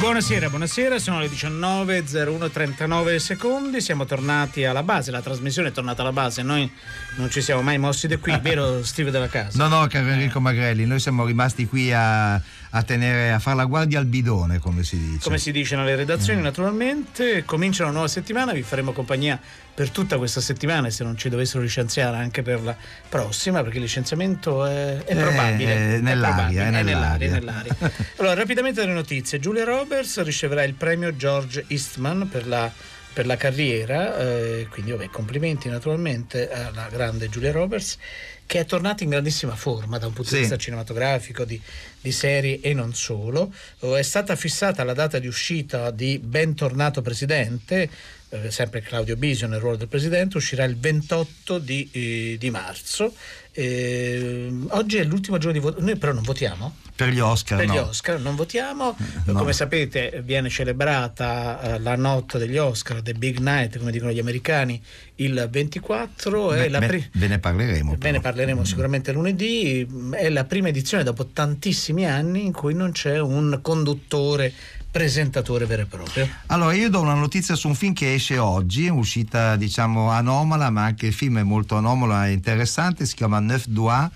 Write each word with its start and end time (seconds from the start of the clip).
Buonasera, 0.00 0.48
buonasera, 0.48 0.98
sono 0.98 1.20
le 1.20 1.26
19.01.39 1.26 3.16
secondi, 3.16 3.82
siamo 3.82 4.06
tornati 4.06 4.64
alla 4.64 4.82
base, 4.82 5.10
la 5.10 5.20
trasmissione 5.20 5.68
è 5.68 5.72
tornata 5.72 6.00
alla 6.00 6.10
base, 6.10 6.40
noi 6.40 6.68
non 7.16 7.30
ci 7.30 7.42
siamo 7.42 7.60
mai 7.60 7.76
mossi 7.76 8.08
da 8.08 8.16
qui, 8.16 8.34
vero 8.40 8.82
Steve 8.82 9.10
della 9.10 9.28
casa? 9.28 9.58
No, 9.62 9.68
no, 9.68 9.86
caro 9.88 10.08
Enrico 10.08 10.40
Magrelli, 10.40 10.86
noi 10.86 11.00
siamo 11.00 11.26
rimasti 11.26 11.66
qui 11.66 11.92
a, 11.92 12.32
a 12.32 12.82
tenere, 12.82 13.30
a 13.32 13.38
fare 13.38 13.58
la 13.58 13.66
guardia 13.66 13.98
al 13.98 14.06
bidone, 14.06 14.58
come 14.58 14.84
si 14.84 14.98
dice. 14.98 15.18
Come 15.22 15.36
si 15.36 15.52
dice 15.52 15.76
nelle 15.76 15.96
redazioni, 15.96 16.40
naturalmente, 16.40 17.44
comincia 17.44 17.82
una 17.82 17.92
nuova 17.92 18.08
settimana, 18.08 18.52
vi 18.52 18.62
faremo 18.62 18.92
compagnia 18.92 19.38
per 19.74 19.90
tutta 19.90 20.18
questa 20.18 20.40
settimana 20.40 20.88
e 20.88 20.90
se 20.90 21.04
non 21.04 21.16
ci 21.16 21.28
dovessero 21.28 21.62
licenziare 21.62 22.16
anche 22.16 22.42
per 22.42 22.62
la 22.62 22.76
prossima, 23.08 23.62
perché 23.62 23.76
il 23.78 23.84
licenziamento 23.84 24.64
è, 24.64 24.98
è 25.04 25.16
probabile. 25.16 25.72
Eh, 25.72 25.94
è 25.96 26.00
nell'aria, 26.00 26.34
probabile, 26.34 26.62
è 26.62 26.70
nell'aria. 26.70 27.26
è 27.26 27.30
nell'aria. 27.30 27.76
allora, 28.16 28.34
rapidamente 28.34 28.84
le 28.84 28.92
notizie. 28.92 29.38
Giulia 29.38 29.64
Roberts 29.64 30.22
riceverà 30.22 30.62
il 30.64 30.74
premio 30.74 31.14
George 31.16 31.64
Eastman 31.68 32.28
per 32.28 32.46
la 32.46 32.72
per 33.12 33.26
la 33.26 33.36
carriera, 33.36 34.16
eh, 34.18 34.68
quindi 34.70 34.92
vabbè, 34.92 35.08
complimenti 35.10 35.68
naturalmente 35.68 36.48
alla 36.48 36.86
grande 36.88 37.28
Giulia 37.28 37.50
Roberts 37.50 37.98
che 38.46 38.58
è 38.58 38.64
tornata 38.64 39.04
in 39.04 39.10
grandissima 39.10 39.54
forma 39.54 39.98
da 39.98 40.06
un 40.06 40.12
punto 40.12 40.30
Sì. 40.30 40.34
di 40.36 40.40
vista 40.42 40.56
cinematografico, 40.56 41.44
di, 41.44 41.60
di 42.00 42.10
serie 42.10 42.60
e 42.60 42.74
non 42.74 42.94
solo. 42.94 43.52
Oh, 43.80 43.94
È 43.96 44.02
stata 44.02 44.34
fissata 44.34 44.82
la 44.82 44.92
data 44.92 45.20
di 45.20 45.28
uscita 45.28 45.92
di 45.92 46.18
Bentornato 46.18 47.00
Presidente, 47.00 47.88
eh, 48.30 48.50
sempre 48.50 48.80
Claudio 48.80 49.16
Bisio 49.16 49.46
nel 49.46 49.60
ruolo 49.60 49.76
del 49.76 49.88
Presidente, 49.88 50.36
uscirà 50.36 50.64
il 50.64 50.78
28 50.78 51.58
di, 51.58 51.88
eh, 51.92 52.36
di 52.38 52.50
marzo. 52.50 53.12
Eh, 53.52 54.48
oggi 54.68 54.98
è 54.98 55.04
l'ultimo 55.04 55.36
giorno 55.38 55.58
di 55.58 55.58
voto, 55.58 55.80
noi 55.80 55.96
però 55.96 56.12
non 56.12 56.22
votiamo? 56.22 56.76
Per 56.94 57.08
gli 57.08 57.18
Oscar, 57.18 57.58
Per 57.58 57.66
gli 57.66 57.74
no. 57.74 57.88
Oscar 57.88 58.20
non 58.20 58.36
votiamo, 58.36 58.96
no. 59.24 59.32
come 59.32 59.52
sapete 59.52 60.22
viene 60.24 60.48
celebrata 60.48 61.60
eh, 61.74 61.78
la 61.80 61.96
notte 61.96 62.38
degli 62.38 62.58
Oscar, 62.58 63.02
the 63.02 63.14
big 63.14 63.38
night 63.38 63.78
come 63.78 63.90
dicono 63.90 64.12
gli 64.12 64.18
americani, 64.18 64.80
il 65.16 65.48
24 65.50 66.52
è 66.52 66.58
Beh, 66.60 66.68
la 66.68 66.78
pri- 66.78 67.08
ve 67.14 67.26
ne 67.26 67.38
parleremo. 67.38 67.92
Ve 67.92 67.96
però. 67.96 68.12
ne 68.12 68.20
parleremo 68.20 68.64
sicuramente 68.64 69.12
lunedì, 69.12 69.86
è 70.12 70.28
la 70.28 70.44
prima 70.44 70.68
edizione 70.68 71.02
dopo 71.02 71.26
tantissimi 71.26 72.06
anni 72.06 72.44
in 72.44 72.52
cui 72.52 72.74
non 72.74 72.92
c'è 72.92 73.18
un 73.18 73.58
conduttore 73.62 74.52
presentatore 74.90 75.66
vero 75.66 75.82
e 75.82 75.86
proprio. 75.86 76.28
Allora, 76.46 76.74
io 76.74 76.90
do 76.90 77.00
una 77.00 77.14
notizia 77.14 77.54
su 77.54 77.68
un 77.68 77.74
film 77.74 77.92
che 77.92 78.14
esce 78.14 78.38
oggi, 78.38 78.88
uscita 78.88 79.56
diciamo 79.56 80.10
anomala, 80.10 80.70
ma 80.70 80.84
anche 80.84 81.06
il 81.06 81.12
film 81.12 81.38
è 81.38 81.42
molto 81.42 81.76
anomalo 81.76 82.22
e 82.22 82.32
interessante, 82.32 83.06
si 83.06 83.14
chiama 83.14 83.38
Neuf 83.40 83.66
Doigts 83.66 84.10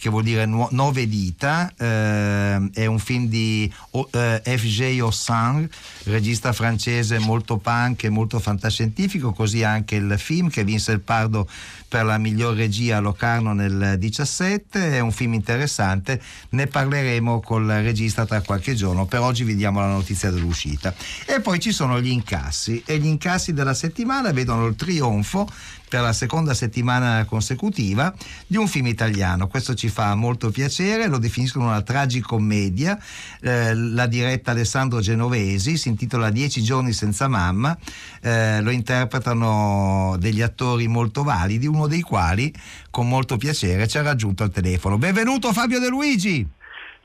che 0.00 0.08
vuol 0.08 0.22
dire 0.22 0.46
nuo- 0.46 0.68
nove 0.72 1.06
dita, 1.06 1.70
eh, 1.76 2.70
è 2.72 2.86
un 2.86 2.98
film 2.98 3.26
di 3.26 3.70
O- 3.90 4.08
eh, 4.10 4.40
F.J. 4.42 5.00
Ossan, 5.00 5.68
regista 6.04 6.54
francese 6.54 7.18
molto 7.18 7.58
punk 7.58 8.04
e 8.04 8.08
molto 8.08 8.38
fantascientifico, 8.38 9.32
così 9.32 9.62
anche 9.62 9.96
il 9.96 10.14
film 10.18 10.48
che 10.48 10.64
vinse 10.64 10.92
il 10.92 11.00
Pardo 11.00 11.46
per 11.86 12.04
la 12.04 12.16
miglior 12.16 12.54
regia 12.54 12.96
a 12.96 13.00
Locarno 13.00 13.52
nel 13.52 13.96
17, 13.98 14.92
è 14.92 15.00
un 15.00 15.12
film 15.12 15.34
interessante, 15.34 16.22
ne 16.50 16.66
parleremo 16.66 17.40
col 17.40 17.66
regista 17.66 18.24
tra 18.24 18.40
qualche 18.40 18.74
giorno, 18.74 19.04
per 19.04 19.20
oggi 19.20 19.44
vi 19.44 19.54
diamo 19.56 19.80
la 19.80 19.88
notizia 19.88 20.30
dell'uscita. 20.30 20.94
E 21.26 21.40
poi 21.40 21.60
ci 21.60 21.72
sono 21.72 22.00
gli 22.00 22.08
incassi 22.08 22.82
e 22.86 22.98
gli 22.98 23.06
incassi 23.06 23.52
della 23.52 23.74
settimana 23.74 24.32
vedono 24.32 24.66
il 24.66 24.76
trionfo 24.76 25.46
per 25.90 26.02
la 26.02 26.12
seconda 26.12 26.54
settimana 26.54 27.24
consecutiva 27.24 28.14
di 28.46 28.56
un 28.56 28.68
film 28.68 28.86
italiano. 28.86 29.48
Questo 29.48 29.74
ci 29.74 29.88
fa 29.88 30.14
molto 30.14 30.50
piacere, 30.50 31.08
lo 31.08 31.18
definiscono 31.18 31.66
una 31.66 31.82
tragicommedia, 31.82 32.96
eh, 33.40 33.74
la 33.74 34.06
diretta 34.06 34.52
Alessandro 34.52 35.00
Genovesi, 35.00 35.76
si 35.76 35.88
intitola 35.88 36.30
Dieci 36.30 36.62
giorni 36.62 36.92
senza 36.92 37.26
mamma, 37.26 37.76
eh, 38.22 38.60
lo 38.60 38.70
interpretano 38.70 40.14
degli 40.20 40.42
attori 40.42 40.86
molto 40.86 41.24
validi, 41.24 41.66
uno 41.66 41.88
dei 41.88 42.02
quali 42.02 42.54
con 42.88 43.08
molto 43.08 43.36
piacere 43.36 43.88
ci 43.88 43.98
ha 43.98 44.02
raggiunto 44.02 44.44
al 44.44 44.52
telefono. 44.52 44.96
Benvenuto 44.96 45.52
Fabio 45.52 45.80
De 45.80 45.88
Luigi! 45.88 46.58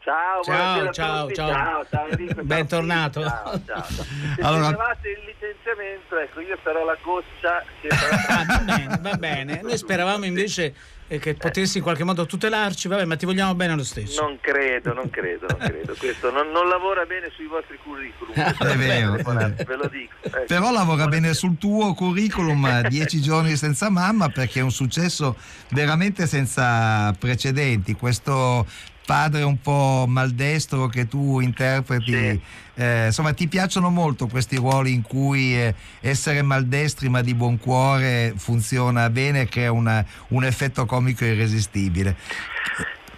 Ciao, 0.05 0.43
Ciao, 0.43 0.91
ciao, 0.93 1.31
ciao. 1.31 1.49
ciao, 1.49 1.85
ciao 1.89 2.07
Enrico, 2.09 2.43
Bentornato. 2.45 3.23
Ciao, 3.23 3.59
ciao. 3.65 3.83
Se 4.37 4.41
Allora- 4.41 4.67
il 4.67 5.19
licenziamento, 5.25 6.17
ecco, 6.19 6.41
io 6.41 6.55
sarò 6.63 6.85
la 6.85 6.95
goccia 7.01 7.63
che 7.81 7.87
Ah, 8.29 8.45
va 8.45 8.57
bene, 8.59 8.99
va 9.01 9.15
bene. 9.15 9.61
Noi 9.63 9.75
speravamo 9.77 10.25
invece 10.25 10.75
eh, 11.07 11.17
che 11.17 11.33
potessi 11.33 11.77
in 11.77 11.83
qualche 11.83 12.03
modo 12.03 12.27
tutelarci, 12.27 12.87
vabbè, 12.87 13.05
ma 13.05 13.15
ti 13.15 13.25
vogliamo 13.25 13.55
bene 13.55 13.75
lo 13.75 13.83
stesso. 13.83 14.21
Non 14.21 14.37
credo, 14.39 14.93
non 14.93 15.09
credo, 15.09 15.47
non 15.49 15.57
credo. 15.57 15.95
Questo 15.97 16.29
non, 16.29 16.51
non 16.51 16.67
lavora 16.67 17.03
bene 17.05 17.31
sui 17.35 17.47
vostri 17.47 17.79
curriculum. 17.83 18.35
È 18.35 18.75
vero, 18.75 19.15
è 19.15 19.23
vero. 19.23 19.53
Ve 19.65 19.75
lo 19.75 19.87
dico. 19.87 20.13
ecco. 20.21 20.43
Però 20.45 20.71
lavora 20.71 21.07
bene 21.07 21.33
sul 21.33 21.57
tuo 21.57 21.95
curriculum 21.95 22.87
10 22.87 23.21
giorni 23.21 23.55
senza 23.55 23.89
mamma 23.89 24.29
perché 24.29 24.59
è 24.59 24.63
un 24.63 24.71
successo 24.71 25.35
veramente 25.69 26.27
senza 26.27 27.11
precedenti. 27.17 27.93
Questo 27.95 28.67
padre 29.05 29.43
un 29.43 29.61
po' 29.61 30.05
maldestro 30.07 30.87
che 30.87 31.07
tu 31.07 31.39
interpreti, 31.39 32.11
Sì. 32.11 32.41
eh, 32.75 33.05
insomma 33.07 33.33
ti 33.33 33.47
piacciono 33.47 33.89
molto 33.89 34.27
questi 34.27 34.55
ruoli 34.55 34.93
in 34.93 35.01
cui 35.03 35.55
eh, 35.55 35.73
essere 36.01 36.41
maldestri 36.41 37.07
ma 37.09 37.21
di 37.21 37.33
buon 37.35 37.57
cuore 37.59 38.33
funziona 38.35 39.09
bene 39.09 39.41
e 39.41 39.47
crea 39.47 39.71
una- 39.71 40.03
un 40.29 40.43
effetto 40.43 40.85
comico 40.85 41.23
irresistibile. 41.25 42.15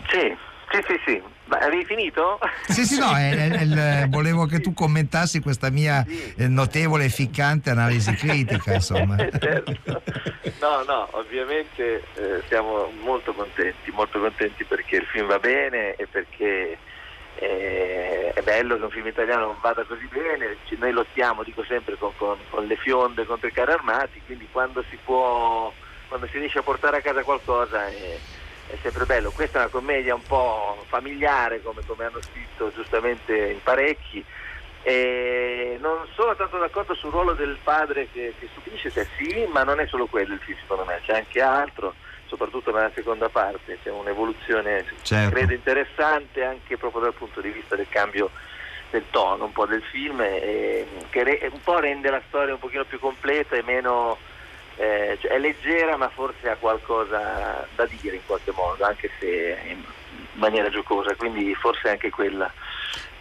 Sì, 0.10 0.36
sì, 0.72 0.80
sì, 0.88 0.96
sì. 1.06 1.22
Ma 1.48 1.58
avevi 1.60 1.86
finito? 1.86 2.38
Sì, 2.68 2.86
sì, 2.86 3.00
no, 3.00 3.12
è- 3.16 3.52
è- 3.52 4.02
è 4.04 4.08
volevo 4.08 4.46
che 4.46 4.60
tu 4.60 4.74
commentassi 4.74 5.40
questa 5.40 5.70
mia 5.70 6.04
Sì. 6.06 6.34
eh, 6.38 6.48
notevole 6.48 7.06
e 7.06 7.10
ficcante 7.10 7.70
analisi 7.70 8.14
critica, 8.16 8.74
insomma. 8.74 9.16
Certo. 9.40 10.04
No, 10.60 10.84
no, 10.84 11.08
ovviamente 11.14 12.02
eh, 12.16 12.44
siamo 12.50 12.92
molto 13.02 13.34
contenti, 13.34 13.92
molto 13.92 14.20
contenti 14.20 14.66
perché 14.66 14.98
il 14.98 15.06
film 15.06 15.28
va 15.28 15.40
bene 15.40 15.96
e 15.96 16.08
perché 16.08 16.78
eh, 17.40 18.32
è 18.34 18.42
bello 18.42 18.78
che 18.78 18.84
un 18.84 18.90
film 18.90 19.08
italiano 19.08 19.58
vada 19.62 19.86
così 19.86 20.08
bene, 20.08 20.58
Ci- 20.66 20.78
noi 20.80 20.92
lottiamo, 20.92 21.44
dico 21.44 21.64
sempre, 21.64 21.96
con, 21.98 22.12
con- 22.18 22.40
con 22.50 22.66
le 22.66 22.76
fionde 22.78 23.26
contro 23.26 23.48
i 23.48 23.52
carri 23.52 23.72
armati, 23.74 24.22
quindi 24.26 24.48
quando 24.52 24.84
si 24.90 24.98
può, 25.04 25.72
quando 26.08 26.28
si 26.32 26.40
riesce 26.40 26.60
a 26.60 26.64
portare 26.64 26.98
a 26.98 27.02
casa 27.02 27.22
qualcosa 27.24 27.88
è, 27.88 28.18
è 28.68 28.78
sempre 28.82 29.06
bello. 29.06 29.32
Questa 29.32 29.58
è 29.58 29.62
una 29.62 29.70
commedia 29.70 30.14
un 30.14 30.24
po' 30.24 30.84
familiare, 30.88 31.62
come, 31.62 31.82
come 31.86 32.06
hanno 32.06 32.22
scritto 32.22 32.72
giustamente 32.74 33.36
in 33.36 33.62
parecchi, 33.64 34.24
e 34.84 35.78
non 35.82 36.08
sono 36.14 36.36
tanto 36.36 36.58
d'accordo 36.58 36.94
sul 36.94 37.12
ruolo 37.12 37.34
del 37.34 37.58
padre 37.64 38.10
che, 38.12 38.34
che 38.40 38.48
subisce, 38.54 38.90
se 38.90 39.08
sì, 39.18 39.46
ma 39.52 39.64
non 39.64 39.80
è 39.80 39.88
solo 39.88 40.06
quello 40.06 40.34
il 40.34 40.40
film 40.40 40.58
secondo 40.62 40.86
me, 40.86 41.02
c'è 41.04 41.16
anche 41.16 41.42
altro, 41.42 41.96
soprattutto 42.28 42.72
nella 42.72 42.92
seconda 42.94 43.30
parte, 43.30 43.80
c'è 43.84 43.90
un'evoluzione 43.90 44.86
Certo. 45.02 45.34
credo 45.34 45.54
interessante 45.54 46.44
anche 46.44 46.78
proprio 46.78 47.02
dal 47.02 47.14
punto 47.14 47.42
di 47.42 47.50
vista 47.50 47.76
del 47.76 47.90
cambio 47.90 48.30
del 48.90 49.04
tono 49.10 49.46
un 49.46 49.52
po' 49.52 49.66
del 49.66 49.84
film, 49.84 50.22
e, 50.22 50.86
che 51.10 51.24
re- 51.24 51.50
un 51.52 51.62
po' 51.62 51.80
rende 51.80 52.10
la 52.10 52.22
storia 52.28 52.54
un 52.54 52.60
pochino 52.60 52.86
più 52.86 53.00
completa 53.00 53.56
e 53.56 53.64
meno... 53.64 54.18
eh, 54.78 55.18
cioè 55.20 55.32
è 55.32 55.40
leggera 55.40 55.98
ma 55.98 56.10
forse 56.10 56.50
ha 56.50 56.56
qualcosa 56.56 57.68
da 57.76 57.88
dire 58.00 58.16
in 58.16 58.26
qualche 58.26 58.52
modo, 58.52 58.84
anche 58.84 59.10
se 59.20 59.58
in 59.68 59.84
maniera 60.34 60.70
giocosa, 60.70 61.16
quindi 61.16 61.54
forse 61.56 61.90
anche 61.90 62.10
quella 62.10 62.52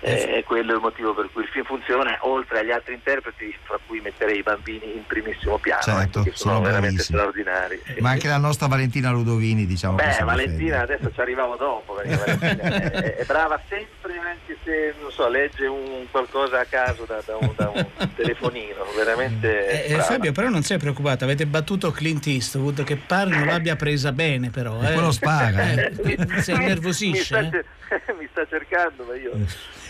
eh, 0.01 0.39
è 0.39 0.45
quello 0.45 0.75
il 0.75 0.81
motivo 0.81 1.15
per 1.15 1.29
cui 1.33 1.43
il 1.43 1.49
film 1.49 1.65
funziona, 1.65 2.17
oltre 2.21 2.61
agli 2.61 2.71
altri 2.71 2.95
interpreti, 2.95 3.57
fra 3.63 3.79
cui 3.87 4.01
metterei 4.01 4.39
i 4.39 4.43
bambini 4.43 4.95
in 4.95 5.07
primissimo 5.07 5.59
piano, 5.59 5.83
Certo, 5.83 6.23
che 6.23 6.33
sono, 6.35 6.55
sono 6.55 6.65
veramente 6.67 7.03
straordinari. 7.03 7.81
sì. 7.85 8.01
Ma 8.01 8.11
anche 8.11 8.29
la 8.29 8.39
nostra 8.39 8.67
Valentina 8.67 9.11
Ludovini, 9.11 9.67
diciamo 9.67 9.97
che 9.97 10.05
Beh, 10.19 10.25
Valentina 10.25 10.81
adesso 10.83 11.11
ci 11.13 11.21
arrivavo 11.21 11.57
dopo, 11.57 11.95
perché 11.95 12.17
Valentina 12.39 12.93
è, 13.03 13.15
è 13.17 13.25
brava 13.25 13.61
sempre, 13.69 14.19
anche 14.19 14.57
se 14.63 14.95
non 15.01 15.11
so, 15.11 15.29
legge 15.29 15.67
un 15.67 16.07
qualcosa 16.11 16.61
a 16.61 16.65
caso 16.65 17.05
da, 17.05 17.23
da 17.25 17.37
un, 17.37 17.53
da 17.57 17.71
un 17.71 18.15
telefonino, 18.15 18.85
veramente. 18.97 19.69
Eh, 19.69 19.85
eh, 19.85 19.95
brava. 19.95 20.03
Fabio, 20.05 20.33
però 20.33 20.49
non 20.49 20.63
sei 20.63 20.79
preoccupato, 20.79 21.25
avete 21.25 21.47
battuto 21.47 21.91
Clint 21.91 22.27
Eastwood 22.27 22.85
che 22.85 22.97
pare 22.97 23.31
non 23.31 23.47
l'abbia 23.47 23.77
presa 23.77 24.13
bene, 24.13 24.51
però. 24.51 24.81
Eh. 24.83 24.93
quello 24.93 25.11
spara, 25.11 25.73
eh. 25.73 25.93
Eh, 26.05 26.43
si 26.43 26.53
Mi- 26.55 26.63
innervosisce. 26.63 27.41
Mi 27.41 27.47
eh. 27.47 27.65
sta, 27.87 28.13
mi 28.19 28.29
sta 28.31 28.47
cercando, 28.49 29.05
ma 29.05 29.15
io... 29.15 29.33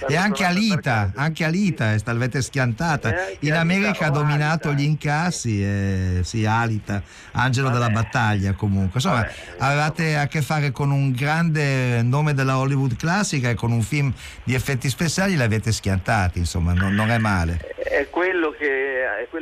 E 0.08 0.16
anche 0.16 0.44
Alita, 0.44 1.12
anche 1.14 1.44
Alita 1.44 1.92
è 1.92 1.98
l'avete 2.04 2.42
schiantata. 2.42 3.14
In 3.40 3.54
America 3.54 4.06
ha 4.06 4.10
dominato 4.10 4.72
gli 4.72 4.82
incassi, 4.82 5.62
e, 5.62 6.20
sì, 6.22 6.44
Alita, 6.44 7.02
angelo 7.32 7.68
Vabbè. 7.68 7.78
della 7.78 7.90
battaglia 7.90 8.52
comunque. 8.52 8.92
Insomma, 8.94 9.22
Vabbè, 9.22 9.32
avevate 9.58 10.16
a 10.16 10.26
che 10.26 10.42
fare 10.42 10.70
con 10.70 10.90
un 10.90 11.12
grande 11.12 12.02
nome 12.02 12.34
della 12.34 12.58
Hollywood 12.58 12.96
classica 12.96 13.50
e 13.50 13.54
con 13.54 13.72
un 13.72 13.82
film 13.82 14.12
di 14.44 14.54
effetti 14.54 14.88
speciali 14.88 15.36
l'avete 15.36 15.72
schiantati, 15.72 16.38
insomma, 16.38 16.72
non, 16.72 16.94
non 16.94 17.10
è 17.10 17.18
male. 17.18 17.58
È 17.76 18.08
quello, 18.10 18.50
che, 18.50 18.95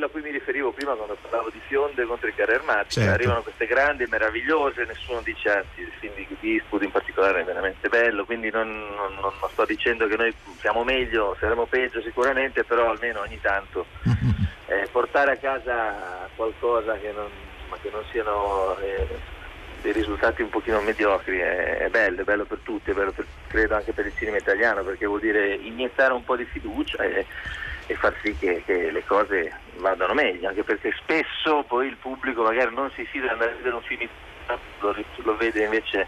quello 0.04 0.06
a 0.06 0.08
cui 0.08 0.22
mi 0.22 0.30
riferivo 0.30 0.72
prima 0.72 0.94
quando 0.94 1.16
parlavo 1.20 1.50
di 1.50 1.60
Fionde 1.66 2.04
contro 2.04 2.28
i 2.28 2.34
carri 2.34 2.54
armati, 2.54 2.94
certo. 2.94 3.12
arrivano 3.12 3.42
queste 3.42 3.66
grandi, 3.66 4.06
meravigliose, 4.08 4.84
nessuno 4.84 5.20
dice 5.22 5.50
anzi 5.50 5.80
il 5.80 5.92
film 5.98 6.14
di 6.14 6.54
Eastwood 6.54 6.82
in 6.82 6.90
particolare 6.90 7.40
è 7.40 7.44
veramente 7.44 7.88
bello, 7.88 8.24
quindi 8.24 8.50
non, 8.50 8.68
non, 8.68 9.14
non, 9.20 9.50
sto 9.50 9.64
dicendo 9.64 10.06
che 10.06 10.16
noi 10.16 10.34
siamo 10.58 10.84
meglio, 10.84 11.36
saremo 11.38 11.66
peggio 11.66 12.00
sicuramente, 12.02 12.64
però 12.64 12.90
almeno 12.90 13.20
ogni 13.20 13.40
tanto 13.40 13.86
eh, 14.66 14.88
portare 14.90 15.32
a 15.32 15.36
casa 15.36 16.28
qualcosa 16.34 16.94
che 16.98 17.12
non, 17.12 17.30
che 17.80 17.90
non 17.90 18.02
siano 18.10 18.76
eh, 18.78 19.06
dei 19.80 19.92
risultati 19.92 20.42
un 20.42 20.48
pochino 20.48 20.80
mediocri 20.80 21.38
è, 21.38 21.78
è, 21.78 21.88
bello, 21.88 22.22
è 22.22 22.24
bello 22.24 22.44
per 22.44 22.58
tutti, 22.62 22.90
è 22.90 22.94
bello 22.94 23.12
per, 23.12 23.26
credo 23.48 23.74
anche 23.74 23.92
per 23.92 24.06
il 24.06 24.14
cinema 24.16 24.36
italiano, 24.36 24.82
perché 24.82 25.06
vuol 25.06 25.20
dire 25.20 25.54
iniettare 25.54 26.12
un 26.12 26.24
po' 26.24 26.36
di 26.36 26.44
fiducia 26.44 27.02
e, 27.02 27.26
e 27.86 27.94
far 27.94 28.14
sì 28.22 28.34
che, 28.36 28.62
che, 28.64 28.90
le 28.90 29.04
cose 29.04 29.52
vadano 29.84 30.14
meglio, 30.14 30.48
anche 30.48 30.64
perché 30.64 30.94
spesso 30.96 31.62
poi 31.68 31.88
il 31.88 31.96
pubblico 31.96 32.42
magari 32.42 32.74
non 32.74 32.90
si 32.94 33.04
fida 33.04 33.26
di 33.26 33.32
andare 33.32 33.52
a 33.52 33.56
vedere 33.56 33.74
un 33.74 33.82
film, 33.82 34.08
lo, 34.80 34.96
lo 35.16 35.36
vede 35.36 35.64
invece 35.64 36.06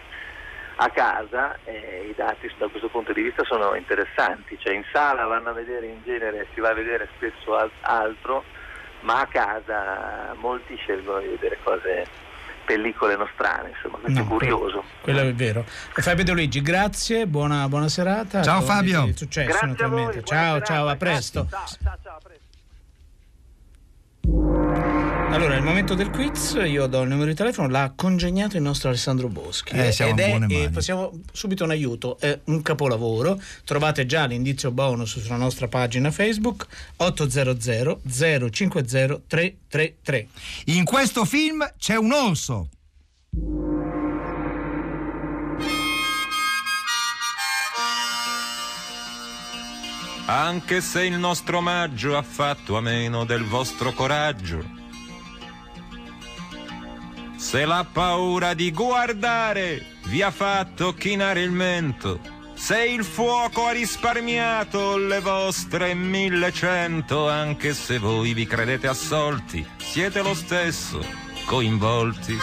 a 0.76 0.90
casa 0.90 1.56
eh, 1.64 2.06
i 2.10 2.14
dati 2.14 2.50
da 2.58 2.68
questo 2.68 2.88
punto 2.88 3.12
di 3.12 3.22
vista 3.22 3.44
sono 3.44 3.74
interessanti, 3.74 4.58
cioè 4.58 4.74
in 4.74 4.84
sala 4.92 5.26
vanno 5.26 5.50
a 5.50 5.52
vedere 5.52 5.86
in 5.86 6.00
genere, 6.04 6.46
si 6.54 6.60
va 6.60 6.70
a 6.70 6.74
vedere 6.74 7.08
spesso 7.16 7.54
altro, 7.82 8.44
ma 9.00 9.20
a 9.20 9.26
casa 9.26 10.34
molti 10.36 10.74
scelgono 10.76 11.20
di 11.20 11.28
vedere 11.28 11.58
cose 11.62 12.06
pellicole 12.64 13.14
nostrane, 13.16 13.70
insomma, 13.70 13.98
questo 13.98 14.20
no, 14.20 14.24
è 14.24 14.28
curioso. 14.28 14.84
Quello 15.02 15.20
è 15.20 15.34
vero. 15.34 15.64
Fabio 15.66 16.24
De 16.24 16.32
Luigi, 16.32 16.62
grazie, 16.62 17.26
buona, 17.26 17.68
buona 17.68 17.88
serata. 17.88 18.42
Ciao 18.42 18.62
Fabio. 18.62 19.06
Successo, 19.14 19.48
grazie 19.48 19.66
naturalmente. 19.68 20.12
Voi, 20.14 20.24
ciao, 20.24 20.60
ciao, 20.62 20.88
a 20.88 20.96
presto. 20.96 21.46
Ciao, 21.48 21.66
ciao, 21.66 21.98
ciao, 22.02 22.16
a 22.16 22.20
presto. 22.22 22.45
Allora, 25.36 25.54
il 25.56 25.62
momento 25.62 25.92
del 25.92 26.08
quiz, 26.08 26.58
io 26.64 26.86
do 26.86 27.02
il 27.02 27.10
numero 27.10 27.28
di 27.28 27.34
telefono, 27.34 27.68
l'ha 27.68 27.92
congegnato 27.94 28.56
il 28.56 28.62
nostro 28.62 28.88
Alessandro 28.88 29.28
Boschi. 29.28 29.74
Eh, 29.74 29.92
siamo 29.92 30.12
ed 30.12 30.18
è, 30.18 30.46
e 30.48 30.70
passiamo 30.70 31.12
subito 31.30 31.62
un 31.62 31.72
aiuto, 31.72 32.18
è 32.18 32.40
un 32.44 32.62
capolavoro. 32.62 33.38
Trovate 33.66 34.06
già 34.06 34.24
l'indizio 34.24 34.70
bonus 34.70 35.20
sulla 35.20 35.36
nostra 35.36 35.68
pagina 35.68 36.10
Facebook 36.10 36.66
800 36.96 38.00
050 38.50 39.20
333. 39.26 40.28
In 40.66 40.84
questo 40.86 41.26
film 41.26 41.70
c'è 41.78 41.96
un 41.96 42.12
orso. 42.12 42.68
Anche 50.24 50.80
se 50.80 51.04
il 51.04 51.18
nostro 51.18 51.58
omaggio 51.58 52.16
ha 52.16 52.22
fatto 52.22 52.78
a 52.78 52.80
meno 52.80 53.26
del 53.26 53.44
vostro 53.44 53.92
coraggio 53.92 54.75
se 57.36 57.64
la 57.64 57.86
paura 57.90 58.54
di 58.54 58.72
guardare 58.72 59.98
vi 60.06 60.22
ha 60.22 60.30
fatto 60.30 60.94
chinare 60.94 61.42
il 61.42 61.50
mento, 61.50 62.20
se 62.54 62.84
il 62.84 63.04
fuoco 63.04 63.66
ha 63.66 63.72
risparmiato 63.72 64.96
le 64.96 65.20
vostre 65.20 65.94
millecento, 65.94 67.28
anche 67.28 67.74
se 67.74 67.98
voi 67.98 68.32
vi 68.32 68.46
credete 68.46 68.86
assolti, 68.86 69.66
siete 69.76 70.22
lo 70.22 70.34
stesso 70.34 71.00
coinvolti. 71.44 72.36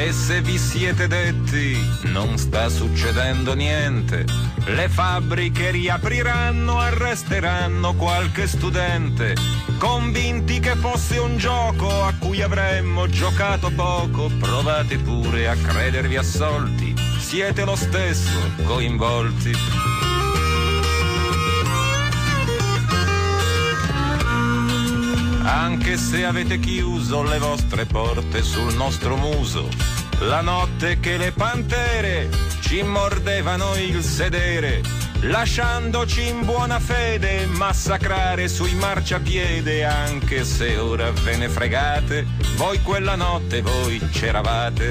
E 0.00 0.12
se 0.12 0.40
vi 0.40 0.56
siete 0.56 1.06
detti 1.08 1.76
non 2.04 2.38
sta 2.38 2.70
succedendo 2.70 3.52
niente, 3.52 4.24
le 4.64 4.88
fabbriche 4.88 5.70
riapriranno, 5.70 6.78
arresteranno 6.78 7.92
qualche 7.92 8.46
studente, 8.46 9.34
convinti 9.76 10.58
che 10.58 10.74
fosse 10.76 11.18
un 11.18 11.36
gioco 11.36 12.02
a 12.02 12.14
cui 12.18 12.40
avremmo 12.40 13.08
giocato 13.08 13.70
poco, 13.70 14.30
provate 14.38 14.96
pure 14.96 15.46
a 15.48 15.54
credervi 15.54 16.16
assolti, 16.16 16.94
siete 17.18 17.66
lo 17.66 17.76
stesso 17.76 18.40
coinvolti. 18.64 20.09
Anche 25.42 25.96
se 25.96 26.24
avete 26.24 26.58
chiuso 26.58 27.22
le 27.22 27.38
vostre 27.38 27.86
porte 27.86 28.42
sul 28.42 28.74
nostro 28.74 29.16
muso, 29.16 29.68
la 30.20 30.42
notte 30.42 31.00
che 31.00 31.16
le 31.16 31.32
pantere 31.32 32.28
ci 32.60 32.82
mordevano 32.82 33.74
il 33.76 34.02
sedere, 34.02 34.82
lasciandoci 35.22 36.28
in 36.28 36.44
buona 36.44 36.78
fede 36.78 37.46
massacrare 37.46 38.48
sui 38.48 38.74
marciapiede, 38.74 39.84
anche 39.84 40.44
se 40.44 40.76
ora 40.76 41.10
ve 41.10 41.36
ne 41.36 41.48
fregate, 41.48 42.26
voi 42.56 42.80
quella 42.82 43.16
notte 43.16 43.62
voi 43.62 43.98
c'eravate. 44.10 44.90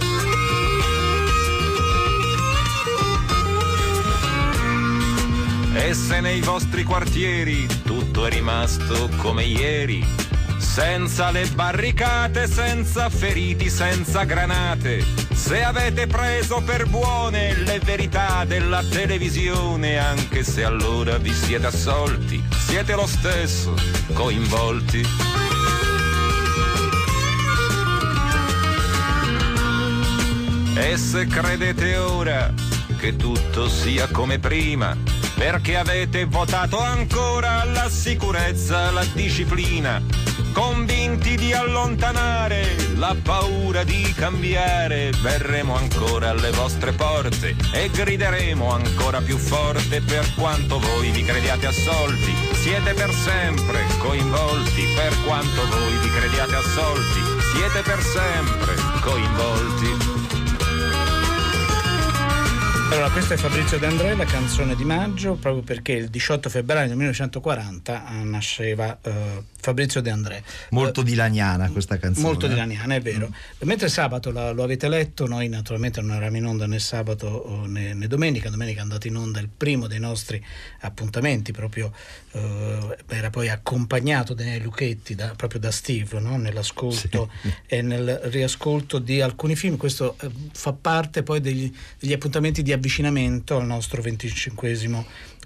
E 5.74 5.94
se 5.94 6.20
nei 6.20 6.42
vostri 6.42 6.84
quartieri 6.84 7.66
tutto 7.84 8.26
è 8.26 8.30
rimasto 8.30 9.10
come 9.18 9.46
ieri, 9.46 10.06
senza 10.70 11.32
le 11.32 11.48
barricate, 11.48 12.48
senza 12.48 13.10
feriti, 13.10 13.70
senza 13.70 14.24
granate. 14.24 15.04
Se 15.34 15.64
avete 15.64 16.06
preso 16.06 16.62
per 16.62 16.86
buone 16.86 17.56
le 17.56 17.80
verità 17.80 18.46
della 18.46 18.84
televisione, 18.84 19.98
anche 19.98 20.44
se 20.44 20.64
allora 20.64 21.18
vi 21.18 21.34
siete 21.34 21.66
assolti, 21.66 22.42
siete 22.56 22.94
lo 22.94 23.08
stesso 23.08 23.74
coinvolti. 24.14 25.06
E 30.76 30.98
se 30.98 31.26
credete 31.26 31.98
ora 31.98 32.54
che 32.98 33.16
tutto 33.16 33.68
sia 33.68 34.08
come 34.08 34.38
prima, 34.38 34.96
perché 35.36 35.78
avete 35.78 36.26
votato 36.26 36.80
ancora 36.80 37.64
la 37.66 37.90
sicurezza, 37.90 38.92
la 38.92 39.04
disciplina, 39.14 40.02
convinti 40.54 41.36
di 41.36 41.54
allontanare 41.54 42.76
la 42.96 43.16
paura 43.22 43.84
di 43.84 44.14
cambiare, 44.16 45.12
verremo 45.22 45.76
ancora 45.76 46.30
alle 46.30 46.52
vostre 46.52 46.92
porte 46.92 47.56
e 47.74 47.90
grideremo 47.90 48.70
ancora 48.72 49.22
più 49.22 49.38
forte 49.38 50.02
per 50.02 50.34
quanto 50.36 50.80
voi 50.80 51.12
vi 51.12 51.24
crediate 51.24 51.68
assolti. 51.68 52.34
Siete 52.54 52.94
per 52.94 53.12
sempre 53.12 53.86
coinvolti, 54.00 54.84
per 54.96 55.14
quanto 55.26 55.68
voi 55.68 55.98
vi 56.02 56.10
crediate 56.10 56.56
assolti, 56.56 57.22
siete 57.54 57.82
per 57.82 58.02
sempre 58.02 58.76
coinvolti. 59.02 60.20
Allora, 62.92 63.10
questo 63.12 63.36
è 63.36 63.38
Fabrizio 63.38 63.78
De 63.78 63.86
André, 63.86 64.16
la 64.16 64.26
canzone 64.26 64.76
di 64.76 64.84
maggio, 64.84 65.36
proprio 65.36 65.62
perché 65.62 65.92
il 65.92 66.10
18 66.10 66.50
febbraio 66.50 66.88
del 66.88 66.98
1940 66.98 68.04
nasceva 68.24 68.98
uh, 69.00 69.12
Fabrizio 69.60 70.02
De 70.02 70.10
André. 70.10 70.44
Molto 70.70 71.02
uh, 71.02 71.04
dilaniana 71.04 71.70
questa 71.70 71.98
canzone. 71.98 72.26
Molto 72.26 72.46
eh? 72.46 72.50
dilaniana, 72.50 72.96
è 72.96 73.02
vero. 73.02 73.28
Mm. 73.28 73.68
Mentre 73.68 73.90
sabato 73.90 74.32
la, 74.32 74.52
lo 74.52 74.64
avete 74.64 74.88
letto, 74.88 75.28
noi 75.28 75.50
naturalmente 75.50 76.02
non 76.02 76.12
eravamo 76.12 76.38
in 76.38 76.46
onda 76.46 76.66
né 76.66 76.80
sabato 76.80 77.66
né, 77.68 77.94
né, 77.94 78.08
domenica. 78.08 78.50
Domenica 78.50 78.80
è 78.80 78.84
andato 78.84 79.08
in 79.08 79.16
onda 79.18 79.40
il 79.40 79.50
primo 79.50 79.88
dei 79.88 80.00
nostri 80.00 80.44
appuntamenti, 80.82 81.52
proprio 81.52 81.92
uh, 82.32 82.96
era 83.08 83.30
poi 83.30 83.50
accompagnato 83.50 84.34
Daniele 84.34 84.64
Lucchetti 84.64 85.16
da, 85.16 85.34
proprio 85.36 85.60
da 85.60 85.72
Steve 85.72 86.20
no? 86.20 86.38
nell'ascolto 86.38 87.30
sì. 87.42 87.54
e 87.68 87.82
nel 87.82 88.20
riascolto 88.26 89.00
di 89.00 89.22
alcuni 89.22 89.56
film. 89.56 89.78
Questo 89.78 90.16
fa 90.54 90.74
parte 90.74 91.24
poi 91.24 91.42
degli, 91.42 91.72
degli 92.00 92.14
appuntamenti 92.14 92.62
di 92.64 92.72
avvicinamento 92.72 93.58
al 93.58 93.66
nostro 93.66 94.02
25 94.02 94.68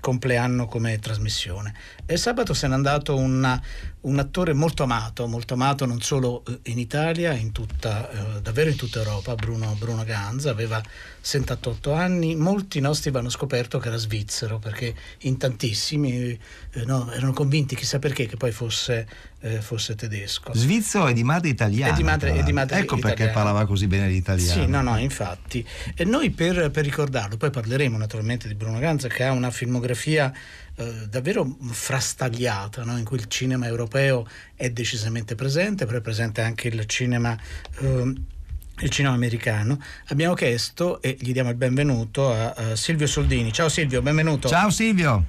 compleanno 0.03 0.67
come 0.67 1.00
trasmissione. 1.00 1.74
E 2.06 2.18
sabato 2.18 2.54
se 2.54 2.68
n'è 2.68 2.74
andato 2.74 3.16
una, 3.16 3.62
un 4.02 4.20
attore 4.20 4.52
molto 4.54 4.84
amato, 4.84 5.26
molto 5.26 5.54
amato 5.54 5.86
non 5.86 6.02
solo 6.02 6.44
eh, 6.46 6.60
in 6.64 6.78
Italia, 6.78 7.32
in 7.32 7.54
tutta, 7.54 8.10
eh, 8.10 8.42
davvero 8.42 8.70
in 8.70 8.76
tutta 8.76 9.00
Europa, 9.00 9.36
Bruno, 9.36 9.74
Bruno 9.80 10.04
Ganza, 10.04 10.50
aveva 10.50 10.82
78 11.22 11.94
anni, 11.94 12.36
molti 12.36 12.82
nostri 12.82 13.10
hanno 13.14 13.30
scoperto 13.30 13.80
che 13.80 13.88
era 13.88 13.96
svizzero 13.96 14.60
perché 14.60 14.94
in 15.20 15.38
tantissimi 15.38 16.38
eh, 16.72 16.86
no, 16.86 17.10
erano 17.10 17.32
convinti 17.32 17.76
chissà 17.76 18.00
perché 18.00 18.26
che 18.26 18.36
poi 18.36 18.52
fosse, 18.52 19.08
eh, 19.40 19.62
fosse 19.62 19.96
tedesco. 19.96 20.52
Svizzero 20.54 21.08
e 21.08 21.14
di 21.14 21.24
madre 21.24 21.48
italiana. 21.48 21.94
E 21.94 21.96
di 21.96 22.04
madre, 22.04 22.36
e 22.36 22.44
di 22.44 22.52
madre 22.52 22.80
ecco 22.80 22.98
italiana. 22.98 23.16
perché 23.16 23.32
parlava 23.32 23.66
così 23.66 23.88
bene 23.88 24.10
l'italiano. 24.10 24.62
Sì, 24.62 24.68
no, 24.68 24.82
no, 24.82 24.98
infatti. 24.98 25.66
E 25.96 26.04
noi 26.04 26.32
per, 26.32 26.70
per 26.70 26.84
ricordarlo, 26.84 27.38
poi 27.38 27.50
parleremo 27.50 27.98
naturalmente 27.98 28.50
di 28.50 28.56
Bruno 28.56 28.80
Ganza 28.80 29.08
che 29.08 29.24
ha 29.24 29.32
una 29.32 29.52
filmografia 29.52 30.34
eh, 30.75 31.08
davvero 31.08 31.46
frastagliata, 31.72 32.84
no? 32.84 32.98
in 32.98 33.06
cui 33.06 33.18
il 33.18 33.27
cinema 33.27 33.68
europeo 33.68 34.25
è 34.56 34.70
decisamente 34.70 35.36
presente, 35.36 35.86
però 35.86 35.98
è 35.98 36.01
presente 36.01 36.42
anche 36.42 36.68
il 36.68 36.86
cinema... 36.86 37.38
Eh, 37.80 38.13
il 38.80 38.89
cinema 38.89 39.13
americano, 39.13 39.80
abbiamo 40.08 40.34
chiesto 40.34 41.00
e 41.00 41.15
gli 41.20 41.32
diamo 41.32 41.51
il 41.51 41.56
benvenuto 41.56 42.32
a, 42.32 42.53
a 42.53 42.75
Silvio 42.75 43.06
Soldini. 43.06 43.53
Ciao 43.53 43.70
Silvio, 43.70 44.01
benvenuto. 44.01 44.48
Ciao 44.48 44.72
Silvio. 44.72 45.24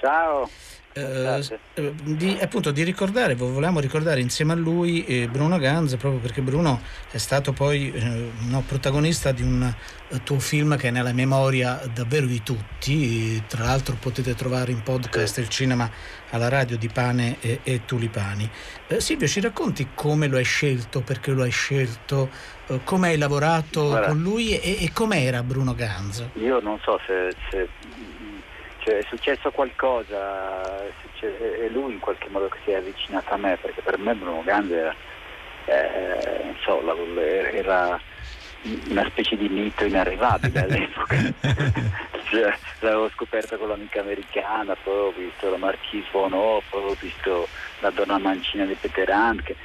Ciao. 0.00 0.50
Eh, 0.92 1.60
eh, 1.74 1.94
di, 2.02 2.36
appunto 2.40 2.72
di 2.72 2.82
ricordare, 2.82 3.36
volevamo 3.36 3.78
ricordare 3.78 4.20
insieme 4.20 4.54
a 4.54 4.56
lui 4.56 5.04
eh, 5.04 5.28
Bruno 5.28 5.56
Ganz 5.56 5.94
proprio 5.94 6.20
perché 6.20 6.40
Bruno 6.42 6.80
è 7.12 7.16
stato 7.16 7.52
poi 7.52 7.92
eh, 7.92 8.30
no, 8.48 8.64
protagonista 8.66 9.30
di 9.30 9.42
un 9.42 9.62
eh, 9.62 10.22
tuo 10.24 10.40
film 10.40 10.76
che 10.76 10.88
è 10.88 10.90
nella 10.90 11.12
memoria 11.12 11.80
davvero 11.94 12.26
di 12.26 12.42
tutti, 12.42 13.40
tra 13.46 13.66
l'altro 13.66 13.94
potete 14.00 14.34
trovare 14.34 14.72
in 14.72 14.82
podcast 14.82 15.38
il 15.38 15.48
cinema 15.48 15.88
alla 16.30 16.48
radio 16.48 16.76
di 16.76 16.88
Pane 16.88 17.36
e, 17.38 17.60
e 17.62 17.84
Tulipani. 17.84 18.50
Silvio 18.96 19.28
ci 19.28 19.40
racconti 19.40 19.90
come 19.94 20.26
lo 20.26 20.38
hai 20.38 20.44
scelto, 20.44 21.02
perché 21.02 21.30
lo 21.30 21.42
hai 21.42 21.50
scelto, 21.50 22.28
come 22.82 23.08
hai 23.08 23.18
lavorato 23.18 23.86
Guarda, 23.86 24.08
con 24.08 24.20
lui 24.20 24.58
e, 24.58 24.84
e 24.84 24.90
com'era 24.92 25.44
Bruno 25.44 25.74
Ganz? 25.74 26.24
Io 26.34 26.60
non 26.60 26.78
so 26.82 26.98
se, 27.06 27.32
se 27.50 27.68
cioè, 28.80 28.98
è 28.98 29.02
successo 29.08 29.50
qualcosa, 29.50 30.84
è, 30.84 30.90
successo, 31.02 31.42
è 31.42 31.68
lui 31.68 31.92
in 31.92 31.98
qualche 32.00 32.28
modo 32.28 32.48
che 32.48 32.58
si 32.64 32.70
è 32.70 32.76
avvicinato 32.76 33.34
a 33.34 33.36
me, 33.36 33.56
perché 33.60 33.82
per 33.82 33.98
me 33.98 34.14
Bruno 34.14 34.42
Ganz 34.42 34.70
era, 34.70 34.94
eh, 35.66 36.54
so, 36.62 36.80
era 37.22 38.00
una 38.88 39.04
specie 39.08 39.36
di 39.36 39.48
mito 39.48 39.84
inarrivabile 39.84 40.60
all'epoca. 40.64 41.16
cioè, 42.30 42.54
l'avevo 42.80 43.10
scoperta 43.10 43.56
con 43.56 43.68
l'amica 43.68 44.00
americana, 44.00 44.74
poi 44.82 44.94
ho 44.94 45.12
visto 45.12 45.50
la 45.50 45.56
Marquise 45.56 46.08
Bonneau, 46.10 46.62
poi 46.70 46.82
ho 46.82 46.96
visto 46.98 47.48
la 47.80 47.90
donna 47.90 48.18
mancina 48.18 48.64
di 48.64 48.74
Peter 48.74 49.10
Handke. 49.10 49.56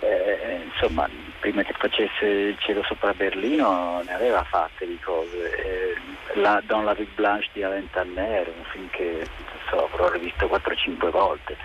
Eh, 0.00 0.60
insomma, 0.64 1.08
prima 1.38 1.62
che 1.62 1.72
facesse 1.78 2.26
il 2.26 2.58
cielo 2.58 2.82
sopra 2.82 3.14
Berlino 3.14 4.02
ne 4.04 4.12
aveva 4.12 4.42
fatte 4.42 4.86
di 4.86 4.98
cose. 5.00 5.54
Eh, 5.54 5.96
la 6.34 6.62
Don 6.64 6.84
la 6.84 6.94
Vie 6.94 7.08
Blanche 7.14 7.48
di 7.52 7.62
Alain 7.62 7.88
Tanner, 7.90 8.48
un 8.48 8.64
film 8.70 8.88
che 8.90 9.26
so, 9.68 9.84
avrò 9.84 10.10
rivisto 10.10 10.46
4-5 10.46 11.10
volte. 11.10 11.56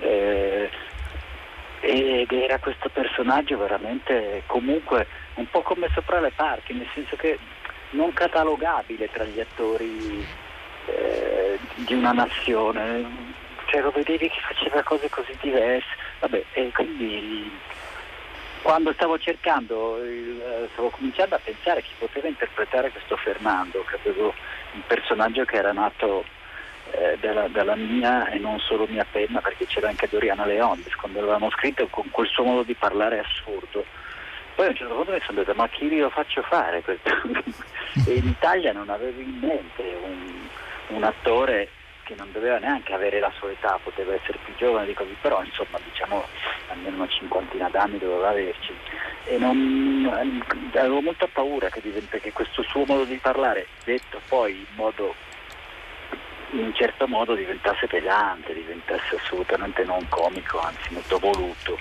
Eh, 0.00 0.70
ed 1.80 2.32
era 2.32 2.58
questo 2.58 2.88
personaggio 2.88 3.56
veramente 3.56 4.42
comunque 4.46 5.06
un 5.34 5.48
po' 5.48 5.62
come 5.62 5.88
sopra 5.94 6.20
le 6.20 6.32
parti, 6.34 6.74
nel 6.74 6.88
senso 6.92 7.16
che 7.16 7.38
non 7.90 8.12
catalogabile 8.12 9.08
tra 9.10 9.24
gli 9.24 9.40
attori 9.40 10.26
eh, 10.86 11.58
di 11.76 11.94
una 11.94 12.12
nazione. 12.12 13.36
Cioè 13.66 13.82
lo 13.82 13.90
vedevi 13.90 14.28
che 14.28 14.40
faceva 14.40 14.82
cose 14.82 15.08
così 15.08 15.36
diverse. 15.40 15.86
Vabbè, 16.20 16.44
e 16.52 16.70
quindi 16.72 17.50
quando 18.62 18.92
stavo 18.92 19.18
cercando, 19.18 20.02
eh, 20.02 20.68
stavo 20.72 20.90
cominciando 20.90 21.34
a 21.34 21.40
pensare 21.42 21.82
chi 21.82 21.92
poteva 21.98 22.28
interpretare 22.28 22.90
questo 22.90 23.16
Fernando, 23.16 23.84
che 23.84 23.96
avevo 23.96 24.34
un 24.72 24.82
personaggio 24.86 25.44
che 25.44 25.56
era 25.56 25.72
nato 25.72 26.24
eh, 26.92 27.16
dalla, 27.20 27.48
dalla, 27.48 27.74
mia 27.74 28.28
e 28.28 28.38
non 28.38 28.58
solo 28.60 28.86
mia 28.88 29.06
penna, 29.10 29.40
perché 29.40 29.66
c'era 29.66 29.88
anche 29.88 30.08
Doriana 30.10 30.44
Leonis 30.44 30.94
quando 30.94 31.20
l'avevamo 31.20 31.50
scritto 31.50 31.86
con 31.88 32.10
quel 32.10 32.28
suo 32.28 32.44
modo 32.44 32.62
di 32.62 32.74
parlare 32.74 33.18
assurdo. 33.18 33.84
Poi 34.54 34.66
a 34.66 34.70
un 34.70 34.74
certo 34.74 34.94
punto 34.94 35.12
mi 35.12 35.20
sono 35.24 35.38
detto 35.38 35.54
ma 35.54 35.68
chi 35.68 35.96
lo 35.96 36.10
faccio 36.10 36.42
fare 36.42 36.82
e 38.06 38.12
in 38.12 38.26
Italia 38.26 38.72
non 38.72 38.88
avevo 38.88 39.20
in 39.20 39.38
mente 39.40 39.96
un, 40.02 40.48
un 40.88 41.04
attore 41.04 41.68
che 42.08 42.14
non 42.16 42.32
doveva 42.32 42.56
neanche 42.56 42.94
avere 42.94 43.20
la 43.20 43.30
sua 43.36 43.50
età, 43.50 43.78
poteva 43.82 44.14
essere 44.14 44.38
più 44.42 44.54
giovane 44.56 44.86
di 44.86 44.94
così, 44.94 45.14
però 45.20 45.44
insomma 45.44 45.78
diciamo 45.84 46.24
almeno 46.68 46.96
una 46.96 47.08
cinquantina 47.08 47.68
d'anni 47.68 47.98
doveva 47.98 48.30
averci. 48.30 48.74
E 49.24 49.36
non, 49.36 50.10
avevo 50.72 51.02
molta 51.02 51.28
paura 51.30 51.68
che, 51.68 51.82
che 51.82 52.32
questo 52.32 52.62
suo 52.62 52.86
modo 52.86 53.04
di 53.04 53.18
parlare, 53.18 53.66
detto 53.84 54.22
poi 54.26 54.52
in 54.56 54.74
modo 54.74 55.14
in 56.52 56.64
un 56.64 56.74
certo 56.74 57.06
modo 57.06 57.34
diventasse 57.34 57.86
pesante, 57.86 58.54
diventasse 58.54 59.16
assolutamente 59.16 59.84
non 59.84 60.08
comico, 60.08 60.58
anzi 60.60 60.94
molto 60.94 61.18
voluto. 61.18 61.78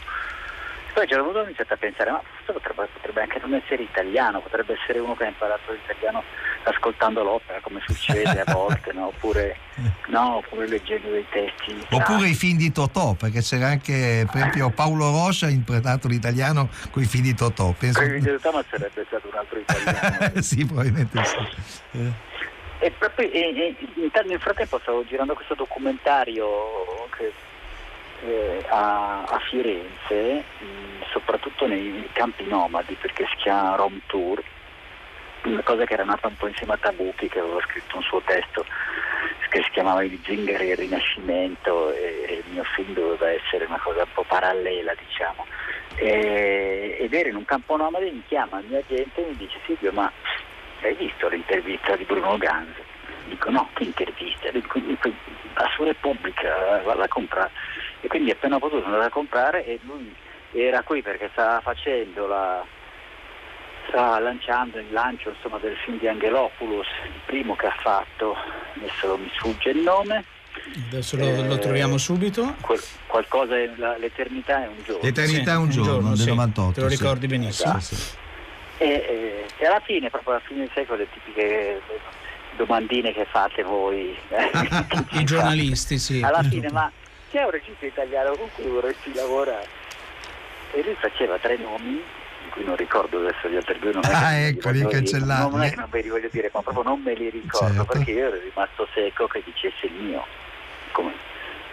Poi 0.98 1.06
a 1.06 1.10
un 1.10 1.14
certo 1.14 1.24
punto 1.26 1.40
ho 1.42 1.44
iniziato 1.44 1.74
a 1.76 1.78
pensare, 1.78 2.10
ma 2.10 2.22
questo 2.34 2.54
potrebbe, 2.54 2.90
potrebbe, 2.92 3.22
anche 3.22 3.40
non 3.40 3.54
essere 3.54 3.84
italiano, 3.84 4.42
potrebbe 4.42 4.74
essere 4.82 4.98
uno 4.98 5.16
che 5.16 5.26
ha 5.26 5.28
imparato 5.28 5.72
l'italiano 5.72 6.24
ascoltando 6.64 7.22
l'opera, 7.22 7.60
come 7.62 7.84
succede 7.86 8.42
a 8.42 8.46
volte, 8.52 8.94
no? 8.94 9.06
oppure, 9.06 9.58
no? 10.08 10.38
oppure, 10.38 10.68
leggendo 10.68 11.12
dei 11.12 11.26
testi. 11.30 11.86
Oppure 11.92 12.30
i 12.30 12.34
film 12.34 12.58
di 12.58 12.72
Totò, 12.72 13.14
perché 13.14 13.42
c'era 13.42 13.68
anche 13.68 14.26
per 14.26 14.38
esempio 14.38 14.72
Paolo 14.72 15.12
Rocha 15.12 15.46
ha 15.46 15.50
interpretato 15.50 16.08
l'italiano 16.08 16.68
con 16.90 17.04
i 17.04 17.06
film 17.06 17.26
di 17.26 17.36
Totò. 17.36 17.76
Penso... 17.78 18.00
Con 18.00 18.08
i 18.08 18.14
film 18.14 18.24
di 18.24 18.42
Totò, 18.42 18.58
ma 18.58 18.66
sarebbe 18.68 19.06
stato 19.06 19.28
un 19.28 19.38
altro 19.38 19.60
italiano. 19.60 20.42
sì, 20.42 20.66
probabilmente 20.66 21.24
sì. 21.24 21.36
Eh. 21.92 22.12
E 22.80 22.92
proprio, 22.98 23.30
e, 23.30 23.76
e, 23.78 24.24
nel 24.26 24.40
frattempo 24.40 24.80
stavo 24.80 25.06
girando 25.06 25.36
questo 25.36 25.54
documentario 25.54 26.48
che 27.16 27.32
eh, 28.24 28.66
a, 28.70 29.24
a, 29.24 29.40
Firenze, 29.40 30.44
mh, 30.60 31.04
soprattutto 31.12 31.68
nei 31.68 32.08
campi 32.14 32.46
nomadi, 32.48 32.96
perché 33.00 33.26
si 33.30 33.36
chiama 33.38 33.76
Rom 33.76 34.00
Tour, 34.08 34.42
una 35.44 35.62
cosa 35.64 35.86
che 35.86 35.94
era 35.94 36.04
nata 36.04 36.28
un 36.28 36.36
po' 36.36 36.48
insieme 36.48 36.74
a 36.74 36.78
Tabucchi, 36.78 37.30
che 37.30 37.40
aveva 37.40 37.62
scritto 37.62 37.98
un 37.98 38.04
suo 38.04 38.22
testo 38.22 38.66
che 39.50 39.64
si 39.64 39.70
chiamava 39.72 40.04
I 40.04 40.20
zingari 40.24 40.70
e 40.70 40.72
il 40.72 40.78
Rinascimento 40.78 41.92
e, 41.94 42.26
e, 42.28 42.34
il 42.46 42.52
mio 42.52 42.64
film 42.64 42.94
doveva 42.94 43.30
essere 43.32 43.66
una 43.66 43.80
cosa 43.80 44.02
un 44.02 44.12
po' 44.14 44.24
parallela, 44.28 44.94
diciamo. 44.96 45.46
E, 45.96 46.98
ed 47.00 47.14
era 47.14 47.30
in 47.30 47.36
un 47.36 47.46
campo 47.46 47.76
nomade, 47.78 48.12
mi 48.12 48.24
chiama 48.28 48.60
il 48.60 48.66
mio 48.68 48.80
agente 48.80 49.24
e 49.24 49.30
mi 49.30 49.38
dice 49.38 49.58
Silvio, 49.66 49.92
ma 49.94 50.12
hai 50.82 50.94
visto 50.96 51.28
l'intervista 51.28 51.96
di 51.96 52.04
Bruno 52.04 52.38
Ganz? 52.38 52.70
Dico 53.26 53.50
no, 53.50 53.70
che 53.74 53.84
intervista? 53.84 54.52
Dico, 54.52 54.80
dico, 54.80 55.10
la 55.56 55.70
sua 55.74 55.86
Repubblica, 55.86 56.82
vado 56.84 57.02
a 57.02 57.08
comprare 57.08 57.52
e 58.02 58.08
quindi 58.08 58.32
appena 58.32 58.60
potuto 58.60 58.86
andare 58.86 59.06
a 59.06 59.10
comprare 59.10 59.66
e 59.66 59.80
lui 59.84 60.14
era 60.52 60.82
qui 60.84 61.02
perché 61.02 61.30
stava 61.32 61.62
facendo 61.62 62.28
la 62.28 62.64
stava 63.88 64.20
lanciando 64.20 64.80
il 64.80 64.92
lancio 64.92 65.30
insomma, 65.30 65.58
del 65.60 65.76
film 65.78 65.98
di 66.00 66.08
Angelopoulos 66.08 66.88
il 67.06 67.22
primo 67.26 67.56
che 67.56 67.68
ha 67.68 67.76
fatto 67.82 68.36
adesso 68.76 69.18
mi 69.18 69.30
sfugge 69.36 69.70
il 69.70 69.80
nome. 69.80 70.24
Adesso 70.90 71.18
lo, 71.18 71.26
eh, 71.26 71.48
lo 71.48 71.60
troviamo 71.60 71.98
subito. 71.98 72.56
quel, 72.62 72.82
qualcosa 73.06 73.58
è, 73.58 73.70
la, 73.78 73.98
l'eternità 73.98 74.64
è 74.64 74.68
un 74.68 74.84
giorno. 74.84 75.04
L'eternità 75.04 75.52
sì, 75.52 75.56
è 75.56 75.56
un, 75.56 75.64
un 75.64 75.70
giorno, 75.70 75.92
giorno 75.92 76.10
del 76.10 76.18
sì, 76.18 76.30
98 76.30 76.74
te 76.74 76.82
lo 76.82 76.88
ricordi 76.88 77.22
sì. 77.22 77.28
benissimo 77.28 77.78
esatto. 77.78 78.18
e, 78.78 78.88
e, 78.88 79.46
e, 79.58 79.66
alla 79.66 79.80
fine 79.80 80.10
proprio 80.10 80.34
alla 80.34 80.44
fine 80.46 80.60
del 80.62 80.72
secolo 80.74 80.98
le 80.98 81.08
tipiche 81.12 81.82
domandine 82.58 83.14
che 83.14 83.26
fate 83.30 83.62
voi 83.62 84.18
i 85.12 85.24
giornalisti 85.24 85.98
sì. 85.98 86.22
Alla 86.22 86.44
fine 86.44 86.70
ma 86.72 86.92
c'è 87.38 87.44
un 87.44 87.52
regista 87.52 87.86
italiano 87.86 88.36
con 88.36 88.50
cui 88.56 88.66
vorresti 88.66 89.14
lavorare? 89.14 89.68
E 90.72 90.82
lui 90.82 90.96
faceva 90.96 91.38
tre 91.38 91.56
nomi 91.58 92.02
di 92.44 92.50
cui 92.50 92.64
non 92.64 92.76
ricordo 92.76 93.20
adesso 93.20 93.48
gli 93.48 93.56
altri 93.56 93.78
due 93.78 93.92
nomi. 93.94 94.08
Ah 94.12 94.40
ecco 94.40 94.72
li 94.72 94.84
cancellati. 94.88 95.52
non 95.52 95.62
è 95.62 95.70
che 95.70 95.76
non 95.76 95.90
ve 95.92 96.02
li 96.02 96.10
voglio 96.10 96.30
dire 96.32 96.50
ma 96.52 96.62
proprio 96.64 96.84
non 96.84 97.00
me 97.04 97.14
li 97.14 97.30
ricordo 97.30 97.76
Certo. 97.76 97.94
perché 97.94 98.12
io 98.12 98.26
ero 98.26 98.40
rimasto 98.40 98.88
secco 98.92 99.28
che 99.28 99.44
dicesse 99.46 99.86
il 99.86 99.94
mio 99.94 100.26
come 100.94 101.14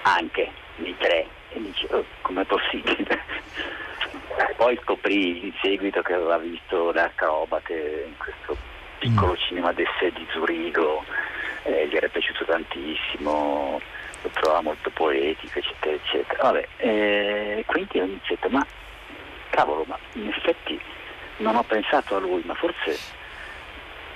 anche 0.03 0.51
i 0.77 0.95
tre 0.99 1.27
e 1.49 1.63
dice 1.63 1.87
oh, 1.93 2.05
com'è 2.21 2.45
possibile? 2.45 3.23
Poi 4.57 4.79
scoprì 4.83 5.47
in 5.47 5.53
seguito 5.63 6.03
che 6.03 6.13
aveva 6.13 6.37
visto 6.37 6.93
l'acrobate 6.93 8.05
in 8.07 8.17
questo 8.19 8.55
piccolo 8.99 9.35
cinema 9.39 9.73
d'essè 9.73 10.13
di 10.13 10.27
Zurigo 10.31 11.05
eh, 11.63 11.89
gli 11.89 11.97
era 11.97 12.09
piaciuto 12.09 12.45
tantissimo 12.45 13.81
lo 14.25 14.31
trovava 14.31 14.61
molto 14.63 14.91
poetico 14.91 15.59
eccetera 15.59 15.95
eccetera 15.95 16.43
vabbè 16.43 16.69
eh, 16.79 17.63
quindi 17.67 18.01
ho 18.01 18.05
iniziato 18.05 18.49
ma 18.49 18.67
cavolo 19.51 19.85
ma 19.87 19.99
in 20.15 20.29
effetti 20.29 20.81
non 21.39 21.57
ho 21.57 21.63
pensato 21.63 22.17
a 22.17 22.19
lui 22.19 22.43
ma 22.45 22.55
forse 22.55 22.99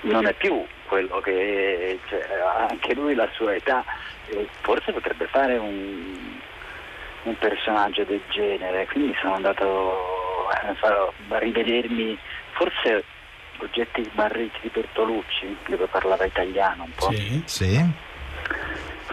non 0.00 0.26
è 0.26 0.32
più 0.32 0.64
quello 0.86 1.20
che 1.20 1.98
cioè, 2.08 2.26
anche 2.68 2.94
lui 2.94 3.14
la 3.14 3.28
sua 3.34 3.54
età 3.54 3.84
eh, 4.28 4.48
forse 4.60 4.92
potrebbe 4.92 5.26
fare 5.26 5.56
un, 5.56 6.38
un 7.22 7.38
personaggio 7.38 8.04
del 8.04 8.20
genere, 8.28 8.86
quindi 8.86 9.14
sono 9.20 9.34
andato 9.34 10.48
a 10.48 11.38
rivedermi 11.38 12.18
forse 12.52 13.04
oggetti 13.58 14.04
smarriti 14.12 14.58
di 14.62 14.70
Bertolucci, 14.72 15.56
dove 15.68 15.86
parlava 15.86 16.24
italiano 16.24 16.84
un 16.84 16.92
po'. 16.94 17.10
Sì. 17.10 17.42
Sì. 17.44 18.06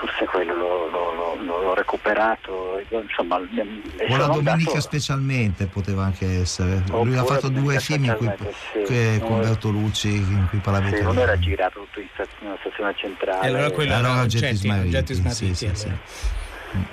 Forse 0.05 0.25
quello 0.25 0.53
l'ho, 0.53 0.87
l'ho- 0.89 1.35
l'ho- 1.43 1.61
l'ho 1.63 1.73
recuperato, 1.73 2.77
e, 2.77 2.85
insomma... 2.91 3.37
O 3.37 4.17
la 4.17 4.27
domenica 4.27 4.79
specialmente 4.79 5.65
poteva 5.65 6.03
anche 6.03 6.41
essere. 6.41 6.83
Lui 6.89 7.15
ha 7.17 7.21
Oppure 7.23 7.39
fatto 7.39 7.49
due 7.49 7.79
film 7.79 8.03
in 8.05 8.15
cui, 8.15 8.31
sì. 8.71 8.81
che- 8.83 9.19
con 9.19 9.31
Uno- 9.31 9.41
Bertolucci 9.41 10.09
in 10.09 10.45
cui 10.49 10.59
parlava 10.59 10.87
Sì, 10.89 11.01
uno 11.01 11.19
era 11.19 11.39
girato 11.39 11.79
tutto 11.81 11.99
in 12.01 12.07
sta- 12.13 12.27
in 12.41 12.47
una 12.47 12.57
stazione 12.59 12.93
centrale. 12.95 13.45
E 13.45 13.47
allora 13.47 13.71
quello 13.71 13.93
Allora 13.95 14.11
era 14.13 14.21
Oggetti 14.21 14.45
oggetti, 14.45 14.55
Smarriti, 14.57 14.87
oggetti 14.95 15.13
smarriti, 15.15 15.55
sì, 15.55 15.69
sì, 15.73 15.85
allora. 15.87 16.01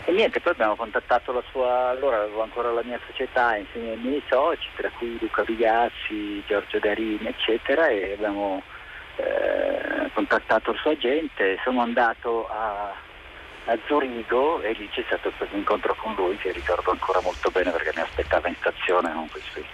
E 0.06 0.12
niente, 0.12 0.40
poi 0.40 0.52
abbiamo 0.52 0.76
contattato 0.76 1.32
la 1.32 1.42
sua, 1.50 1.88
allora 1.90 2.22
avevo 2.22 2.42
ancora 2.42 2.70
la 2.72 2.82
mia 2.84 2.98
società 3.06 3.56
insieme 3.56 3.90
ai 3.90 3.98
miei 3.98 4.22
soci, 4.30 4.68
tra 4.76 4.88
cui 4.96 5.18
Luca 5.20 5.42
Vigazzi, 5.42 6.42
Giorgio 6.46 6.78
Darini, 6.78 7.26
eccetera, 7.26 7.88
e 7.88 8.12
abbiamo 8.14 8.62
eh, 9.16 10.10
contattato 10.12 10.72
il 10.72 10.78
suo 10.78 10.90
agente, 10.92 11.58
sono 11.64 11.80
andato 11.80 12.48
a, 12.48 12.92
a 13.66 13.78
Zurigo 13.86 14.60
e 14.60 14.72
lì 14.72 14.88
c'è 14.90 15.02
stato 15.06 15.32
questo 15.36 15.56
incontro 15.56 15.94
con 15.94 16.14
lui 16.14 16.36
che 16.36 16.52
ricordo 16.52 16.90
ancora 16.90 17.20
molto 17.20 17.50
bene 17.50 17.70
perché 17.70 17.92
mi 17.94 18.02
aspettava 18.02 18.48
in 18.48 18.56
stazione 18.56 19.12
con, 19.12 19.28
questi- 19.30 19.64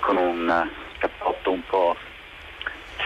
con 0.00 0.16
un 0.16 0.68
cappotto 0.98 1.50
un 1.50 1.64
po' 1.66 1.96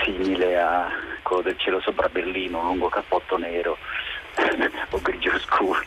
simile 0.04 0.58
a 0.60 0.90
quello 1.22 1.42
del 1.42 1.58
cielo 1.58 1.80
sopra 1.80 2.08
Berlino, 2.08 2.60
un 2.60 2.66
lungo 2.66 2.88
cappotto 2.88 3.36
nero 3.36 3.78
o 4.90 5.00
grigio 5.00 5.38
scuro. 5.40 5.82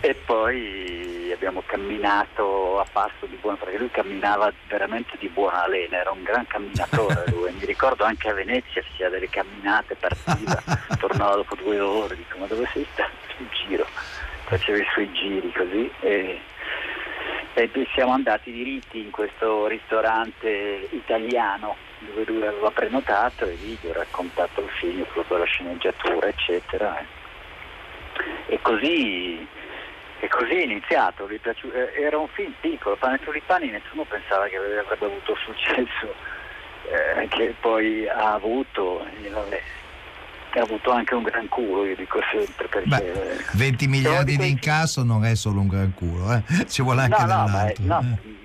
E 0.00 0.14
poi 0.14 1.32
abbiamo 1.32 1.62
camminato 1.66 2.80
a 2.80 2.86
passo 2.90 3.26
di 3.26 3.36
buona, 3.40 3.56
perché 3.56 3.78
lui 3.78 3.90
camminava 3.90 4.52
veramente 4.68 5.16
di 5.18 5.28
buona 5.28 5.66
lena, 5.66 5.98
era 5.98 6.10
un 6.10 6.22
gran 6.22 6.46
camminatore 6.46 7.24
lui. 7.30 7.52
Mi 7.52 7.64
ricordo 7.64 8.04
anche 8.04 8.28
a 8.28 8.34
Venezia 8.34 8.82
faceva 8.82 9.10
delle 9.10 9.28
camminate, 9.28 9.96
partiva, 9.96 10.62
tornava 10.98 11.36
dopo 11.36 11.54
due 11.56 11.80
ore, 11.80 12.16
dico 12.16 12.38
ma 12.38 12.46
dove 12.46 12.68
sei 12.72 12.86
stato? 12.92 13.16
In 13.38 13.46
giro, 13.52 13.86
faceva 14.44 14.78
i 14.78 14.86
suoi 14.92 15.12
giri 15.12 15.52
così 15.52 15.88
e, 16.00 16.40
e 17.54 17.68
poi 17.68 17.88
siamo 17.94 18.12
andati 18.12 18.50
diritti 18.50 18.98
in 18.98 19.12
questo 19.12 19.68
ristorante 19.68 20.88
italiano 20.90 21.76
dove 22.00 22.24
lui 22.24 22.44
aveva 22.44 22.70
prenotato 22.70 23.44
e 23.44 23.54
lì 23.54 23.78
gli 23.80 23.86
ho 23.86 23.92
raccontato 23.92 24.60
il 24.60 24.68
film, 24.70 25.04
proprio 25.12 25.38
la 25.38 25.44
sceneggiatura, 25.44 26.28
eccetera. 26.28 27.17
E 28.46 28.58
così, 28.62 29.46
e 30.20 30.28
così 30.28 30.52
è 30.52 30.62
iniziato. 30.62 31.28
eh, 31.28 32.02
era 32.02 32.18
un 32.18 32.28
film 32.28 32.52
piccolo, 32.60 32.96
Pane 32.96 33.18
Tulipani, 33.18 33.70
nessuno 33.70 34.04
pensava 34.04 34.46
che 34.46 34.56
avrebbe 34.56 35.04
avuto 35.04 35.36
successo 35.36 36.14
eh, 36.90 37.28
che 37.28 37.54
poi 37.60 38.08
ha 38.08 38.32
avuto. 38.34 39.04
Vabbè, 39.30 39.62
ha 40.54 40.62
avuto 40.62 40.90
anche 40.90 41.14
un 41.14 41.22
gran 41.22 41.48
culo, 41.48 41.84
io 41.84 41.94
dico 41.94 42.20
sempre, 42.30 42.68
perché... 42.68 42.88
Beh, 42.88 43.44
20 43.52 43.86
miliardi 43.86 44.36
di 44.36 44.48
incasso 44.48 45.04
non 45.04 45.24
è 45.24 45.34
solo 45.34 45.60
un 45.60 45.68
gran 45.68 45.92
culo, 45.94 46.32
eh. 46.32 46.42
ci 46.68 46.82
vuole 46.82 47.02
anche 47.02 47.22
no, 47.22 47.26
no, 47.26 47.44
dell'altro. 47.44 47.84
no, 47.84 48.00
eh. 48.00 48.36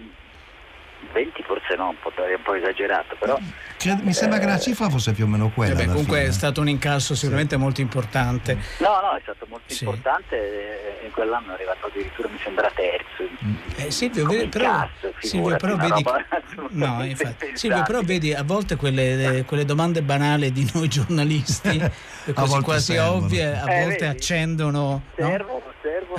20 1.13 1.43
forse 1.43 1.75
no, 1.75 1.89
un 1.89 2.41
po' 2.43 2.53
esagerato, 2.53 3.15
però... 3.17 3.37
Cioè, 3.83 3.97
mi 4.01 4.13
sembra 4.13 4.39
che 4.39 4.45
la 4.45 4.57
cifra 4.59 4.89
fosse 4.89 5.11
più 5.11 5.25
o 5.25 5.27
meno 5.27 5.49
quella. 5.49 5.73
Vabbè, 5.73 5.83
alla 5.83 5.91
comunque 5.91 6.19
fine. 6.19 6.29
è 6.29 6.31
stato 6.31 6.61
un 6.61 6.69
incasso 6.69 7.15
sicuramente 7.15 7.57
molto 7.57 7.81
importante. 7.81 8.57
No, 8.79 8.87
no, 9.01 9.15
è 9.17 9.19
stato 9.23 9.45
molto 9.49 9.73
Sì. 9.73 9.83
importante 9.83 11.01
e 11.01 11.05
in 11.05 11.11
quell'anno 11.11 11.51
è 11.51 11.53
arrivato 11.55 11.87
addirittura, 11.87 12.29
mi 12.29 12.37
sembra, 12.41 12.71
terzo. 12.73 13.23
Eh, 13.75 13.91
Silvio, 13.91 14.25
vedi, 14.25 14.47
però, 14.47 14.65
incasso, 14.71 15.13
Silvio, 15.19 15.55
però 15.57 15.75
vedi, 15.75 16.03
no, 16.71 17.03
infatti. 17.03 17.51
Silvio, 17.57 17.83
però 17.83 18.01
vedi 18.03 18.33
a 18.33 18.43
volte 18.43 18.77
quelle, 18.77 19.37
eh, 19.39 19.43
quelle 19.43 19.65
domande 19.65 20.01
banali 20.01 20.53
di 20.53 20.69
noi 20.73 20.87
giornalisti, 20.89 21.81
quasi 22.63 22.93
servono. 22.93 23.25
ovvie, 23.25 23.45
a 23.53 23.69
Eh, 23.69 23.79
volte 23.83 24.05
vedi? 24.05 24.17
accendono, 24.17 25.03
no? 25.17 25.41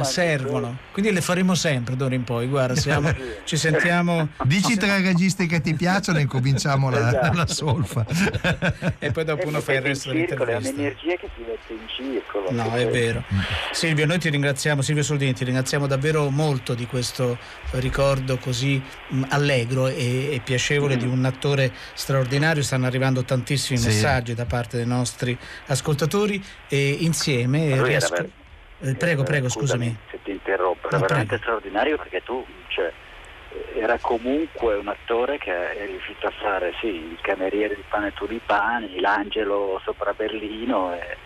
Servono, 0.03 0.05
servono. 0.05 0.79
Quindi 0.93 1.13
le 1.13 1.21
faremo 1.21 1.55
sempre 1.55 1.95
d'ora 1.97 2.15
in 2.15 2.25
poi. 2.25 2.47
Guarda, 2.49 2.75
siamo- 2.75 3.15
ci 3.45 3.57
sentiamo 3.57 4.29
Dici 4.45 4.77
tre 4.77 5.01
registi 5.01 5.47
che 5.47 5.61
ti 5.61 5.75
piacciono 5.75 6.19
e 6.19 6.27
cominciamo 6.27 6.91
la, 6.91 7.09
Esatto. 7.09 7.37
la 7.37 7.47
solfa. 7.47 8.05
e 8.99 9.11
poi 9.13 9.25
dopo 9.25 9.43
E 9.43 9.47
uno 9.47 9.59
mi 9.59 9.63
fa 9.63 9.73
il 9.75 9.81
resto 9.83 10.11
in 10.13 10.27
circolo, 10.27 10.51
È 10.51 10.59
dell'intervista. 10.59 10.81
un'energia 10.81 11.17
che 11.17 11.31
si 11.37 11.43
mette 11.47 11.73
in 11.73 11.89
circolo. 12.13 12.51
No, 12.51 12.75
è 12.75 12.83
poi- 12.83 12.93
vero. 12.93 13.25
Silvio, 13.73 14.07
noi 14.07 14.19
ti 14.19 14.29
ringraziamo, 14.31 14.83
Silvio 14.83 15.03
Soldini, 15.03 15.33
ti 15.35 15.45
ringraziamo 15.45 15.87
davvero 15.87 16.29
molto 16.31 16.75
di 16.75 16.87
questo 16.87 17.39
ricordo 17.73 18.39
così 18.39 18.83
mh, 19.09 19.23
allegro 19.29 19.87
e, 19.87 20.31
e 20.35 20.41
piacevole 20.43 20.97
di 20.97 21.07
un 21.07 21.25
attore 21.25 21.73
straordinario. 21.95 22.63
Stanno 22.63 22.87
arrivando 22.87 23.25
tantissimi 23.25 23.79
Sì. 23.79 23.87
messaggi 23.87 24.35
da 24.35 24.47
parte 24.47 24.77
dei 24.77 24.87
nostri 24.87 25.37
ascoltatori 25.67 26.43
e 26.69 26.97
insieme 27.01 27.69
ver- 27.81 28.31
eh, 28.91 28.95
prego, 28.95 29.23
eh, 29.23 29.25
prego, 29.25 29.49
scusami. 29.49 29.97
Se 30.11 30.19
ti 30.23 30.31
interrompo, 30.31 30.89
era 30.89 30.97
No, 30.99 31.03
veramente 31.03 31.37
prego. 31.37 31.43
straordinario 31.43 31.97
perché 31.97 32.23
tu, 32.23 32.45
cioè, 32.69 32.93
era 33.77 33.99
comunque 34.01 34.75
un 34.77 34.89
attore 34.89 35.39
che 35.39 35.75
è 35.75 35.87
riuscito 35.87 36.27
a 36.27 36.31
fare 36.31 36.75
sì, 36.81 36.87
il 36.87 37.19
cameriere 37.21 37.75
di 37.75 37.85
Pane 37.89 38.09
e 38.09 38.13
Tulipani, 38.15 39.01
l'angelo 39.01 39.81
sopra 39.85 40.13
Berlino 40.13 40.93
e, 40.95 41.17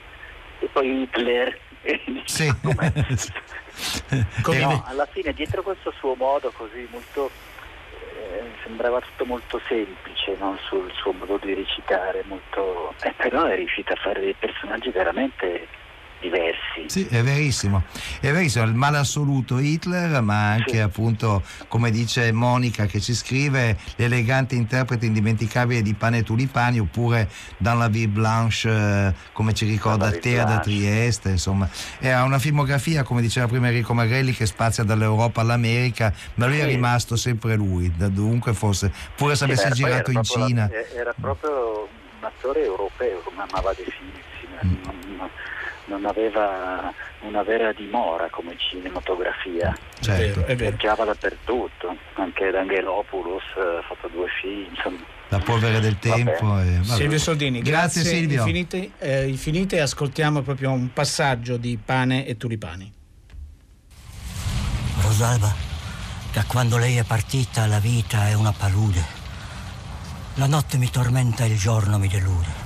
e 0.61 0.67
poi 0.73 1.03
Hitler. 1.03 1.59
Sì. 2.25 2.53
come- 2.63 2.93
Come 4.43 4.59
No, 4.59 4.85
alla 4.87 5.07
fine 5.07 5.33
dietro 5.33 5.63
questo 5.63 5.93
suo 5.93 6.15
modo 6.17 6.51
così 6.51 6.87
molto 6.91 7.31
eh, 8.17 8.43
sembrava 8.65 9.01
tutto 9.01 9.25
molto 9.25 9.61
semplice 9.69 10.35
no? 10.39 10.59
sul 10.67 10.91
suo 10.95 11.13
modo 11.13 11.39
di 11.39 11.55
recitare 11.55 12.25
molto 12.27 12.93
eh, 13.03 13.15
però 13.17 13.45
è 13.45 13.55
riuscito 13.55 13.93
a 13.93 13.97
fare 13.97 14.21
dei 14.21 14.35
personaggi 14.35 14.91
veramente 14.91 15.69
diversi 16.21 16.67
Sì, 16.87 17.07
è 17.07 17.23
verissimo, 17.23 17.85
è 18.21 18.31
verissimo, 18.33 18.65
il 18.65 18.75
male 18.75 18.97
assoluto 18.99 19.59
Hitler, 19.59 20.23
ma 20.23 20.53
anche 20.53 20.71
Sì. 20.71 20.79
appunto, 20.79 21.45
come 21.69 21.91
dice 21.91 22.33
Monica 22.33 22.87
che 22.87 22.99
ci 23.01 23.15
scrive, 23.15 23.77
l'elegante 23.97 24.55
interprete 24.55 25.05
indimenticabile 25.05 25.83
di 25.83 25.95
Pane 25.95 26.19
e 26.19 26.23
Tulipani, 26.23 26.79
oppure 26.79 27.29
Dans 27.59 27.79
la 27.79 27.89
vie 27.89 28.09
blanche, 28.09 28.69
eh, 28.71 29.13
come 29.33 29.53
ci 29.53 29.67
ricorda 29.67 30.11
Tea 30.13 30.45
da. 30.45 30.59
Trieste, 30.61 31.31
insomma, 31.31 31.69
era 32.01 32.23
una 32.25 32.39
filmografia, 32.39 33.03
come 33.03 33.21
diceva 33.21 33.47
prima 33.47 33.69
Enrico 33.69 33.93
Magrelli, 33.93 34.33
che 34.33 34.47
spazia 34.47 34.83
dall'Europa 34.83 35.41
all'America, 35.43 36.13
ma 36.35 36.47
lui 36.47 36.59
è 36.59 36.63
Sì. 36.63 36.69
rimasto 36.69 37.17
sempre 37.17 37.55
lui, 37.55 37.95
da 37.95 38.09
dovunque 38.09 38.55
fosse, 38.55 38.91
pure 39.15 39.35
se 39.37 39.45
Sì, 39.45 39.53
avesse 39.53 39.71
girato 39.73 40.11
in 40.11 40.23
Cina. 40.23 40.69
la- 40.71 40.99
era 40.99 41.15
proprio 41.21 41.83
un 42.19 42.25
attore 42.25 42.65
europeo 42.65 43.21
come 43.21 43.43
amava 43.43 43.73
definirsi 43.77 44.27
Mm. 44.65 44.83
non, 44.83 44.99
non 45.17 45.31
aveva 46.05 46.93
una 47.21 47.43
vera 47.43 47.73
dimora 47.73 48.29
come 48.31 48.55
cinematografia 48.57 49.77
Certo. 50.01 50.45
Viaggiava 50.55 51.05
dappertutto 51.05 51.97
anche 52.15 52.51
D'Angelopoulos 52.51 53.43
eh, 53.57 53.79
ha 53.79 53.83
fatto 53.83 54.09
due 54.09 54.27
film 54.41 54.67
insomma 54.71 54.99
La 55.29 55.39
polvere 55.41 55.81
del 55.81 55.99
tempo. 55.99 56.59
e-. 56.61 56.81
Silvio 56.83 57.19
Soldini, 57.19 57.61
Grazie, 57.61 58.03
grazie, 58.03 58.03
Silvio. 58.03 58.39
Infinite, 58.39 58.91
eh, 58.99 59.27
infinite 59.29 59.77
e 59.77 59.81
ascoltiamo 59.81 60.43
proprio 60.43 60.71
un 60.71 60.93
passaggio 60.93 61.57
di 61.57 61.79
Pane 61.85 62.25
e 62.27 62.37
Tulipani. 62.37 62.93
Rosalba, 65.03 65.55
da 66.33 66.45
quando 66.47 66.77
lei 66.79 66.97
è 66.97 67.05
partita 67.05 67.67
la 67.67 67.79
vita 67.79 68.29
è 68.29 68.35
una 68.35 68.53
palude. 68.53 69.17
La 70.35 70.47
notte 70.47 70.77
mi 70.77 70.89
tormenta 70.91 71.45
e 71.45 71.49
il 71.49 71.59
giorno 71.59 71.99
mi 71.99 72.09
delude. 72.09 72.58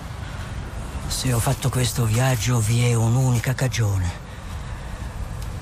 Se 1.06 1.32
ho 1.32 1.38
fatto 1.38 1.68
questo 1.68 2.04
viaggio 2.04 2.58
vi 2.58 2.84
è 2.84 2.94
un'unica 2.94 3.54
cagione. 3.54 4.10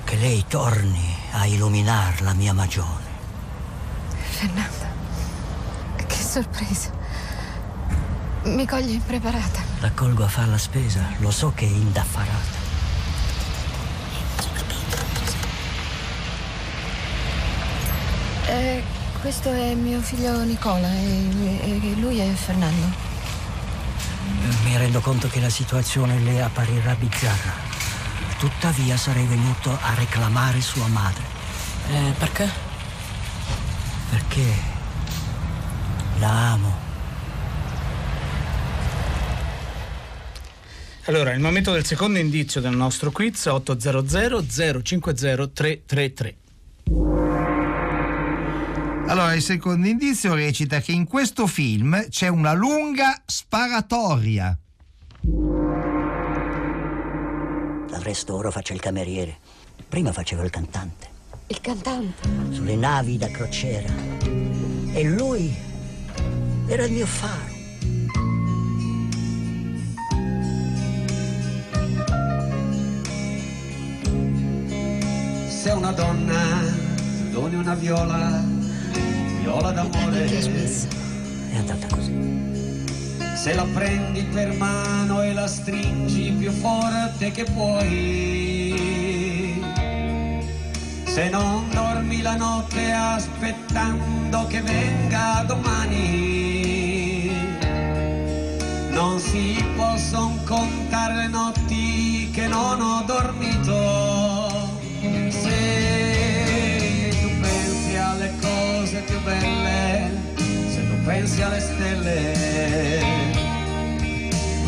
Che 0.03 0.15
lei 0.15 0.45
torni 0.47 1.15
a 1.31 1.45
illuminar 1.45 2.21
la 2.21 2.33
mia 2.33 2.53
magione. 2.53 3.09
Fernanda, 4.17 4.87
che 6.05 6.15
sorpresa. 6.15 6.89
Mi 8.43 8.65
coglie 8.65 8.93
impreparata. 8.93 9.61
L'accolgo 9.81 10.23
a 10.23 10.27
far 10.27 10.47
la 10.47 10.57
spesa, 10.57 11.05
lo 11.17 11.29
so 11.31 11.51
che 11.53 11.65
è 11.65 11.69
indaffarata. 11.69 12.59
Eh, 18.47 18.83
questo 19.21 19.49
è 19.49 19.75
mio 19.75 20.01
figlio 20.01 20.43
Nicola 20.43 20.91
e, 20.91 21.81
e 21.83 21.95
lui 21.99 22.19
è 22.19 22.33
Fernando. 22.33 23.10
Mi 24.63 24.77
rendo 24.77 24.99
conto 25.01 25.27
che 25.27 25.39
la 25.39 25.49
situazione 25.49 26.19
le 26.19 26.41
apparirà 26.41 26.95
bizzarra. 26.95 27.53
Tuttavia 28.37 28.97
sarei 28.97 29.25
venuto 29.25 29.71
a 29.71 29.93
reclamare 29.93 30.61
sua 30.61 30.87
madre. 30.87 31.23
Eh, 31.89 32.13
perché? 32.17 32.49
Perché 34.09 34.53
la 36.19 36.51
amo. 36.51 36.89
Allora, 41.05 41.33
il 41.33 41.39
momento 41.39 41.71
del 41.71 41.85
secondo 41.85 42.19
indizio 42.19 42.61
del 42.61 42.75
nostro 42.75 43.11
quiz 43.11 43.45
800 43.45 44.45
050 44.81 45.47
333. 45.47 46.40
Allora, 49.11 49.33
il 49.33 49.41
secondo 49.41 49.87
indizio 49.87 50.33
recita 50.35 50.79
che 50.79 50.93
in 50.93 51.05
questo 51.05 51.45
film 51.45 52.07
c'è 52.07 52.29
una 52.29 52.53
lunga 52.53 53.21
sparatoria. 53.25 54.57
Resto 57.91 58.35
ora 58.35 58.51
faccio 58.51 58.71
il 58.71 58.79
cameriere. 58.79 59.37
Prima 59.89 60.13
facevo 60.13 60.43
il 60.43 60.49
cantante. 60.49 61.07
Il 61.47 61.59
cantante. 61.59 62.29
Sulle 62.51 62.77
navi 62.77 63.17
da 63.17 63.29
crociera. 63.29 63.93
E 64.93 65.03
lui 65.03 65.53
era 66.67 66.85
il 66.85 66.93
mio 66.93 67.05
faro. 67.05 67.59
Se 75.49 75.69
una 75.69 75.91
donna 75.91 76.89
doni 77.29 77.55
una 77.55 77.75
viola, 77.75 78.60
viola 79.41 79.71
d'amore. 79.71 80.25
È 80.25 81.57
andata 81.57 81.87
così. 81.87 82.13
Se 83.35 83.53
la 83.55 83.65
prendi 83.73 84.21
per 84.23 84.53
mano 84.53 85.23
e 85.23 85.33
la 85.33 85.47
stringi 85.47 86.31
più 86.31 86.51
forte 86.51 87.31
che 87.31 87.43
puoi. 87.45 88.79
Se 91.05 91.29
non 91.29 91.67
dormi 91.73 92.21
la 92.21 92.35
notte 92.35 92.91
aspettando 92.91 94.45
che 94.47 94.61
venga 94.61 95.43
domani. 95.47 97.31
Non 98.91 99.19
si 99.19 99.63
possono 99.75 100.37
contare 100.45 101.15
le 101.15 101.27
notti 101.27 102.29
che 102.31 102.47
non 102.47 102.79
ho 102.79 103.03
dormito. 103.05 104.50
Cose 109.01 109.05
più 109.05 109.19
belle, 109.21 110.11
se 110.69 110.87
tu 110.87 111.03
pensi 111.03 111.41
alle 111.41 111.59
stelle, 111.59 113.03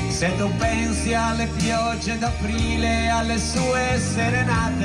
se 0.09 0.35
tu 0.37 0.49
pensi 0.57 1.13
alle 1.13 1.47
piogge 1.57 2.17
d'aprile, 2.17 3.09
alle 3.09 3.37
sue 3.37 3.99
serenate, 3.99 4.81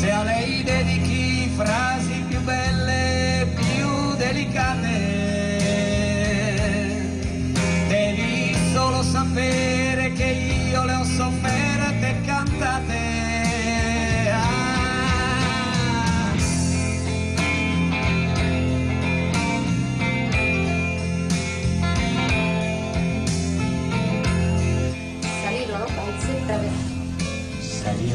se 0.00 0.10
a 0.10 0.22
lei 0.22 0.62
dedichi 0.62 1.50
frasi 1.56 2.24
più 2.28 2.40
belle, 2.40 3.46
più 3.54 4.14
delicate, 4.16 5.12
devi 7.88 8.56
solo 8.72 9.02
sapere 9.02 10.12
che 10.12 10.24
io 10.24 10.53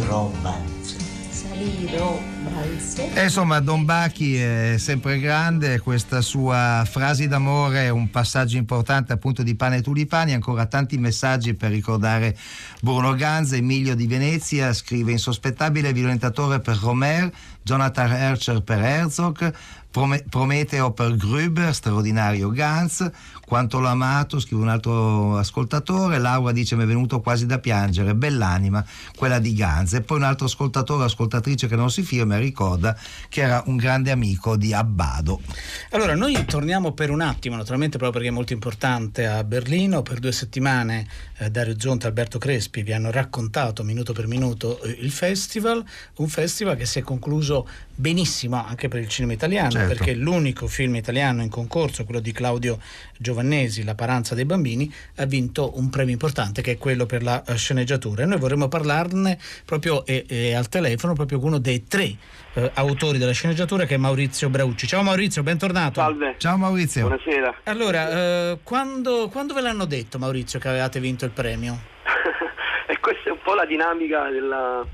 Salirò. 0.09 0.31
E 3.13 3.23
insomma, 3.23 3.59
Don 3.59 3.85
Bachi 3.85 4.37
è 4.37 4.75
sempre 4.79 5.19
grande, 5.19 5.79
questa 5.79 6.21
sua 6.21 6.83
frasi 6.89 7.27
d'amore 7.27 7.83
è 7.83 7.89
un 7.89 8.09
passaggio 8.09 8.57
importante 8.57 9.13
appunto 9.13 9.43
di 9.43 9.55
Pane 9.55 9.77
e 9.77 9.81
Tulipani, 9.83 10.33
ancora 10.33 10.65
tanti 10.65 10.97
messaggi 10.97 11.53
per 11.53 11.69
ricordare 11.69 12.35
Bruno 12.81 13.13
Ganza, 13.13 13.55
Emilio 13.55 13.95
di 13.95 14.07
Venezia, 14.07 14.73
scrive 14.73 15.11
insospettabile 15.11 15.93
violentatore 15.93 16.59
per 16.59 16.79
Romer, 16.79 17.31
Jonathan 17.61 18.11
Hercher 18.11 18.63
per 18.63 18.79
Herzog, 18.79 19.53
Prome- 19.91 20.23
Prometeo 20.27 20.91
per 20.91 21.15
Gruber, 21.15 21.73
straordinario 21.73 22.49
Ganz, 22.49 23.07
quanto 23.49 23.79
l'ho 23.79 23.87
amato, 23.87 24.39
scrive 24.39 24.61
un 24.61 24.69
altro 24.69 25.35
ascoltatore, 25.35 26.19
Laura 26.19 26.51
dice 26.51 26.75
mi 26.75 26.83
è 26.83 26.85
venuto 26.85 27.19
quasi 27.19 27.47
da 27.47 27.57
piangere, 27.57 28.13
bell'anima, 28.13 28.85
quella 29.15 29.39
di 29.39 29.55
Ganz, 29.55 29.93
e 29.93 30.01
poi 30.01 30.17
un 30.17 30.23
altro 30.23 30.45
ascoltatore, 30.45 31.05
ascoltatrice 31.05 31.67
che 31.67 31.75
non 31.75 31.89
si 31.89 32.03
firma, 32.03 32.37
ricorda 32.37 32.95
che 33.27 33.41
era 33.41 33.63
un 33.65 33.75
grande 33.75 34.11
amico 34.11 34.55
di 34.55 34.71
Abbado. 34.71 35.41
Allora, 35.89 36.13
noi 36.13 36.45
torniamo 36.45 36.91
per 36.91 37.09
un 37.09 37.21
attimo, 37.21 37.55
naturalmente 37.55 37.97
proprio 37.97 38.11
perché 38.21 38.27
è 38.27 38.37
molto 38.37 38.53
importante, 38.53 39.25
a 39.25 39.43
Berlino. 39.43 40.03
Per 40.03 40.19
due 40.19 40.31
settimane 40.31 41.07
eh, 41.39 41.49
Dario 41.49 41.73
Zonta 41.79 42.05
e 42.05 42.09
Alberto 42.09 42.37
Crespi 42.37 42.83
vi 42.83 42.93
hanno 42.93 43.09
raccontato 43.09 43.83
minuto 43.83 44.13
per 44.13 44.27
minuto 44.27 44.79
eh, 44.83 44.95
il 45.01 45.09
festival, 45.09 45.83
un 46.17 46.27
festival 46.27 46.77
che 46.77 46.85
si 46.85 46.99
è 46.99 47.01
concluso 47.01 47.67
benissimo 47.95 48.63
anche 48.63 48.87
per 48.89 49.01
il 49.01 49.07
cinema 49.09 49.33
italiano, 49.33 49.71
Certo. 49.71 49.87
perché 49.95 50.13
l'unico 50.13 50.67
film 50.67 50.95
italiano 50.95 51.41
in 51.41 51.49
concorso, 51.49 52.05
quello 52.05 52.19
di 52.19 52.31
Claudio 52.31 52.79
Giovannesi, 53.39 53.83
La 53.85 53.95
paranza 53.95 54.35
dei 54.35 54.45
bambini, 54.45 54.91
ha 55.17 55.25
vinto 55.25 55.77
un 55.77 55.89
premio 55.89 56.11
importante 56.13 56.61
che 56.61 56.71
è 56.73 56.77
quello 56.77 57.05
per 57.05 57.23
la 57.23 57.41
eh, 57.45 57.55
sceneggiatura. 57.55 58.23
E 58.23 58.25
noi 58.25 58.37
vorremmo 58.37 58.67
parlarne 58.67 59.37
proprio 59.65 60.05
eh, 60.05 60.25
eh, 60.27 60.53
al 60.53 60.67
telefono, 60.67 61.13
proprio 61.13 61.39
con 61.39 61.49
uno 61.49 61.57
dei 61.57 61.85
tre 61.87 62.11
eh, 62.53 62.71
autori 62.73 63.17
della 63.17 63.31
sceneggiatura 63.31 63.85
che 63.85 63.95
è 63.95 63.97
Maurizio 63.97 64.49
Braucci. 64.49 64.87
Ciao 64.87 65.03
Maurizio, 65.03 65.41
bentornato. 65.43 66.01
Salve, 66.01 66.35
Ciao 66.37 66.57
Maurizio. 66.57 67.07
buonasera. 67.07 67.55
Allora, 67.63 68.11
eh, 68.11 68.57
quando, 68.63 69.29
quando 69.29 69.53
ve 69.53 69.61
l'hanno 69.61 69.85
detto 69.85 70.19
Maurizio 70.19 70.59
che 70.59 70.67
avevate 70.67 70.99
vinto 70.99 71.23
il 71.25 71.31
premio? 71.31 71.79
e 72.87 72.99
questa 72.99 73.29
è 73.29 73.31
un 73.31 73.39
po' 73.41 73.53
la 73.53 73.65
dinamica 73.65 74.29
della 74.29 74.85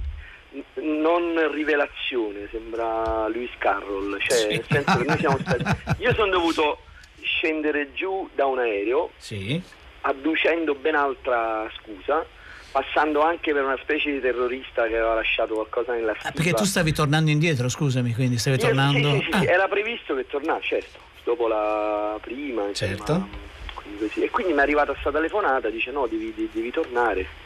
non 0.76 1.52
rivelazione, 1.52 2.48
sembra 2.50 3.28
Lewis 3.28 3.50
Carroll, 3.58 4.18
cioè 4.20 4.38
Sì. 4.38 4.48
nel 4.48 4.66
senso 4.70 4.98
che 5.00 5.04
noi 5.06 5.18
siamo 5.18 5.38
stati... 5.40 5.64
Io 5.98 6.14
sono 6.14 6.30
dovuto 6.32 6.80
scendere 7.36 7.94
giù 7.94 8.30
da 8.34 8.46
un 8.46 8.60
aereo 8.60 9.12
Sì. 9.18 9.62
adducendo 10.02 10.76
ben 10.76 10.96
altra 10.96 11.70
scusa, 11.80 12.26
passando 12.72 13.22
anche 13.22 13.54
per 13.54 13.64
una 13.64 13.78
specie 13.82 14.12
di 14.12 14.20
terrorista 14.20 14.84
che 14.88 14.96
aveva 14.98 15.16
lasciato 15.16 15.54
qualcosa 15.56 15.94
nella 15.94 16.12
Ah, 16.12 16.16
stiva. 16.20 16.32
perché 16.34 16.54
tu 16.54 16.64
stavi 16.66 16.92
tornando 16.94 17.32
indietro, 17.32 17.70
scusami, 17.70 18.14
quindi 18.14 18.38
stavi 18.38 18.58
Io- 18.58 18.64
tornando... 18.66 19.10
Sì, 19.12 19.18
sì, 19.18 19.24
sì, 19.24 19.30
Ah, 19.32 19.40
sì, 19.40 19.46
era 19.46 19.68
previsto 19.68 20.16
che 20.16 20.28
tornasse, 20.28 20.66
certo, 20.68 21.00
dopo 21.24 21.48
la 21.48 22.18
prima. 22.22 22.68
insomma, 22.68 22.96
Certo. 22.96 23.28
quindi 23.74 24.08
così. 24.08 24.24
E 24.24 24.30
quindi 24.30 24.54
mi 24.54 24.60
è 24.60 24.62
arrivata 24.62 24.92
questa 24.92 25.12
telefonata, 25.12 25.70
dice 25.70 25.92
no, 25.92 26.06
devi, 26.08 26.34
devi- 26.36 26.50
devi 26.52 26.72
tornare. 26.72 27.44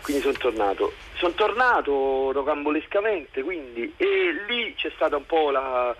Quindi 0.00 0.22
sono 0.22 0.38
tornato. 0.38 0.92
Sono 1.16 1.32
tornato 1.34 2.30
rocambolescamente, 2.32 3.42
quindi, 3.42 3.92
e 3.96 4.06
lì 4.48 4.74
c'è 4.76 4.90
stata 4.94 5.16
un 5.16 5.26
po' 5.26 5.50
la... 5.50 5.94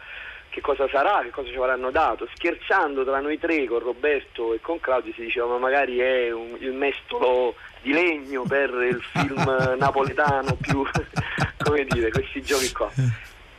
che 0.51 0.61
cosa 0.61 0.89
sarà, 0.89 1.21
che 1.23 1.31
cosa 1.31 1.49
ci 1.51 1.57
avranno 1.57 1.91
dato. 1.91 2.29
Scherzando 2.35 3.05
tra 3.05 3.21
noi 3.21 3.39
tre, 3.39 3.65
con 3.67 3.79
Roberto 3.81 4.55
e 4.55 4.61
con 4.61 4.81
Claudio, 4.81 5.13
si 5.15 5.23
diceva 5.23 5.47
ma 5.47 5.59
magari 5.59 5.99
è 5.99 6.31
un- 6.31 6.57
il 6.61 6.73
mestolo 6.73 7.55
di 7.83 7.93
legno 7.93 8.43
per 8.43 8.71
il 8.71 9.01
film 9.13 9.45
napoletano 9.79 10.57
più, 10.61 10.85
come 11.65 11.85
dire, 11.85 12.11
questi 12.11 12.43
giochi 12.43 12.73
qua. 12.73 12.91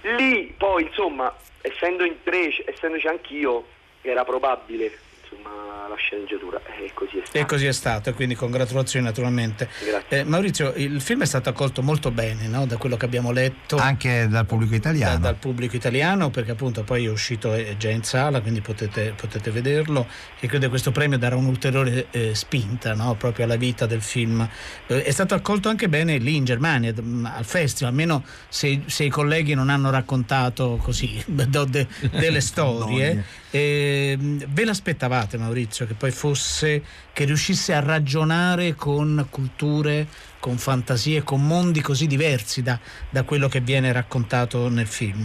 Lì 0.01 0.53
poi, 0.57 0.83
insomma, 0.83 1.33
essendo 1.61 2.03
in 2.03 2.15
tre, 2.23 2.49
essendoci 2.65 3.07
anch'io, 3.07 3.65
era 4.01 4.23
probabile 4.23 4.91
insomma, 5.31 5.87
la 5.87 5.95
sceneggiatura 5.95 6.59
e 6.65 6.91
così 6.93 7.17
è 7.17 7.21
stato. 7.23 7.37
E 7.37 7.45
così 7.45 7.65
è 7.65 7.71
stato, 7.71 8.09
e 8.09 8.13
quindi 8.13 8.35
congratulazioni 8.35 9.05
naturalmente. 9.05 9.69
Eh, 10.09 10.23
Maurizio, 10.23 10.73
il 10.75 11.01
film 11.01 11.21
è 11.21 11.25
stato 11.25 11.49
accolto 11.49 11.81
molto 11.81 12.11
bene, 12.11 12.47
no? 12.47 12.65
da 12.65 12.77
quello 12.77 12.97
che 12.97 13.05
abbiamo 13.05 13.31
letto. 13.31 13.77
Anche 13.77 14.27
dal 14.27 14.45
pubblico 14.45 14.71
da- 14.71 14.77
italiano. 14.77 15.19
dal 15.19 15.35
pubblico 15.35 15.75
italiano 15.75 16.29
perché 16.29 16.51
appunto 16.51 16.83
poi 16.83 17.05
è 17.05 17.09
uscito 17.09 17.53
è 17.53 17.75
già 17.77 17.89
in 17.89 18.03
sala 18.03 18.41
quindi 18.41 18.61
potete, 18.61 19.13
potete 19.15 19.51
vederlo 19.51 20.07
e 20.39 20.47
credo 20.47 20.63
che 20.65 20.69
questo 20.69 20.91
premio 20.91 21.17
darà 21.17 21.35
un'ulteriore 21.35 22.07
eh, 22.11 22.33
spinta 22.35 22.93
no? 22.93 23.15
proprio 23.15 23.45
alla 23.45 23.55
vita 23.55 23.85
del 23.85 24.01
film 24.01 24.47
Eh, 24.87 25.03
è 25.03 25.11
stato 25.11 25.33
accolto 25.35 25.69
anche 25.69 25.89
bene 25.89 26.17
lì 26.17 26.35
in 26.35 26.45
Germania 26.45 26.91
d- 26.93 27.29
al 27.31 27.45
festival 27.45 27.91
almeno 27.91 28.23
se, 28.47 28.81
se 28.85 29.03
i 29.03 29.09
colleghi 29.09 29.53
non 29.53 29.69
hanno 29.69 29.89
raccontato 29.91 30.79
così 30.81 31.21
de- 31.27 31.87
delle 32.11 32.41
storie 32.41 33.23
Eh, 33.51 34.15
ve 34.19 34.65
l'aspettavate 34.65 35.18
Maurizio 35.37 35.85
che 35.85 35.93
poi 35.93 36.11
fosse 36.11 36.83
che 37.13 37.25
riuscisse 37.25 37.73
a 37.73 37.79
ragionare 37.79 38.75
con 38.75 39.27
culture 39.29 40.07
con 40.39 40.57
fantasie, 40.57 41.23
con 41.23 41.45
mondi 41.45 41.81
così 41.81 42.07
diversi 42.07 42.63
da, 42.63 42.79
da 43.09 43.23
quello 43.23 43.47
che 43.47 43.59
viene 43.59 43.91
raccontato 43.91 44.69
nel 44.69 44.87
film. 44.87 45.23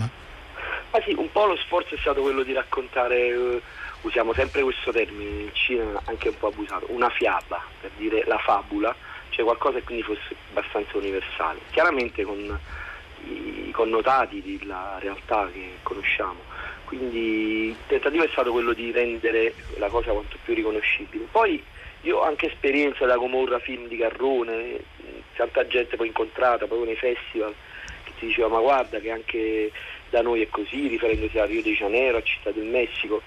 Ma 0.91 1.01
sì, 1.05 1.15
un 1.17 1.31
po' 1.33 1.47
lo 1.47 1.57
sforzo 1.57 1.95
è 1.95 1.99
stato 1.99 2.21
quello 2.21 2.43
di 2.43 2.53
raccontare, 2.53 3.29
eh, 3.29 3.63
usiamo 4.03 4.33
sempre 4.33 4.63
questo 4.63 4.93
termine, 4.93 5.43
il 5.43 5.53
cinema 5.53 6.01
anche 6.05 6.29
un 6.29 6.39
po' 6.39 6.49
abusato, 6.49 6.87
una 6.91 7.11
fiaba, 7.11 7.63
per 7.81 7.91
dire 7.97 8.25
la 8.27 8.39
fabula, 8.39 8.95
cioè 9.31 9.45
qualcosa 9.45 9.79
che 9.79 9.85
quindi 9.85 10.03
fosse 10.03 10.37
abbastanza 10.51 10.97
universale. 10.97 11.61
Chiaramente 11.71 12.23
con 12.25 12.59
i 13.27 13.71
connotati 13.71 14.43
della 14.43 14.99
realtà 15.01 15.49
che 15.53 15.79
conosciamo. 15.83 16.53
Quindi 16.85 17.69
il 17.69 17.77
tentativo 17.87 18.25
è 18.25 18.29
stato 18.33 18.53
quello 18.53 18.73
di 18.73 18.91
rendere 18.91 19.55
la 19.79 19.89
cosa 19.89 20.13
quanto 20.13 20.37
più 20.45 20.55
riconoscibile. 20.55 21.27
Poi 21.31 21.63
io 22.03 22.19
ho 22.19 22.23
anche 22.23 22.47
esperienza 22.47 23.07
da 23.07 23.17
Comorra 23.17 23.59
Film 23.59 23.89
di 23.89 23.97
Carrone, 23.97 24.79
tanta 25.35 25.67
gente 25.67 25.97
poi 25.97 26.09
incontrata 26.09 26.67
proprio 26.67 26.85
nei 26.85 26.97
festival 26.97 27.55
che 28.05 28.13
ti 28.19 28.27
diceva 28.27 28.49
ma 28.49 28.61
guarda 28.61 28.99
che 28.99 29.11
anche 29.11 29.73
da 30.11 30.23
noi 30.23 30.43
è 30.43 30.49
così, 30.49 30.87
riferendosi 30.87 31.39
a 31.39 31.45
Rio 31.45 31.63
de 31.63 31.73
Janeiro, 31.73 32.19
a 32.19 32.23
Città 32.23 32.51
del 32.51 32.67
Messico. 32.67 33.21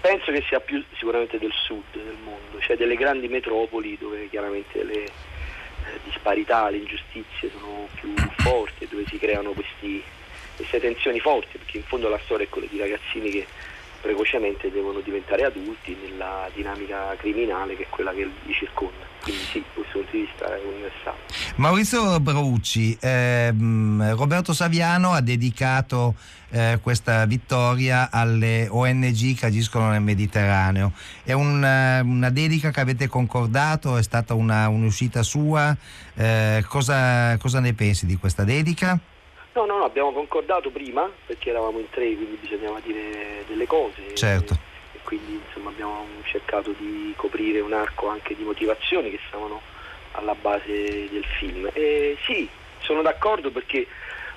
Penso 0.00 0.32
che 0.32 0.42
sia 0.48 0.60
più 0.60 0.82
sicuramente 0.96 1.38
del 1.38 1.52
sud 1.52 1.84
del 1.92 2.16
mondo, 2.24 2.60
cioè 2.60 2.76
delle 2.76 2.96
grandi 2.96 3.28
metropoli 3.28 3.96
dove 3.98 4.28
chiaramente 4.28 4.82
le 4.82 5.04
eh, 5.04 6.00
disparità, 6.04 6.68
le 6.70 6.78
ingiustizie 6.78 7.50
sono 7.50 7.88
più 7.94 8.14
forti 8.38 8.86
dove 8.88 9.04
si 9.06 9.18
creano 9.18 9.52
questi, 9.52 10.02
queste 10.56 10.80
tensioni 10.80 11.20
forti, 11.20 11.58
perché 11.58 11.78
in 11.78 11.84
fondo 11.84 12.08
la 12.08 12.20
storia 12.24 12.46
è 12.46 12.48
quella 12.48 12.68
di 12.70 12.78
ragazzini 12.78 13.30
che 13.30 13.46
precocemente 14.04 14.70
devono 14.70 15.00
diventare 15.00 15.44
adulti 15.44 15.96
nella 16.02 16.50
dinamica 16.52 17.16
criminale 17.16 17.74
che 17.74 17.84
è 17.84 17.88
quella 17.88 18.12
che 18.12 18.28
li 18.44 18.52
circonda. 18.52 19.02
Quindi 19.22 19.42
sì, 19.44 19.64
questo 19.72 20.00
punto 20.00 20.10
di 20.10 20.20
vista 20.20 20.54
è 20.54 20.60
universale. 20.62 21.16
Maurizio 21.56 22.20
Braucci, 22.20 22.98
ehm, 23.00 24.14
Roberto 24.14 24.52
Saviano 24.52 25.12
ha 25.12 25.22
dedicato 25.22 26.16
eh, 26.50 26.78
questa 26.82 27.24
vittoria 27.24 28.10
alle 28.10 28.66
ONG 28.68 29.38
che 29.38 29.46
agiscono 29.46 29.88
nel 29.88 30.02
Mediterraneo. 30.02 30.92
È 31.22 31.32
una, 31.32 32.02
una 32.02 32.28
dedica 32.28 32.70
che 32.70 32.80
avete 32.80 33.08
concordato? 33.08 33.96
È 33.96 34.02
stata 34.02 34.34
una, 34.34 34.68
un'uscita 34.68 35.22
sua? 35.22 35.74
Eh, 36.14 36.62
cosa, 36.68 37.38
cosa 37.38 37.60
ne 37.60 37.72
pensi 37.72 38.04
di 38.04 38.16
questa 38.18 38.44
dedica? 38.44 39.00
No, 39.54 39.66
no, 39.66 39.78
no, 39.78 39.84
abbiamo 39.84 40.12
concordato 40.12 40.70
prima 40.70 41.08
perché 41.26 41.50
eravamo 41.50 41.78
in 41.78 41.88
tre, 41.88 42.12
quindi 42.14 42.38
bisognava 42.40 42.80
dire 42.80 43.44
delle 43.46 43.66
cose. 43.66 44.14
Certo. 44.14 44.52
E, 44.52 44.96
e 44.96 45.00
quindi 45.04 45.40
insomma 45.46 45.70
abbiamo 45.70 46.06
cercato 46.24 46.74
di 46.76 47.14
coprire 47.16 47.60
un 47.60 47.72
arco 47.72 48.08
anche 48.08 48.34
di 48.34 48.42
motivazioni 48.42 49.10
che 49.10 49.20
stavano 49.28 49.60
alla 50.12 50.34
base 50.34 51.08
del 51.08 51.24
film. 51.38 51.70
E 51.72 52.16
sì, 52.24 52.48
sono 52.80 53.02
d'accordo 53.02 53.50
perché 53.50 53.86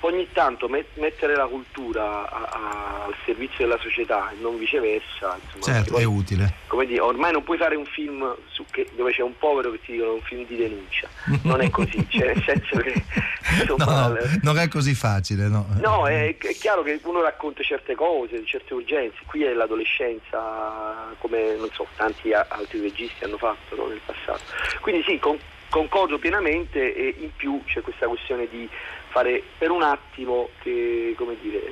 ogni 0.00 0.28
tanto 0.32 0.68
met- 0.68 0.96
mettere 0.96 1.34
la 1.34 1.46
cultura 1.46 2.28
a- 2.30 2.48
a- 2.50 3.04
al 3.06 3.14
servizio 3.24 3.66
della 3.66 3.78
società 3.80 4.30
e 4.30 4.36
non 4.40 4.58
viceversa. 4.58 5.38
Insomma, 5.42 5.64
Certo, 5.76 5.92
poi- 5.92 6.02
è 6.02 6.06
utile. 6.06 6.54
come 6.66 6.86
dire, 6.86 7.00
ormai 7.00 7.32
non 7.32 7.42
puoi 7.42 7.58
fare 7.58 7.74
un 7.76 7.84
film 7.86 8.34
su 8.48 8.64
che- 8.70 8.88
dove 8.94 9.12
c'è 9.12 9.22
un 9.22 9.36
povero 9.38 9.70
che 9.72 9.80
ti 9.80 9.92
dicono 9.92 10.14
un 10.14 10.22
film 10.22 10.46
di 10.46 10.56
denuncia. 10.56 11.08
Non 11.42 11.60
è 11.60 11.70
così, 11.70 12.04
cioè 12.08 12.26
nel 12.34 12.42
senso 12.44 12.76
che 12.78 12.92
insomma, 13.60 13.84
No, 14.08 14.12
le- 14.14 14.40
non 14.42 14.58
è 14.58 14.68
così 14.68 14.94
facile, 14.94 15.48
no. 15.48 15.66
No, 15.80 16.06
è, 16.06 16.36
è 16.36 16.54
chiaro 16.54 16.82
che 16.82 17.00
uno 17.04 17.20
racconta 17.22 17.62
certe 17.62 17.94
cose, 17.94 18.44
certe 18.44 18.74
urgenze, 18.74 19.16
qui 19.26 19.42
è 19.42 19.52
l'adolescenza 19.52 21.14
come 21.18 21.54
non 21.56 21.68
so, 21.72 21.86
tanti 21.96 22.32
a- 22.32 22.46
altri 22.48 22.80
registi 22.80 23.24
hanno 23.24 23.38
fatto 23.38 23.74
no, 23.76 23.86
nel 23.86 24.00
passato. 24.04 24.40
Quindi 24.80 25.02
sì, 25.06 25.18
con- 25.18 25.38
concordo 25.70 26.18
pienamente 26.18 26.94
e 26.94 27.14
in 27.18 27.30
più 27.36 27.62
c'è 27.66 27.80
questa 27.82 28.06
questione 28.06 28.48
di 28.48 28.68
fare 29.10 29.42
per 29.58 29.70
un 29.70 29.82
attimo 29.82 30.50
che 30.60 31.14
dire, 31.40 31.62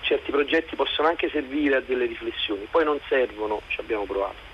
certi 0.00 0.30
progetti 0.30 0.76
possono 0.76 1.08
anche 1.08 1.28
servire 1.30 1.76
a 1.76 1.80
delle 1.80 2.06
riflessioni, 2.06 2.66
poi 2.70 2.84
non 2.84 2.98
servono, 3.08 3.62
ci 3.68 3.80
abbiamo 3.80 4.04
provato. 4.04 4.48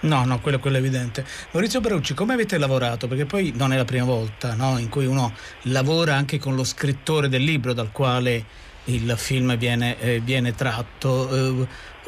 No, 0.00 0.24
no, 0.24 0.40
quello, 0.40 0.58
quello 0.58 0.76
è 0.76 0.80
evidente. 0.80 1.24
Maurizio 1.52 1.80
Braucci, 1.80 2.14
come 2.14 2.32
avete 2.32 2.58
lavorato? 2.58 3.06
Perché 3.06 3.24
poi 3.24 3.52
non 3.54 3.72
è 3.72 3.76
la 3.76 3.84
prima 3.84 4.04
volta 4.04 4.54
no, 4.54 4.78
in 4.78 4.88
cui 4.88 5.06
uno 5.06 5.32
lavora 5.62 6.14
anche 6.14 6.38
con 6.38 6.56
lo 6.56 6.64
scrittore 6.64 7.28
del 7.28 7.42
libro 7.42 7.72
dal 7.72 7.92
quale 7.92 8.44
il 8.86 9.14
film 9.16 9.56
viene, 9.56 9.98
eh, 10.00 10.20
viene 10.20 10.54
tratto. 10.54 11.28
Eh, 11.30 11.66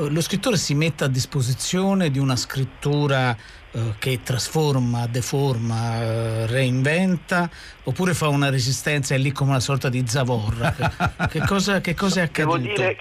lo 0.09 0.21
scrittore 0.21 0.57
si 0.57 0.75
mette 0.75 1.05
a 1.05 1.09
disposizione 1.09 2.11
di 2.11 2.19
una 2.19 2.35
scrittura 2.35 3.37
eh, 3.75 3.95
che 3.99 4.23
trasforma, 4.23 5.07
deforma, 5.09 6.01
eh, 6.01 6.47
reinventa, 6.47 7.51
oppure 7.83 8.15
fa 8.15 8.29
una 8.29 8.49
resistenza 8.49 9.15
e 9.15 9.19
lì 9.19 9.33
come 9.33 9.51
una 9.51 9.61
sorta 9.61 9.89
di 9.89 10.05
zavorra. 10.07 10.73
che, 10.73 10.89
che 11.41 11.47
cosa, 11.47 11.81
che 11.81 11.95
cosa 11.95 12.23
è 12.23 12.29
Devo 12.33 12.55
accaduto? 12.55 12.81
dire, 12.81 12.99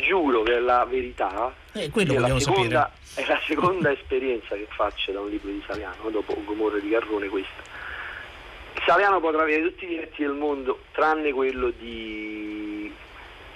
giuro 0.00 0.42
che 0.42 0.56
è 0.56 0.58
la 0.58 0.84
verità, 0.84 1.54
Eh, 1.72 1.88
quello 1.90 2.14
è, 2.14 2.18
la 2.18 2.40
seconda, 2.40 2.92
è 3.14 3.24
la 3.26 3.40
seconda 3.46 3.92
esperienza 3.92 4.56
che 4.56 4.66
faccio 4.74 5.12
da 5.12 5.20
un 5.20 5.28
libro 5.28 5.50
di 5.50 5.62
Saviano, 5.66 6.10
dopo 6.10 6.36
Gomorra 6.44 6.78
di 6.78 6.88
Carrone 6.90 7.28
questa. 7.28 7.62
Saviano 8.84 9.20
potrà 9.20 9.42
avere 9.42 9.62
tutti 9.62 9.84
i 9.84 9.88
diritti 9.88 10.22
del 10.22 10.32
mondo, 10.32 10.80
tranne 10.92 11.30
quello 11.32 11.70
di 11.78 12.90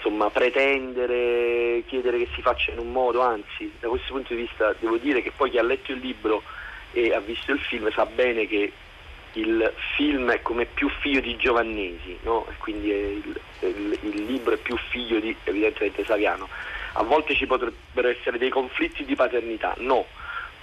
insomma, 0.03 0.31
pretendere, 0.31 1.85
chiedere 1.87 2.19
che 2.19 2.29
si 2.35 2.43
faccia 2.43 2.73
in 2.73 2.79
un 2.79 2.91
modo, 2.91 3.21
anzi, 3.21 3.71
da 3.79 3.88
questo 3.88 4.12
punto 4.12 4.35
di 4.35 4.41
vista 4.43 4.75
devo 4.81 4.97
dire 4.97 5.23
che 5.23 5.31
poi 5.35 5.51
chi 5.51 5.59
ha 5.59 5.62
letto 5.62 5.93
il 5.93 5.99
libro 5.99 6.43
e 6.93 7.15
ha 7.15 7.21
visto 7.21 7.53
il 7.53 7.61
film 7.61 7.91
sa 7.93 8.05
bene 8.07 8.47
che 8.47 8.73
il 9.35 9.73
film 9.97 10.31
è 10.31 10.43
come 10.43 10.67
più 10.67 10.88
figlio 11.01 11.21
di 11.21 11.37
Giovannesi, 11.37 12.19
no? 12.23 12.47
Quindi 12.59 12.88
il, 12.91 13.41
il- 13.61 13.99
il 14.03 14.25
libro 14.27 14.55
è 14.55 14.59
più 14.59 14.77
figlio 14.91 15.19
di 15.21 15.35
evidentemente 15.45 16.05
Saviano. 16.05 16.49
A 16.95 17.03
volte 17.03 17.35
ci 17.35 17.47
potrebbero 17.47 18.09
essere 18.09 18.37
dei 18.37 18.51
conflitti 18.51 19.05
di 19.05 19.15
paternità, 19.15 19.75
no. 19.79 20.05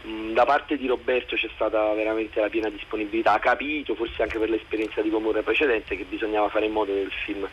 Mm, 0.06 0.34
Da 0.34 0.45
parte 0.45 0.78
di 0.78 0.86
Roberto 0.86 1.36
c'è 1.36 1.49
stata 1.56 1.91
veramente 1.93 2.39
la 2.39 2.47
piena 2.49 2.69
disponibilità, 2.69 3.34
ha 3.34 3.39
capito, 3.39 3.95
forse 3.95 4.21
anche 4.21 4.38
per 4.38 4.49
l'esperienza 4.49 5.02
di 5.02 5.10
Comorre 5.10 5.41
precedente, 5.41 5.97
che 5.97 6.04
bisognava 6.08 6.49
fare 6.49 6.65
in 6.65 6.71
modo 6.71 6.93
che 6.93 6.99
il 6.99 7.12
film 7.25 7.47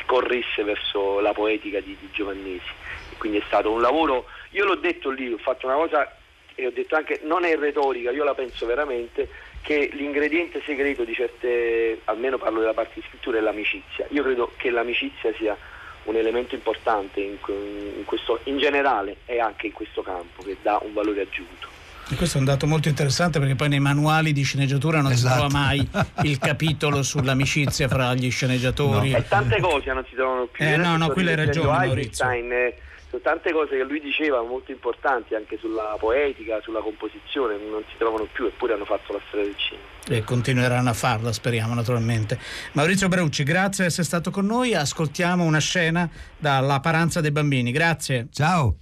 scorresse 0.00 0.62
verso 0.64 1.20
la 1.20 1.32
poetica 1.32 1.80
di, 1.80 1.96
di 1.98 2.08
Giovannesi. 2.12 2.70
E 3.10 3.16
quindi 3.18 3.38
è 3.38 3.42
stato 3.46 3.70
un 3.70 3.80
lavoro, 3.80 4.26
io 4.50 4.64
l'ho 4.64 4.76
detto 4.76 5.10
lì, 5.10 5.32
ho 5.32 5.38
fatto 5.38 5.66
una 5.66 5.76
cosa 5.76 6.16
e 6.54 6.66
ho 6.66 6.70
detto 6.70 6.96
anche, 6.96 7.20
non 7.22 7.44
è 7.44 7.56
retorica, 7.56 8.10
io 8.10 8.24
la 8.24 8.34
penso 8.34 8.66
veramente, 8.66 9.28
che 9.62 9.90
l'ingrediente 9.92 10.60
segreto 10.64 11.04
di 11.04 11.14
certe, 11.14 12.00
almeno 12.04 12.36
parlo 12.36 12.60
della 12.60 12.74
parte 12.74 12.94
di 12.94 13.06
scrittura, 13.08 13.38
è 13.38 13.40
l'amicizia. 13.40 14.06
Io 14.10 14.22
credo 14.22 14.52
che 14.56 14.70
l'amicizia 14.70 15.32
sia 15.34 15.56
un 16.04 16.16
elemento 16.16 16.54
importante 16.54 17.20
in, 17.20 17.38
in 17.46 18.04
questo, 18.04 18.40
in 18.44 18.58
generale 18.58 19.18
e 19.26 19.38
anche 19.38 19.68
in 19.68 19.72
questo 19.72 20.02
campo, 20.02 20.42
che 20.42 20.56
dà 20.60 20.78
un 20.82 20.92
valore 20.92 21.22
aggiunto. 21.22 21.71
E 22.12 22.14
questo 22.14 22.36
è 22.36 22.40
un 22.40 22.46
dato 22.46 22.66
molto 22.66 22.88
interessante 22.88 23.38
perché 23.38 23.54
poi 23.54 23.70
nei 23.70 23.80
manuali 23.80 24.34
di 24.34 24.42
sceneggiatura 24.42 25.00
non 25.00 25.12
Esatto. 25.12 25.32
si 25.32 25.38
trova 25.38 25.50
mai 25.50 25.88
il 26.24 26.38
capitolo 26.38 27.02
sull'amicizia 27.02 27.88
fra 27.88 28.12
gli 28.12 28.30
sceneggiatori. 28.30 29.14
E 29.14 29.26
tante 29.26 29.58
cose 29.62 29.94
non 29.94 30.04
si 30.06 30.14
trovano 30.14 30.44
più. 30.44 30.62
Eh, 30.62 30.76
no, 30.76 30.98
no, 30.98 31.08
qui 31.08 31.22
l'hai 31.24 31.36
rileggendo 31.36 31.70
ragione, 31.70 32.00
Eisenstein, 32.00 32.52
eh, 32.52 32.74
sono 33.08 33.22
tante 33.22 33.50
cose 33.52 33.78
che 33.78 33.84
lui 33.84 33.98
diceva 34.00 34.42
molto 34.42 34.72
importanti 34.72 35.34
anche 35.34 35.56
sulla 35.58 35.96
poetica, 35.98 36.60
sulla 36.60 36.80
composizione, 36.80 37.56
non 37.56 37.82
si 37.88 37.96
trovano 37.96 38.28
più 38.30 38.44
eppure 38.44 38.74
hanno 38.74 38.84
fatto 38.84 39.14
la 39.14 39.20
storia 39.28 39.46
del 39.46 39.56
cinema. 39.56 39.86
E 40.06 40.22
continueranno 40.22 40.90
a 40.90 40.94
farla, 40.94 41.32
speriamo 41.32 41.72
naturalmente. 41.72 42.38
Maurizio 42.72 43.08
Braucci, 43.08 43.42
grazie 43.42 43.84
di 43.84 43.88
essere 43.88 44.06
stato 44.06 44.30
con 44.30 44.44
noi. 44.44 44.74
Ascoltiamo 44.74 45.44
una 45.44 45.60
scena 45.60 46.06
dalla 46.36 46.78
Paranza 46.80 47.22
dei 47.22 47.30
bambini. 47.30 47.72
Grazie. 47.72 48.28
Ciao. 48.30 48.76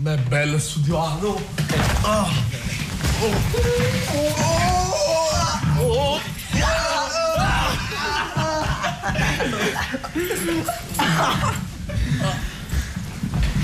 Beh, 0.00 0.16
bello 0.28 0.60
studiato. 0.60 1.42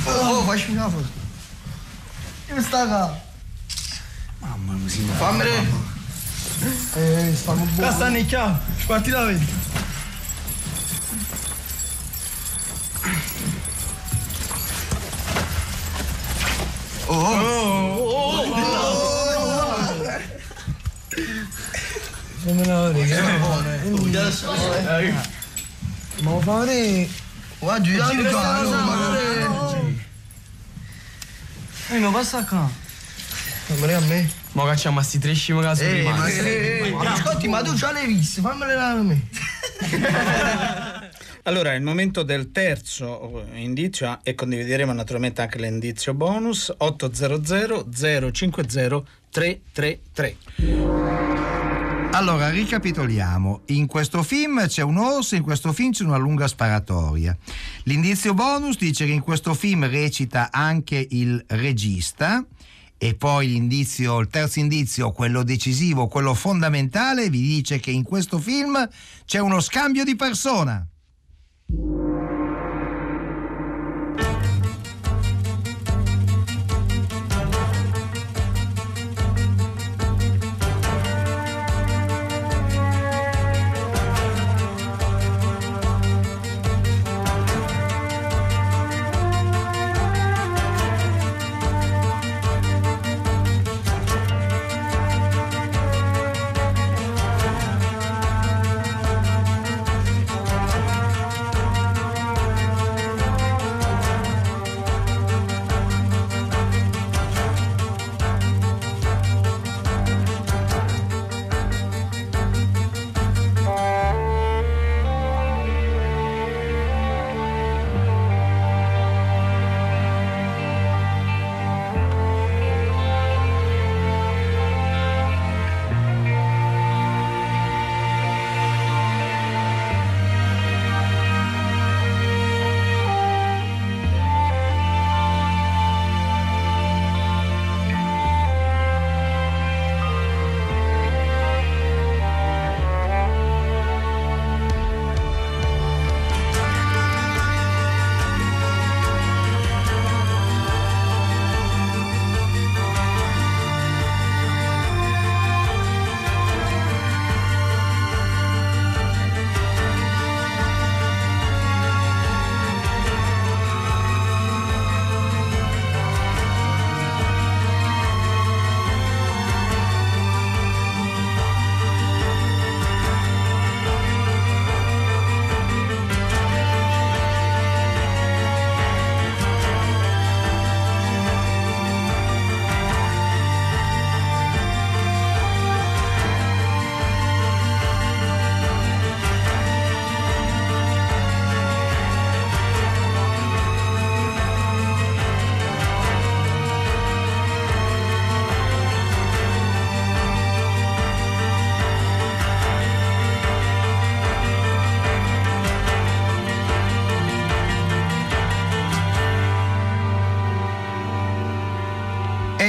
Oh, 0.07 0.42
facci 0.42 0.70
una 0.73 0.88
foto. 0.88 1.09
Io 2.49 2.61
sta 2.62 2.85
qua. 2.85 3.20
Mamma 4.40 4.73
mia, 4.73 5.14
Fammi 5.14 5.38
vedere. 5.38 5.66
Eh, 6.94 7.33
stanno 7.37 7.62
buoni. 7.62 7.92
Sta 7.92 8.09
nicchia. 8.09 8.61
Sparti 8.81 9.11
da 9.11 9.25
vedi. 9.27 9.47
Oh, 17.07 17.12
oh, 17.12 17.99
oh, 18.01 18.61
Fammela 22.45 22.90
vedere. 22.93 23.38
Ma 26.23 26.31
lo 26.31 26.40
fa 26.40 26.59
vedere. 26.61 27.09
Guarda, 27.59 27.88
io 27.88 28.05
giro 28.11 28.31
qua. 28.31 28.62
Eh, 31.90 31.99
non 31.99 32.12
passa 32.12 32.45
qua. 32.45 32.71
Fammela 33.67 33.97
a 33.99 34.01
me. 34.01 34.31
Ma 34.53 34.64
cacciamo 34.67 35.01
a 35.01 35.03
sti 35.03 35.19
tre 35.19 35.35
scimi 35.35 35.61
che 35.61 35.75
sono 35.75 35.88
Eh, 35.88 36.03
ma 36.03 36.11
rimasti. 36.12 36.38
eh, 36.38 36.95
eh, 37.01 37.07
ascolti, 37.07 37.49
ma 37.49 37.62
tu 37.62 37.75
già 37.75 37.90
l'hai 37.93 38.07
visto, 38.07 38.40
fammele 38.40 38.75
a 38.75 38.95
me. 38.95 39.29
Allora, 41.46 41.72
è 41.72 41.76
il 41.76 41.83
momento 41.83 42.22
del 42.22 42.50
terzo 42.52 43.44
indizio 43.52 44.18
e 44.22 44.35
condivideremo 44.35 44.94
naturalmente 44.94 45.42
anche 45.42 45.59
l'indizio 45.59 46.14
bonus 46.14 46.72
800 46.74 47.87
050 48.33 49.02
333. 49.28 50.37
Allora, 52.12 52.48
ricapitoliamo. 52.48 53.61
In 53.66 53.87
questo 53.87 54.22
film 54.22 54.66
c'è 54.66 54.80
un 54.80 54.96
orso, 54.96 55.35
in 55.35 55.42
questo 55.42 55.74
film 55.74 55.92
c'è 55.92 56.04
una 56.04 56.16
lunga 56.16 56.48
sparatoria. 56.48 57.37
L'indizio 57.83 58.33
bonus 58.33 58.78
dice 58.78 59.04
che 59.04 59.12
in 59.12 59.20
questo 59.20 59.52
film 59.52 59.87
recita 59.87 60.48
anche 60.50 61.07
il 61.11 61.44
regista. 61.48 62.42
E 62.96 63.16
poi 63.16 63.48
l'indizio, 63.48 64.18
il 64.20 64.28
terzo 64.28 64.61
indizio, 64.61 65.12
quello 65.12 65.42
decisivo, 65.42 66.09
quello 66.09 66.33
fondamentale, 66.33 67.28
vi 67.28 67.42
dice 67.42 67.80
che 67.80 67.90
in 67.90 68.02
questo 68.02 68.38
film 68.38 68.88
c'è 69.26 69.40
uno 69.40 69.61
scambio 69.61 70.04
di 70.04 70.16
persona. 70.16 70.88
Thank 71.77 71.89
you. 71.91 72.04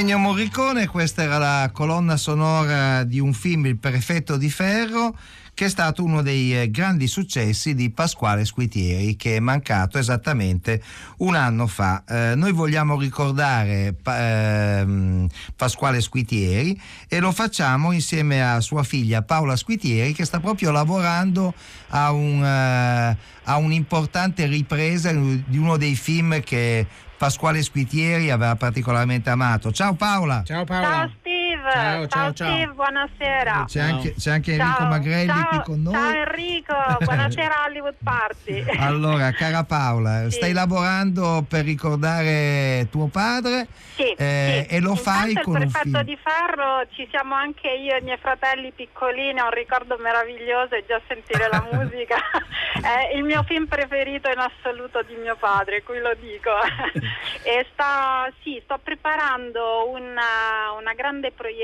Ennio 0.06 0.18
Morricone, 0.18 0.86
questa 0.86 1.24
era 1.24 1.36
la 1.36 1.70
colonna 1.72 2.16
sonora 2.16 3.02
di 3.02 3.18
un 3.18 3.32
film, 3.32 3.66
Il 3.66 3.76
prefetto 3.76 4.36
di 4.36 4.48
ferro, 4.48 5.18
che 5.52 5.64
è 5.64 5.68
stato 5.68 6.04
uno 6.04 6.22
dei 6.22 6.56
eh, 6.56 6.70
grandi 6.70 7.08
successi 7.08 7.74
di 7.74 7.90
Pasquale 7.90 8.44
Squitieri, 8.44 9.16
che 9.16 9.34
è 9.34 9.40
mancato 9.40 9.98
esattamente 9.98 10.80
un 11.16 11.34
anno 11.34 11.66
fa. 11.66 12.04
Eh, 12.06 12.34
noi 12.36 12.52
vogliamo 12.52 12.96
ricordare 12.96 13.96
pa- 14.00 14.78
ehm, 14.78 15.26
Pasquale 15.56 16.00
Squitieri 16.00 16.80
e 17.08 17.18
lo 17.18 17.32
facciamo 17.32 17.90
insieme 17.90 18.48
a 18.48 18.60
sua 18.60 18.84
figlia 18.84 19.22
Paola 19.22 19.56
Squitieri, 19.56 20.12
che 20.12 20.24
sta 20.24 20.38
proprio 20.38 20.70
lavorando 20.70 21.52
a, 21.88 22.12
un, 22.12 22.44
eh, 22.44 23.16
a 23.42 23.56
un'importante 23.56 24.46
ripresa 24.46 25.10
di 25.10 25.58
uno 25.58 25.76
dei 25.76 25.96
film 25.96 26.40
che 26.42 26.86
Pasquale 27.16 27.62
Squitieri 27.62 28.30
aveva 28.30 28.54
particolarmente 28.56 29.30
amato. 29.30 29.72
Ciao 29.72 29.94
Paola. 29.94 30.42
Ciao 30.44 30.64
Paola. 30.64 30.88
Ciao 30.88 31.25
Steve. 31.70 32.06
Ciao, 32.06 32.06
ciao, 32.06 32.32
ciao. 32.32 32.48
Steve, 32.54 32.72
buonasera. 32.72 33.64
C'è 33.66 33.80
anche, 33.80 34.14
c'è 34.14 34.30
anche 34.30 34.52
Enrico 34.52 34.76
Ciao, 34.78 34.86
Magrelli 34.88 35.26
ciao, 35.26 35.48
qui 35.48 35.60
con 35.64 35.82
noi. 35.82 35.92
Ciao 35.94 36.10
Enrico, 36.12 36.74
buonasera 37.00 37.54
Hollywood 37.66 37.94
Party. 38.02 38.64
Allora, 38.78 39.30
cara 39.32 39.64
Paola, 39.64 40.24
Sì. 40.24 40.36
stai 40.36 40.52
lavorando 40.52 41.44
per 41.48 41.64
ricordare 41.64 42.86
tuo 42.90 43.06
padre 43.08 43.66
Sì, 43.96 44.12
eh, 44.12 44.66
sì. 44.68 44.74
e 44.74 44.80
lo 44.80 44.90
Intanto 44.90 45.02
fai 45.02 45.34
con 45.42 45.60
il 45.60 45.70
prefetto 45.70 46.02
di 46.02 46.18
ferro 46.22 46.86
ci 46.92 47.06
siamo 47.10 47.34
anche 47.34 47.68
io 47.68 47.94
e 47.94 47.98
i 47.98 48.02
miei 48.02 48.18
fratelli 48.18 48.72
piccolini, 48.72 49.38
è 49.38 49.42
un 49.42 49.50
ricordo 49.50 49.96
meraviglioso 49.98 50.74
e 50.74 50.84
già 50.86 51.00
sentire 51.08 51.48
la 51.50 51.66
musica 51.72 52.16
è 52.82 53.16
il 53.16 53.24
mio 53.24 53.42
film 53.42 53.66
preferito 53.66 54.30
in 54.30 54.38
assoluto 54.38 55.02
di 55.02 55.14
mio 55.16 55.36
padre, 55.36 55.82
qui 55.82 55.98
lo 55.98 56.14
dico. 56.20 56.50
e 57.42 57.66
sta, 57.72 58.30
sì, 58.42 58.60
sto 58.64 58.78
preparando 58.82 59.88
una, 59.90 60.70
una 60.78 60.92
grande 60.94 61.32
proiezione 61.32 61.54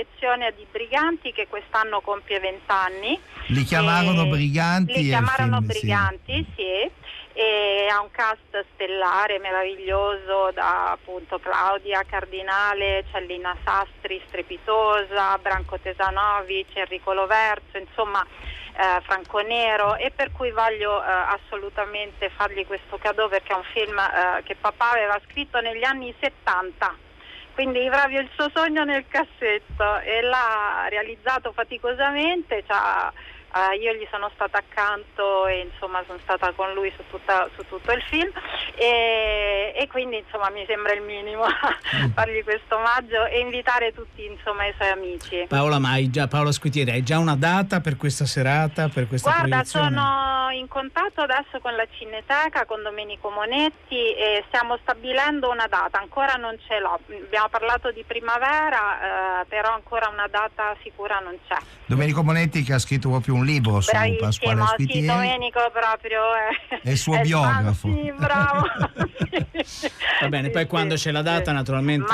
di 0.55 0.67
Briganti 0.71 1.33
che 1.33 1.47
quest'anno 1.49 2.01
compie 2.01 2.41
20 2.41 2.63
anni. 2.67 3.21
Li 3.49 3.65
chiamarono 3.65 4.27
Briganti 4.27 4.95
Li 4.95 5.09
chiamarono 5.09 5.59
film, 5.59 5.71
sì. 5.71 5.79
Briganti, 5.79 6.47
sì. 6.57 6.91
E 7.35 7.87
ha 7.91 8.01
un 8.01 8.11
cast 8.11 8.65
stellare 8.75 9.39
meraviglioso 9.39 10.51
da 10.53 10.93
appunto 10.93 11.39
Claudia 11.39 12.05
Cardinale, 12.05 13.05
Cellina 13.11 13.57
Sastri, 13.65 14.23
Strepitosa, 14.27 15.39
Branco 15.39 15.79
Tesanovic, 15.79 16.77
Enrico 16.77 17.13
Loverzo, 17.13 17.79
insomma 17.79 18.25
eh, 18.25 19.01
Franco 19.03 19.41
Nero 19.41 19.97
e 19.97 20.11
per 20.11 20.33
cui 20.33 20.51
voglio 20.51 21.03
eh, 21.03 21.07
assolutamente 21.07 22.31
fargli 22.31 22.67
questo 22.67 22.99
cadeau 22.99 23.29
perché 23.29 23.53
è 23.53 23.57
un 23.57 23.65
film 23.73 23.99
eh, 23.99 24.43
che 24.43 24.55
papà 24.55 24.91
aveva 24.91 25.21
scritto 25.27 25.61
negli 25.61 25.85
anni 25.85 26.15
70 26.21 27.11
quindi 27.55 27.88
proprio 27.88 28.21
il 28.21 28.31
suo 28.35 28.51
sogno 28.55 28.85
nel 28.85 29.07
cassetto 29.09 30.01
e 30.01 30.21
l'ha 30.23 30.87
realizzato 30.88 31.53
faticosamente, 31.53 32.65
c'ha- 32.67 33.12
eh, 33.55 33.77
io 33.77 33.93
gli 33.93 34.07
sono 34.11 34.31
stata 34.35 34.59
accanto 34.59 35.47
e 35.47 35.69
insomma 35.73 36.03
sono 36.07 36.19
stata 36.23 36.53
con 36.53 36.73
lui 36.73 36.93
su, 36.97 37.03
tutta- 37.11 37.49
su 37.55 37.65
tutto 37.69 37.93
il 37.93 38.03
film 38.03 38.31
e, 38.77 39.73
e 39.77 39.87
quindi 39.88 40.17
insomma 40.19 40.51
mi 40.51 40.65
sembra 40.67 40.93
il 40.93 41.03
minimo 41.03 41.45
fargli 42.15 42.43
questo 42.45 42.77
omaggio 42.77 43.27
e 43.27 43.41
invitare 43.41 43.93
tutti 43.93 44.25
insomma 44.25 44.67
i 44.67 44.73
suoi 44.77 44.88
amici. 44.88 45.47
Paola, 45.49 45.79
ma 45.79 45.91
hai 45.93 46.11
già, 46.11 46.27
Paola 46.29 46.53
Squitieri, 46.53 46.91
hai 46.91 47.03
già 47.03 47.19
una 47.19 47.37
data 47.37 47.81
per 47.81 47.97
questa 47.97 48.25
serata, 48.27 48.88
per 48.88 49.07
questa 49.07 49.31
Guarda, 49.31 49.49
proiezione? 49.49 49.88
sono 49.95 50.51
in 50.53 50.69
contatto 50.69 51.21
adesso 51.23 51.59
con 51.61 51.75
la 51.75 51.87
Cineteca, 51.91 52.65
con 52.67 52.83
Domenico 52.83 53.31
Monetti 53.31 54.12
e 54.15 54.45
stiamo 54.49 54.77
stabilendo 54.83 55.51
una 55.51 55.67
data, 55.67 55.99
ancora 55.99 56.35
non 56.35 56.59
ce 56.67 56.79
l'ho, 56.79 56.99
abbiamo 57.25 57.49
parlato 57.49 57.91
di 57.91 58.05
primavera, 58.07 59.41
eh, 59.43 59.47
però 59.47 59.73
ancora 59.73 60.09
una 60.09 60.27
data 60.29 60.75
sicura 60.83 61.19
non 61.21 61.37
c'è. 61.47 61.57
Domenico 61.87 62.23
Monetti 62.23 62.62
che 62.62 62.73
ha 62.75 62.79
scritto 62.79 63.09
proprio 63.09 63.35
un 63.35 63.42
un 63.43 63.47
libro 63.47 63.81
su 63.81 63.91
Bravissimo, 63.91 64.19
Pasquale 64.19 64.61
sì, 64.63 64.67
Squitieri. 64.69 65.07
Domenico 65.07 65.61
proprio 65.73 66.21
è, 66.35 66.81
È 66.83 66.91
il 66.91 66.97
suo 66.97 67.17
è 67.17 67.21
biografo. 67.21 67.88
Sì, 67.88 68.13
bravo. 68.17 68.63
Va 70.23 70.29
bene, 70.29 70.51
poi 70.51 70.67
quando 70.67 70.95
c'è 70.95 71.11
la 71.11 71.23
data 71.23 71.53
naturalmente 71.53 72.13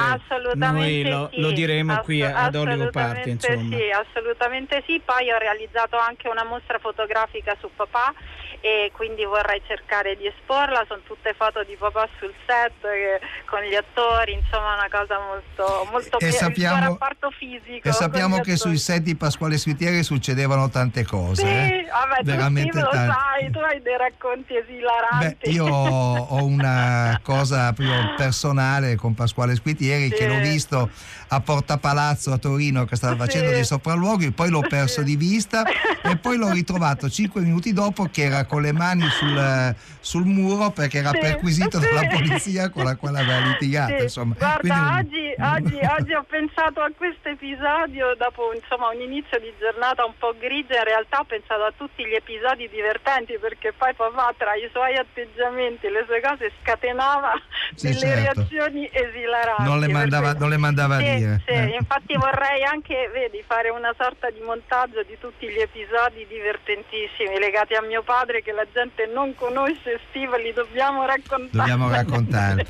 noi 0.55 1.03
lo, 1.09 1.31
sì, 1.33 1.41
lo 1.41 1.51
diremo 1.53 1.99
qui 2.01 2.22
ass- 2.22 2.35
ad 2.35 2.55
Olivo 2.55 2.91
Party. 2.91 3.31
Insomma. 3.31 3.76
Sì, 3.76 3.83
assolutamente 3.91 4.83
sì. 4.87 5.01
Poi 5.05 5.31
ho 5.31 5.39
realizzato 5.39 5.97
anche 5.97 6.29
una 6.29 6.45
mostra 6.45 6.79
fotografica 6.79 7.55
su 7.61 7.70
papà 7.74 8.12
e 8.61 8.90
quindi 8.92 9.24
vorrei 9.24 9.62
cercare 9.66 10.16
di 10.16 10.26
esporla. 10.26 10.84
Sono 10.88 11.00
tutte 11.06 11.34
foto 11.36 11.62
di 11.64 11.76
papà 11.76 12.09
sul 12.18 12.32
set 12.46 12.84
eh, 12.84 13.20
con 13.48 13.61
gli 13.62 13.74
attori, 13.74 14.32
insomma 14.34 14.74
una 14.74 14.88
cosa 14.90 15.18
molto, 15.18 15.88
molto 15.90 16.18
E 16.18 16.26
be- 16.26 16.32
sappiamo- 16.32 16.80
rapporto 16.98 17.30
fisico. 17.30 17.88
E 17.88 17.92
sappiamo 17.92 18.40
che 18.40 18.56
sui 18.56 18.76
set 18.78 19.02
di 19.02 19.14
Pasquale 19.16 19.56
Squitieri 19.59 20.02
succedevano 20.02 20.68
tante 20.70 21.04
cose. 21.04 21.42
Sì, 21.42 21.46
eh? 21.46 21.86
vabbè, 21.90 22.22
Veramente 22.24 22.70
tu 22.70 22.78
sì, 22.78 22.82
lo 22.84 22.90
tante. 22.90 23.12
sai, 23.14 23.50
tu 23.50 23.59
hai 23.59 23.82
dei 23.82 23.96
racconti 23.96 24.52
Beh, 24.54 24.59
esilaranti. 24.59 25.50
io 25.50 25.66
ho 25.66 26.44
una 26.44 27.18
cosa 27.22 27.72
proprio 27.72 28.14
personale 28.16 28.96
con 28.96 29.14
Pasquale 29.14 29.54
Squitieri 29.54 30.09
che 30.11 30.16
Sì. 30.22 30.26
l'ho 30.26 30.38
visto 30.40 30.90
a 31.28 31.40
Porta 31.40 31.78
Palazzo 31.78 32.32
a 32.32 32.38
Torino 32.38 32.84
che 32.84 32.96
stava 32.96 33.12
Sì. 33.14 33.18
facendo 33.20 33.50
dei 33.50 33.64
sopralluoghi, 33.64 34.32
poi 34.32 34.48
l'ho 34.50 34.64
perso 34.68 35.02
di 35.02 35.16
vista 35.16 35.62
e 36.02 36.16
poi 36.16 36.36
l'ho 36.36 36.50
ritrovato 36.50 37.09
cinque 37.09 37.40
minuti 37.40 37.72
dopo 37.72 38.09
che 38.11 38.24
era 38.24 38.44
con 38.49 38.62
le 38.62 38.72
mani 38.72 39.07
sul, 39.11 39.74
sul 40.01 40.24
muro 40.24 40.70
perché 40.70 40.99
era 40.99 41.11
Sì, 41.11 41.18
perquisito 41.20 41.78
sì. 41.80 41.86
dalla 41.86 42.07
polizia 42.09 42.70
con 42.70 42.82
la 42.84 42.96
quale 42.96 43.20
aveva 43.20 43.38
litigato. 43.46 44.09
Sì. 44.09 44.20
Guarda, 44.20 44.59
Quindi 44.59 45.34
oggi, 45.38 45.74
oggi- 45.76 45.86
oggi 45.86 46.12
ho 46.14 46.24
pensato 46.28 46.80
a 46.80 46.90
questo 46.96 47.28
episodio 47.28 48.14
dopo 48.16 48.53
insomma, 48.55 48.88
un 48.88 49.01
inizio 49.01 49.38
di 49.38 49.53
giornata 49.61 50.05
un 50.05 50.14
po' 50.18 50.34
grigia, 50.38 50.78
in 50.78 50.84
realtà 50.84 51.20
ho 51.20 51.24
pensato 51.24 51.62
a 51.62 51.72
tutti 51.76 52.05
gli 52.05 52.14
episodi 52.14 52.68
divertenti 52.68 53.36
perché 53.38 53.72
poi 53.76 53.92
papà 53.94 54.34
tra 54.36 54.55
i 54.55 54.68
suoi 54.72 54.96
atteggiamenti 54.96 55.86
e 55.86 55.90
le 55.90 56.05
sue 56.09 56.20
cose 56.20 56.51
scatenava 56.62 57.32
delle 57.80 57.94
certo. 57.94 58.40
reazioni 58.40 58.88
esilaranti. 58.90 59.62
non 59.62 59.78
le 59.78 59.88
mandava, 59.88 60.32
non 60.32 60.49
le 60.49 60.57
mandava 60.57 60.96
a 60.96 61.01
Sì, 61.01 61.14
dire. 61.16 61.42
sì, 61.46 61.53
eh. 61.53 61.76
infatti 61.78 62.16
vorrei 62.16 62.64
anche, 62.64 63.11
vedi, 63.12 63.42
fare 63.46 63.68
una 63.68 63.94
sorta 63.99 64.30
di 64.30 64.40
montaggio 64.40 65.03
di 65.05 65.16
tutti 65.20 65.46
gli 65.49 65.59
episodi 65.61 66.26
divertentissimi 66.28 67.38
legati 67.38 67.74
a 67.74 67.82
mio 67.82 68.03
padre 68.03 68.38
che 68.43 68.53
la 68.53 68.66
gente 68.72 69.07
non 69.12 69.34
conosce, 69.34 70.01
Steve, 70.09 70.43
li 70.43 70.53
dobbiamo 70.53 71.05
raccontare. 71.05 71.51
Dobbiamo 71.51 71.89
raccontare. 71.95 72.66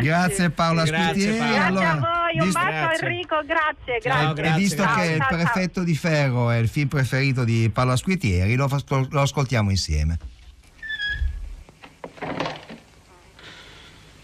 Grazie 0.00 0.50
Paola 0.50 0.84
Grazie, 0.84 1.08
Squitieri. 1.10 1.38
Paola. 1.38 1.52
Grazie 1.52 1.66
Allora, 1.66 1.90
a 1.90 1.96
voi, 2.22 2.38
un 2.38 2.44
visto- 2.44 2.60
bacio 2.60 2.72
Grazie. 2.72 3.06
Enrico, 3.06 3.40
grazie, 3.44 4.00
Ciao, 4.00 4.32
grazie. 4.32 4.52
e 4.54 4.58
visto 4.58 4.82
grazie. 4.82 5.00
che 5.02 5.06
Ciao, 5.06 5.14
il 5.16 5.18
ciao, 5.20 5.28
ciao. 5.28 5.38
prefetto 5.52 5.82
di 5.84 5.96
Ferro 5.96 6.50
è 6.50 6.56
il 6.56 6.68
film 6.68 6.88
preferito 6.88 7.44
di 7.44 7.70
Paola 7.72 7.96
Squitieri, 7.96 8.54
lo, 8.56 8.68
lo 9.10 9.20
ascoltiamo 9.20 9.70
insieme. 9.70 10.18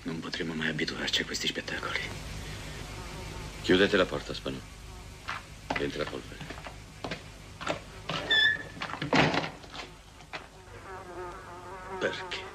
Non 0.03 0.21
potremo 0.21 0.55
mai 0.55 0.69
abituarci 0.69 1.23
a 1.23 1.25
questi 1.25 1.47
spettacoli. 1.49 2.01
Chiudete 3.63 3.97
la 3.97 4.07
porta, 4.07 4.33
Spanò. 4.33 4.57
Entra 5.79 6.05
polvere. 6.05 6.48
Perché? 11.99 12.47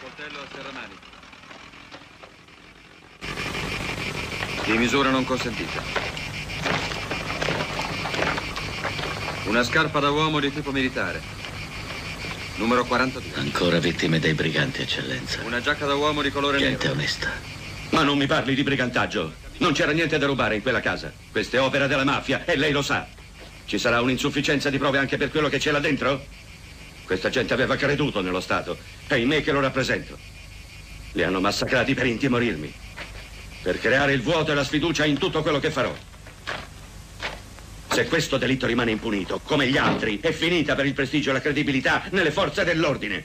Coltello 0.00 0.38
a 0.40 0.46
serramani. 0.54 0.94
Di 4.64 4.78
misura 4.78 5.10
non 5.10 5.24
consentita. 5.24 5.82
Una 9.44 9.62
scarpa 9.62 10.00
da 10.00 10.10
uomo 10.10 10.40
di 10.40 10.52
tipo 10.52 10.72
militare. 10.72 11.20
Numero 12.56 12.84
42. 12.84 13.40
Ancora 13.40 13.78
vittime 13.78 14.18
dei 14.18 14.32
briganti, 14.34 14.82
eccellenza. 14.82 15.40
Una 15.44 15.60
giacca 15.60 15.86
da 15.86 15.94
uomo 15.94 16.22
di 16.22 16.30
colore 16.30 16.58
Gente 16.58 16.86
nero. 16.86 16.98
onesta. 16.98 17.30
Ma 17.90 18.02
non 18.02 18.16
mi 18.16 18.26
parli 18.26 18.54
di 18.54 18.62
brigantaggio. 18.62 19.32
Non 19.58 19.72
c'era 19.72 19.92
niente 19.92 20.18
da 20.18 20.26
rubare 20.26 20.56
in 20.56 20.62
quella 20.62 20.80
casa. 20.80 21.12
Questa 21.30 21.56
è 21.56 21.60
opera 21.60 21.86
della 21.86 22.04
mafia 22.04 22.44
e 22.44 22.56
lei 22.56 22.72
lo 22.72 22.82
sa. 22.82 23.06
Ci 23.66 23.78
sarà 23.78 24.00
un'insufficienza 24.00 24.70
di 24.70 24.78
prove 24.78 24.98
anche 24.98 25.16
per 25.16 25.30
quello 25.30 25.48
che 25.48 25.58
c'è 25.58 25.70
là 25.70 25.80
dentro? 25.80 26.26
Questa 27.04 27.30
gente 27.30 27.52
aveva 27.52 27.76
creduto 27.76 28.20
nello 28.20 28.40
Stato. 28.40 28.76
È 29.06 29.14
in 29.14 29.28
me 29.28 29.40
che 29.40 29.52
lo 29.52 29.60
rappresento. 29.60 30.18
Li 31.12 31.22
hanno 31.22 31.40
massacrati 31.40 31.94
per 31.94 32.06
intimorirmi. 32.06 32.72
Per 33.62 33.78
creare 33.78 34.12
il 34.12 34.20
vuoto 34.20 34.52
e 34.52 34.54
la 34.54 34.64
sfiducia 34.64 35.04
in 35.04 35.18
tutto 35.18 35.42
quello 35.42 35.60
che 35.60 35.70
farò. 35.70 35.94
Se 37.90 38.06
questo 38.06 38.38
delitto 38.38 38.66
rimane 38.66 38.90
impunito, 38.90 39.40
come 39.44 39.68
gli 39.68 39.76
altri, 39.76 40.18
è 40.20 40.32
finita 40.32 40.74
per 40.74 40.84
il 40.84 40.94
prestigio 40.94 41.30
e 41.30 41.34
la 41.34 41.40
credibilità 41.40 42.02
nelle 42.10 42.32
forze 42.32 42.64
dell'ordine. 42.64 43.24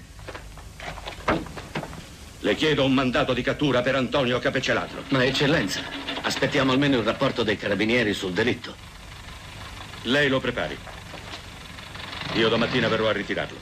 Le 2.41 2.55
chiedo 2.55 2.85
un 2.85 2.93
mandato 2.93 3.33
di 3.33 3.41
cattura 3.41 3.81
per 3.81 3.95
Antonio 3.95 4.39
Capecelatro. 4.39 5.03
Ma 5.09 5.25
eccellenza, 5.25 5.81
aspettiamo 6.21 6.71
almeno 6.71 6.97
il 6.97 7.03
rapporto 7.03 7.43
dei 7.43 7.57
carabinieri 7.57 8.13
sul 8.13 8.31
delitto. 8.31 8.98
Lei 10.03 10.29
lo 10.29 10.39
prepari. 10.39 10.77
Io 12.35 12.47
domattina 12.49 12.87
verrò 12.87 13.09
a 13.09 13.11
ritirarlo. 13.11 13.57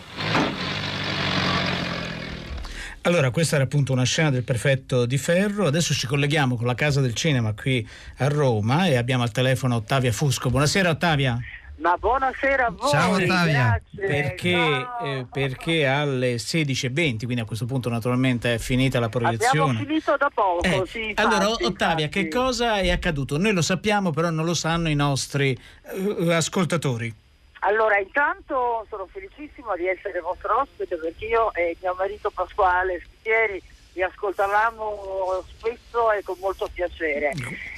Allora, 3.02 3.32
questa 3.32 3.56
era 3.56 3.64
appunto 3.64 3.94
una 3.94 4.04
scena 4.04 4.30
del 4.30 4.44
prefetto 4.44 5.06
di 5.06 5.18
Ferro. 5.18 5.66
Adesso 5.66 5.94
ci 5.94 6.08
colleghiamo 6.08 6.58
con 6.58 6.66
la 6.68 6.76
Casa 6.76 7.00
del 7.00 7.14
Cinema 7.14 7.54
qui 7.54 7.88
a 8.18 8.28
Roma 8.28 8.86
e 8.88 8.98
abbiamo 8.98 9.24
al 9.24 9.32
telefono 9.32 9.76
Ottavia 9.76 10.12
Fusco. 10.12 10.50
Buonasera 10.50 10.90
Ottavia. 10.90 11.40
Ma 11.78 11.96
buonasera 11.96 12.66
a 12.66 12.70
voi. 12.72 12.90
Ciao, 12.90 13.12
Ottavia. 13.14 13.82
Grazie. 13.94 14.08
Perché, 14.08 14.52
Ciao. 14.52 15.00
eh, 15.06 15.26
perché 15.32 15.86
alle 15.86 16.36
16.20, 16.36 17.26
quindi 17.26 17.40
a 17.42 17.46
questo 17.46 17.66
punto 17.66 17.88
naturalmente 17.90 18.56
è 18.56 18.58
finita 18.58 19.00
la 19.00 19.10
proiezione. 19.10 19.70
Abbiamo 19.72 19.86
finito 19.86 20.16
da 20.18 20.32
poco, 20.34 20.64
Eh, 20.64 20.84
sì, 20.88 21.12
allora, 21.16 21.44
infatti, 21.46 21.64
Ottavia, 21.66 22.06
infatti. 22.06 22.24
che 22.24 22.36
cosa 22.36 22.78
è 22.80 22.90
accaduto? 22.90 23.38
Noi 23.38 23.54
lo 23.54 23.62
sappiamo, 23.62 24.10
però 24.12 24.32
non 24.32 24.46
lo 24.46 24.56
sanno 24.56 24.90
i 24.90 24.96
nostri 24.96 25.56
eh, 25.84 26.34
ascoltatori. 26.34 27.14
Allora, 27.62 27.98
intanto 28.00 28.86
sono 28.90 29.08
felicissima 29.12 29.76
di 29.76 29.88
essere 29.88 30.20
vostro 30.20 30.62
ospite 30.62 30.96
perché 30.96 31.26
io 31.26 31.54
e 31.54 31.76
mio 31.82 31.96
marito 31.98 32.30
Pasquale 32.32 33.02
Spitieri 33.04 33.62
vi 33.98 34.04
ascoltavamo 34.04 35.44
spesso 35.48 36.12
e 36.12 36.22
con 36.22 36.38
molto 36.40 36.70
piacere. 36.72 37.34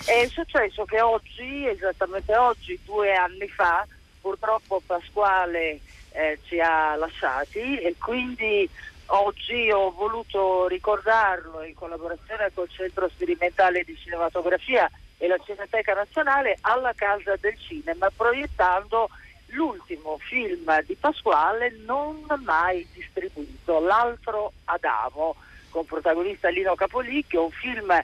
È 0.06 0.28
successo 0.28 0.84
che 0.84 1.00
oggi, 1.00 1.66
esattamente 1.66 2.36
oggi, 2.36 2.78
due 2.84 3.16
anni 3.16 3.48
fa, 3.48 3.88
purtroppo 4.20 4.82
Pasquale 4.86 5.80
eh, 6.12 6.38
ci 6.44 6.60
ha 6.60 6.96
lasciati 6.96 7.80
e 7.80 7.96
quindi 7.98 8.70
oggi 9.06 9.72
ho 9.72 9.92
voluto 9.92 10.68
ricordarlo 10.68 11.64
in 11.64 11.74
collaborazione 11.74 12.52
col 12.54 12.70
Centro 12.70 13.08
Sperimentale 13.08 13.86
di 13.86 13.96
Cinematografia 13.96 14.92
e 15.18 15.26
la 15.26 15.38
Cineteca 15.38 15.94
Nazionale 15.94 16.58
alla 16.60 16.92
Casa 16.94 17.38
del 17.40 17.58
Cinema, 17.58 18.10
proiettando 18.14 19.10
l'ultimo 19.52 20.18
film 20.20 20.84
di 20.84 20.96
Pasquale 20.96 21.74
non 21.86 22.26
mai 22.44 22.86
distribuito, 22.92 23.80
L'altro 23.80 24.52
Adamo, 24.66 25.38
con 25.80 25.86
protagonista 25.86 26.50
Lino 26.50 26.76
Capolicchio, 26.76 27.46
un 27.46 27.52
film 27.52 27.98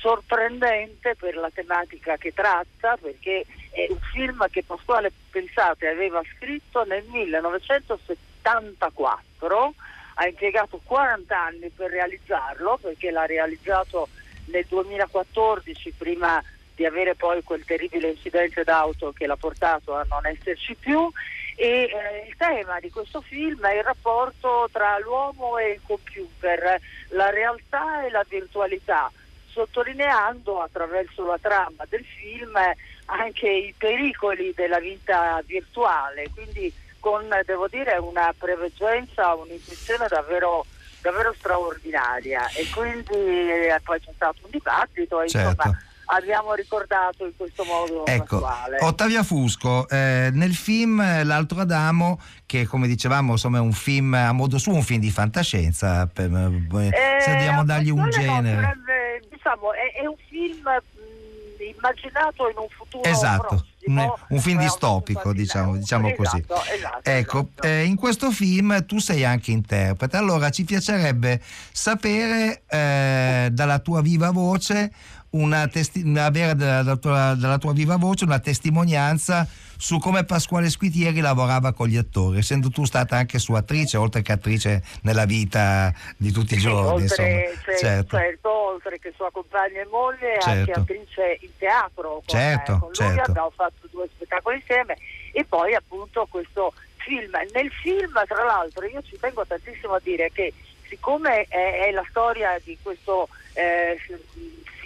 sorprendente 0.00 1.14
per 1.16 1.36
la 1.36 1.50
tematica 1.52 2.16
che 2.16 2.32
tratta, 2.32 2.96
perché 2.96 3.44
è 3.70 3.88
un 3.90 3.98
film 4.12 4.46
che 4.50 4.64
Pasquale, 4.64 5.12
pensate, 5.30 5.88
aveva 5.88 6.22
scritto 6.34 6.84
nel 6.84 7.04
1974, 7.04 9.74
ha 10.14 10.26
impiegato 10.26 10.80
40 10.82 11.38
anni 11.38 11.68
per 11.68 11.90
realizzarlo, 11.90 12.78
perché 12.80 13.10
l'ha 13.10 13.26
realizzato 13.26 14.08
nel 14.46 14.64
2014 14.66 15.92
prima 15.96 16.42
di 16.74 16.86
avere 16.86 17.16
poi 17.16 17.42
quel 17.42 17.66
terribile 17.66 18.08
incidente 18.08 18.64
d'auto 18.64 19.12
che 19.12 19.26
l'ha 19.26 19.36
portato 19.36 19.94
a 19.94 20.06
non 20.08 20.24
esserci 20.24 20.74
più 20.74 21.12
e 21.60 21.90
eh, 21.92 22.26
il 22.26 22.34
tema 22.38 22.80
di 22.80 22.88
questo 22.90 23.20
film 23.20 23.62
è 23.66 23.74
il 23.74 23.82
rapporto 23.82 24.66
tra 24.72 24.98
l'uomo 24.98 25.58
e 25.58 25.72
il 25.72 25.80
computer, 25.86 26.80
la 27.08 27.28
realtà 27.28 28.06
e 28.06 28.10
la 28.10 28.24
virtualità, 28.26 29.12
sottolineando 29.48 30.62
attraverso 30.62 31.26
la 31.26 31.36
trama 31.38 31.84
del 31.86 32.02
film 32.02 32.58
anche 33.04 33.50
i 33.50 33.74
pericoli 33.76 34.54
della 34.56 34.78
vita 34.78 35.42
virtuale, 35.44 36.30
quindi 36.32 36.72
con 36.98 37.28
devo 37.44 37.68
dire 37.68 37.98
una 37.98 38.34
preveggenza, 38.36 39.34
un'intuizione 39.34 40.06
davvero 40.08 40.64
davvero 41.02 41.34
straordinaria 41.36 42.48
e 42.50 42.68
quindi 42.70 43.50
eh, 43.50 43.80
poi 43.82 44.00
c'è 44.00 44.12
stato 44.14 44.38
un 44.44 44.50
dibattito 44.50 45.26
Certo. 45.26 45.48
insomma 45.48 45.78
abbiamo 46.12 46.54
ricordato 46.54 47.24
in 47.26 47.32
questo 47.36 47.64
modo 47.64 48.04
Ecco. 48.06 48.42
Ottavia 48.80 49.22
Fusco, 49.22 49.88
eh, 49.88 50.30
nel 50.32 50.54
film 50.54 51.24
L'altro 51.24 51.60
Adamo, 51.60 52.20
che 52.46 52.66
come 52.66 52.86
dicevamo 52.86 53.32
insomma 53.32 53.58
è 53.58 53.60
un 53.60 53.72
film 53.72 54.14
a 54.14 54.32
modo 54.32 54.58
suo, 54.58 54.74
un 54.74 54.82
film 54.82 55.00
di 55.00 55.10
fantascienza, 55.10 56.06
per- 56.12 56.30
eh, 56.32 57.20
se 57.20 57.30
Eh, 57.30 57.32
dobbiamo 57.34 57.64
dargli 57.64 57.90
un 57.90 58.00
no, 58.00 58.08
genere. 58.08 58.60
sarebbe, 58.62 59.28
diciamo, 59.30 59.72
è, 59.72 60.00
è 60.02 60.06
un 60.06 60.16
film 60.28 60.62
mh, 60.62 61.74
immaginato 61.76 62.48
in 62.48 62.56
un 62.56 62.66
futuro 62.70 63.04
Esatto, 63.04 63.64
un, 63.86 63.94
prossimo. 63.94 64.18
un 64.28 64.40
film 64.40 64.58
eh, 64.58 64.62
distopico, 64.62 65.32
diciamo, 65.32 65.76
diciamo 65.76 66.08
Esatto, 66.08 66.22
così. 66.22 66.44
esatto, 66.74 67.10
ecco, 67.10 67.48
eh, 67.62 67.84
in 67.84 67.96
questo 67.96 68.30
film 68.30 68.84
tu 68.86 68.98
sei 68.98 69.24
anche 69.24 69.50
interprete, 69.52 70.16
allora 70.16 70.50
ci 70.50 70.64
piacerebbe 70.64 71.40
sapere 71.72 72.62
eh, 72.68 73.48
dalla 73.52 73.78
tua 73.78 74.00
viva 74.02 74.30
voce 74.30 74.90
una 75.30 75.68
testi- 75.68 76.02
avere 76.16 76.54
dalla, 76.54 76.96
tua, 76.96 77.34
dalla 77.36 77.58
tua 77.58 77.72
viva 77.72 77.96
voce 77.96 78.24
una 78.24 78.38
testimonianza 78.40 79.46
su 79.76 79.98
come 79.98 80.24
Pasquale 80.24 80.68
Squitieri 80.68 81.20
lavorava 81.20 81.72
con 81.72 81.86
gli 81.88 81.96
attori, 81.96 82.38
essendo 82.38 82.68
tu 82.68 82.84
stata 82.84 83.16
anche 83.16 83.38
sua 83.38 83.60
attrice, 83.60 83.96
oltre 83.96 84.20
che 84.22 84.32
attrice 84.32 84.82
nella 85.02 85.24
vita 85.24 85.92
di 86.18 86.30
tutti 86.32 86.54
i 86.54 86.58
Sì, 86.58 86.62
giorni. 86.64 87.02
oltre, 87.02 87.02
insomma. 87.02 87.62
cioè, 87.64 87.78
certo. 87.78 88.16
certo, 88.18 88.50
oltre 88.50 88.98
che 88.98 89.12
sua 89.16 89.30
compagna 89.30 89.80
e 89.80 89.86
moglie, 89.90 90.34
anche 90.34 90.64
Certo. 90.66 90.80
attrice 90.80 91.38
in 91.40 91.50
teatro 91.56 92.10
con, 92.16 92.22
Certo, 92.26 92.72
eh, 92.72 92.78
con 92.78 92.88
lui, 92.88 92.94
certo. 92.94 93.30
abbiamo 93.30 93.52
fatto 93.56 93.88
due 93.90 94.06
spettacoli 94.14 94.56
insieme 94.56 94.96
e 95.32 95.44
poi 95.44 95.74
appunto 95.74 96.26
questo 96.30 96.74
film. 96.96 97.30
Nel 97.54 97.70
film, 97.70 98.12
tra 98.26 98.44
l'altro, 98.44 98.84
io 98.86 99.00
ci 99.02 99.16
tengo 99.18 99.46
tantissimo 99.46 99.94
a 99.94 100.00
dire 100.02 100.30
che 100.32 100.52
siccome 100.90 101.46
è, 101.48 101.86
è 101.86 101.90
la 101.92 102.04
storia 102.10 102.60
di 102.62 102.76
questo 102.82 103.28
eh, 103.54 103.96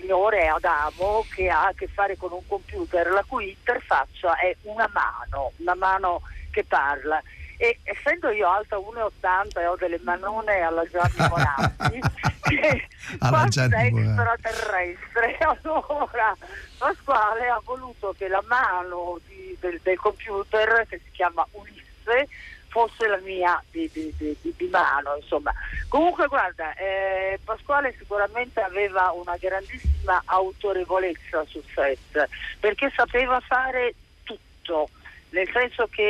signore 0.04 0.46
Adamo 0.46 1.24
che 1.34 1.48
ha 1.48 1.66
a 1.66 1.72
che 1.74 1.88
fare 1.88 2.16
con 2.16 2.32
un 2.32 2.46
computer 2.46 3.10
la 3.10 3.24
cui 3.26 3.48
interfaccia 3.50 4.36
è 4.36 4.54
una 4.62 4.88
mano, 4.92 5.52
una 5.56 5.74
mano 5.74 6.20
che 6.50 6.64
parla. 6.64 7.22
E 7.56 7.78
essendo 7.84 8.30
io 8.30 8.48
alta 8.48 8.76
1,80 8.76 9.60
e 9.60 9.66
ho 9.66 9.76
delle 9.76 10.00
manone 10.02 10.60
alla 10.60 10.84
Gianni 10.86 11.28
Moratti, 11.28 12.00
che 12.42 12.86
Alla 13.20 13.46
Gianni 13.46 13.90
Morandi. 13.90 14.00
extraterrestre, 14.00 15.38
allora 15.62 16.36
Pasquale 16.76 17.48
ha 17.48 17.60
voluto 17.64 18.14
che 18.18 18.28
la 18.28 18.42
mano 18.46 19.18
di- 19.26 19.56
del, 19.60 19.80
del 19.82 19.96
computer, 19.98 20.84
che 20.88 21.00
si 21.02 21.10
chiama 21.12 21.46
Ulisse, 21.52 22.28
fosse 22.74 23.06
la 23.06 23.18
mia 23.18 23.62
di, 23.70 23.88
di- 23.92 24.12
di- 24.18 24.36
di- 24.40 24.68
mano, 24.68 25.14
insomma. 25.14 25.54
Comunque 25.86 26.26
guarda, 26.26 26.74
eh, 26.74 27.38
Pasquale 27.44 27.94
sicuramente 27.96 28.60
aveva 28.60 29.12
una 29.12 29.36
grandissima 29.36 30.20
autorevolezza 30.24 31.44
sul 31.46 31.62
set, 31.72 32.28
perché 32.58 32.90
sapeva 32.96 33.38
fare 33.38 33.94
tutto 34.24 34.90
nel 35.30 35.48
senso 35.52 35.86
che 35.88 36.02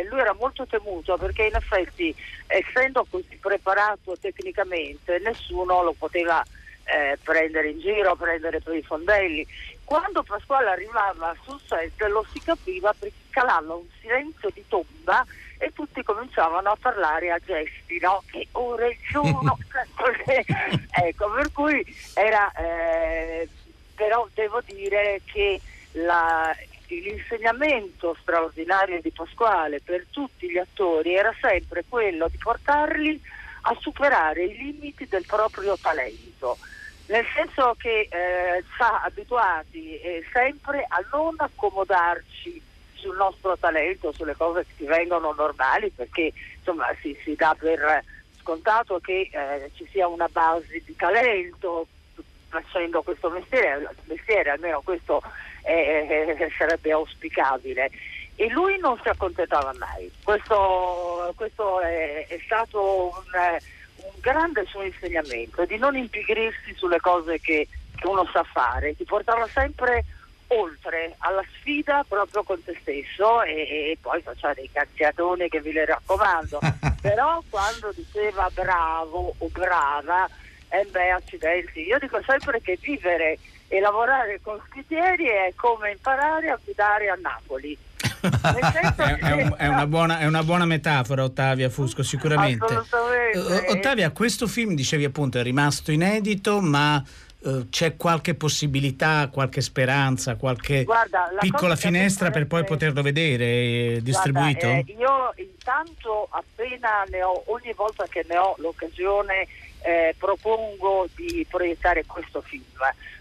eh, 0.00 0.04
lui 0.08 0.18
era 0.20 0.32
molto 0.34 0.64
temuto 0.66 1.16
perché 1.16 1.46
in 1.46 1.56
effetti 1.56 2.14
essendo 2.46 3.04
così 3.10 3.36
preparato 3.40 4.16
tecnicamente 4.16 5.18
nessuno 5.18 5.82
lo 5.82 5.92
poteva 5.92 6.40
eh, 6.84 7.18
prendere 7.22 7.70
in 7.70 7.80
giro, 7.80 8.14
prendere 8.14 8.60
per 8.60 8.74
i 8.76 8.82
fondelli. 8.82 9.46
Quando 9.84 10.22
Pasquale 10.22 10.70
arrivava 10.70 11.34
sul 11.44 11.60
set 11.66 12.00
lo 12.06 12.24
si 12.32 12.40
capiva 12.40 12.94
perché 12.96 13.16
calava 13.30 13.74
un 13.74 13.86
silenzio 14.00 14.50
di 14.52 14.64
tomba 14.68 15.24
e 15.58 15.72
tutti 15.72 16.02
cominciavano 16.02 16.70
a 16.70 16.76
parlare 16.80 17.30
a 17.30 17.38
gesti, 17.38 17.98
no? 18.00 18.22
Che 18.26 18.48
ore 18.52 18.98
sono? 19.10 19.56
ecco, 20.90 21.30
per 21.30 21.52
cui 21.52 21.84
era, 22.14 22.50
eh, 22.52 23.48
però 23.94 24.28
devo 24.34 24.60
dire 24.66 25.20
che 25.24 25.60
la- 25.92 26.54
l'insegnamento 26.88 28.16
straordinario 28.20 29.00
di 29.00 29.10
Pasquale 29.10 29.80
per 29.80 30.06
tutti 30.10 30.50
gli 30.50 30.58
attori 30.58 31.14
era 31.14 31.34
sempre 31.40 31.84
quello 31.88 32.28
di 32.28 32.36
portarli 32.36 33.20
a 33.62 33.76
superare 33.80 34.44
i 34.44 34.56
limiti 34.56 35.06
del 35.08 35.24
proprio 35.26 35.78
talento. 35.80 36.58
Nel 37.06 37.24
senso 37.34 37.74
che 37.78 38.08
eh, 38.10 38.64
ci 38.76 38.82
ha 38.82 39.02
abituati 39.02 39.98
eh, 39.98 40.24
sempre 40.32 40.86
a 40.88 41.04
non 41.12 41.34
accomodarci 41.36 42.62
sul 43.04 43.16
nostro 43.16 43.56
talento, 43.58 44.12
sulle 44.12 44.34
cose 44.34 44.64
che 44.76 44.86
vengono 44.86 45.32
normali, 45.32 45.90
perché 45.90 46.32
insomma 46.56 46.86
si, 47.02 47.16
si 47.22 47.34
dà 47.34 47.54
per 47.58 48.02
scontato 48.40 48.98
che 48.98 49.28
eh, 49.30 49.70
ci 49.74 49.86
sia 49.90 50.08
una 50.08 50.28
base 50.28 50.82
di 50.84 50.96
talento 50.96 51.86
facendo 52.48 53.02
questo 53.02 53.28
mestiere, 53.28 53.88
mestiere 54.04 54.50
almeno 54.50 54.80
questo 54.82 55.22
eh, 55.62 56.36
eh, 56.38 56.50
sarebbe 56.56 56.92
auspicabile. 56.92 57.90
E 58.36 58.48
lui 58.48 58.78
non 58.78 58.98
si 59.00 59.08
accontentava 59.08 59.72
mai. 59.78 60.10
Questo, 60.22 61.32
questo 61.36 61.80
è, 61.80 62.26
è 62.26 62.38
stato 62.44 63.14
un, 63.14 63.58
un 63.96 64.12
grande 64.20 64.64
suo 64.64 64.82
insegnamento, 64.82 65.64
di 65.66 65.76
non 65.76 65.94
impigrirsi 65.94 66.74
sulle 66.74 66.98
cose 66.98 67.38
che, 67.40 67.68
che 67.94 68.06
uno 68.06 68.28
sa 68.32 68.42
fare, 68.42 68.96
ti 68.96 69.04
portava 69.04 69.46
sempre 69.46 70.04
oltre 70.56 71.14
alla 71.18 71.42
sfida 71.58 72.04
proprio 72.08 72.42
con 72.42 72.62
te 72.62 72.76
stesso 72.80 73.42
e, 73.42 73.52
e 73.92 73.98
poi 74.00 74.20
faceva 74.22 74.54
dei 74.54 74.70
cazziatoni 74.72 75.48
che 75.48 75.60
vi 75.60 75.72
le 75.72 75.84
raccomando. 75.86 76.58
Però 77.00 77.42
quando 77.50 77.92
diceva 77.94 78.48
bravo 78.52 79.34
o 79.38 79.48
brava, 79.52 80.28
eh 80.68 80.86
beh, 80.90 81.10
accidenti. 81.10 81.80
Io 81.80 81.98
dico 81.98 82.20
sempre 82.26 82.60
che 82.60 82.78
vivere 82.80 83.38
e 83.68 83.80
lavorare 83.80 84.40
con 84.42 84.60
Schitieri 84.68 85.26
è 85.26 85.52
come 85.56 85.92
imparare 85.92 86.48
a 86.50 86.58
guidare 86.62 87.08
a 87.08 87.18
Napoli. 87.20 87.76
È, 88.24 89.18
è 89.18 89.32
un- 89.32 89.54
è 89.58 89.66
una 89.66 89.86
buona, 89.86 90.18
è 90.18 90.24
una 90.26 90.42
buona 90.42 90.64
metafora, 90.64 91.24
Ottavia 91.24 91.68
Fusco, 91.68 92.02
sicuramente. 92.02 92.64
Eh, 93.34 93.66
Ottavia, 93.68 94.10
questo 94.12 94.46
film, 94.46 94.74
dicevi 94.74 95.04
appunto, 95.04 95.38
è 95.38 95.42
rimasto 95.42 95.92
inedito, 95.92 96.60
ma 96.62 97.02
eh, 97.44 97.66
c'è 97.68 97.96
qualche 97.96 98.34
possibilità, 98.34 99.28
qualche 99.30 99.60
speranza, 99.60 100.36
qualche 100.36 100.84
Guarda, 100.84 101.30
la 101.32 101.40
piccola 101.40 101.76
finestra 101.76 102.30
per 102.30 102.46
poi 102.46 102.64
poterlo 102.64 103.02
vedere 103.02 103.44
eh, 103.44 104.00
distribuito? 104.02 104.66
Guarda, 104.66 104.90
eh, 104.90 104.96
io 104.96 105.34
intanto 105.36 106.28
appena 106.30 107.04
ne 107.10 107.22
ho, 107.22 107.42
ogni 107.46 107.72
volta 107.74 108.06
che 108.08 108.24
ne 108.28 108.38
ho 108.38 108.54
l'occasione, 108.58 109.46
propongo 110.16 111.08
di 111.14 111.46
proiettare 111.46 112.06
questo 112.06 112.40
film, 112.40 112.64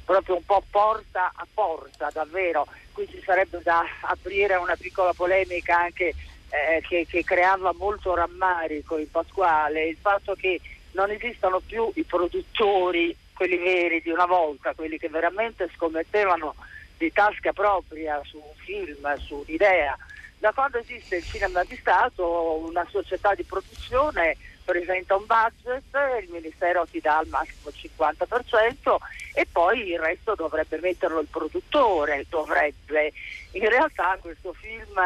proprio 0.05 0.37
un 0.37 0.45
po' 0.45 0.63
porta 0.69 1.33
a 1.35 1.45
porta, 1.53 2.09
davvero. 2.13 2.65
Qui 2.93 3.05
ci 3.09 3.21
sarebbe 3.25 3.59
da 3.61 3.83
aprire 3.99 4.55
una 4.55 4.77
piccola 4.77 5.11
polemica 5.11 5.81
anche 5.81 6.13
eh, 6.53 6.81
che, 6.87 7.05
che 7.09 7.23
creava 7.25 7.73
molto 7.77 8.15
rammarico 8.15 8.97
in 8.97 9.11
Pasquale, 9.11 9.87
il 9.87 9.97
fatto 9.99 10.35
che 10.35 10.61
non 10.91 11.09
esistono 11.09 11.59
più 11.59 11.91
i 11.95 12.03
produttori, 12.03 13.13
quelli 13.43 13.57
veri 13.57 14.01
di 14.01 14.09
una 14.09 14.25
volta, 14.25 14.73
quelli 14.73 14.97
che 14.97 15.09
veramente 15.09 15.69
scommettevano 15.75 16.55
di 16.97 17.11
tasca 17.11 17.51
propria 17.51 18.21
su 18.23 18.37
un 18.37 18.53
film, 18.55 19.13
su 19.17 19.43
un'idea. 19.45 19.97
Da 20.37 20.53
quando 20.53 20.77
esiste 20.77 21.17
il 21.17 21.25
cinema 21.25 21.61
di 21.65 21.75
Stato, 21.75 22.63
una 22.65 22.87
società 22.89 23.35
di 23.35 23.43
produzione 23.43 24.37
presenta 24.63 25.17
un 25.17 25.25
budget, 25.25 25.83
il 26.21 26.29
Ministero 26.29 26.87
ti 26.89 27.01
dà 27.01 27.17
al 27.17 27.27
massimo 27.27 27.67
il 27.67 27.91
50% 27.99 28.95
e 29.33 29.45
poi 29.51 29.89
il 29.89 29.99
resto 29.99 30.35
dovrebbe 30.35 30.79
metterlo 30.79 31.19
il 31.19 31.27
produttore, 31.29 32.25
dovrebbe. 32.29 33.11
In 33.51 33.67
realtà 33.67 34.17
questo 34.21 34.53
film 34.53 34.97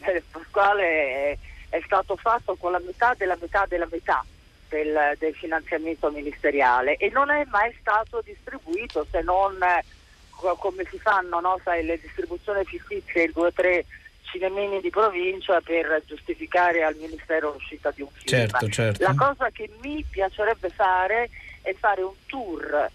eh, 0.00 0.22
Pasquale 0.32 0.82
è, 0.82 1.38
è 1.68 1.82
stato 1.84 2.16
fatto 2.16 2.56
con 2.56 2.72
la 2.72 2.80
metà 2.84 3.14
della 3.16 3.36
metà 3.40 3.66
della 3.68 3.86
metà 3.88 4.24
del, 4.74 5.14
del 5.18 5.34
finanziamento 5.34 6.10
ministeriale 6.10 6.96
e 6.96 7.08
non 7.10 7.30
è 7.30 7.44
mai 7.50 7.72
stato 7.78 8.20
distribuito 8.24 9.06
se 9.08 9.22
non 9.22 9.62
eh, 9.62 9.84
co- 10.30 10.56
come 10.56 10.84
si 10.90 10.98
fanno, 10.98 11.38
no? 11.38 11.60
Sai, 11.62 11.84
le 11.84 12.00
distribuzioni 12.00 12.64
fittizie, 12.64 13.22
il 13.22 13.32
2-3 13.36 13.84
cinemini 14.22 14.80
di 14.80 14.90
provincia 14.90 15.60
per 15.60 16.02
giustificare 16.04 16.82
al 16.82 16.96
Ministero 16.96 17.52
l'uscita 17.52 17.92
di 17.94 18.02
un 18.02 18.08
film. 18.08 18.48
Certo, 18.48 18.68
certo. 18.68 19.02
La 19.04 19.14
cosa 19.16 19.50
che 19.50 19.70
mi 19.80 20.04
piacerebbe 20.08 20.70
fare 20.70 21.30
è 21.62 21.72
fare 21.74 22.02
un 22.02 22.14
tour 22.26 22.90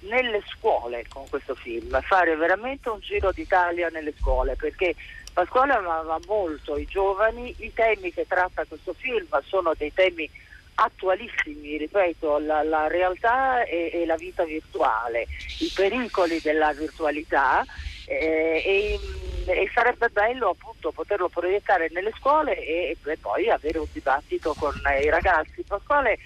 nelle 0.00 0.40
scuole 0.46 1.04
con 1.08 1.28
questo 1.28 1.56
film, 1.56 2.00
fare 2.02 2.36
veramente 2.36 2.90
un 2.90 3.00
giro 3.00 3.32
d'Italia 3.32 3.88
nelle 3.88 4.14
scuole, 4.16 4.54
perché 4.54 4.94
Pasquale 5.32 5.72
amava 5.72 6.20
molto 6.28 6.76
i 6.76 6.86
giovani, 6.86 7.52
i 7.58 7.72
temi 7.74 8.12
che 8.12 8.24
tratta 8.24 8.64
questo 8.66 8.92
film 8.92 9.26
sono 9.42 9.72
dei 9.76 9.92
temi 9.92 10.30
attualissimi, 10.74 11.76
ripeto, 11.76 12.38
la, 12.38 12.62
la 12.62 12.86
realtà 12.88 13.64
e, 13.64 13.90
e 13.92 14.06
la 14.06 14.16
vita 14.16 14.44
virtuale, 14.44 15.26
i 15.60 15.70
pericoli 15.74 16.40
della 16.40 16.72
virtualità 16.72 17.64
eh, 18.06 18.62
e, 18.64 19.00
e 19.46 19.70
sarebbe 19.72 20.08
bello 20.08 20.50
appunto 20.50 20.90
poterlo 20.92 21.28
proiettare 21.28 21.88
nelle 21.92 22.12
scuole 22.18 22.58
e, 22.58 22.96
e 23.02 23.16
poi 23.18 23.50
avere 23.50 23.78
un 23.78 23.86
dibattito 23.92 24.54
con 24.54 24.74
i 25.00 25.08
ragazzi. 25.08 25.62
Pasquale 25.62 26.18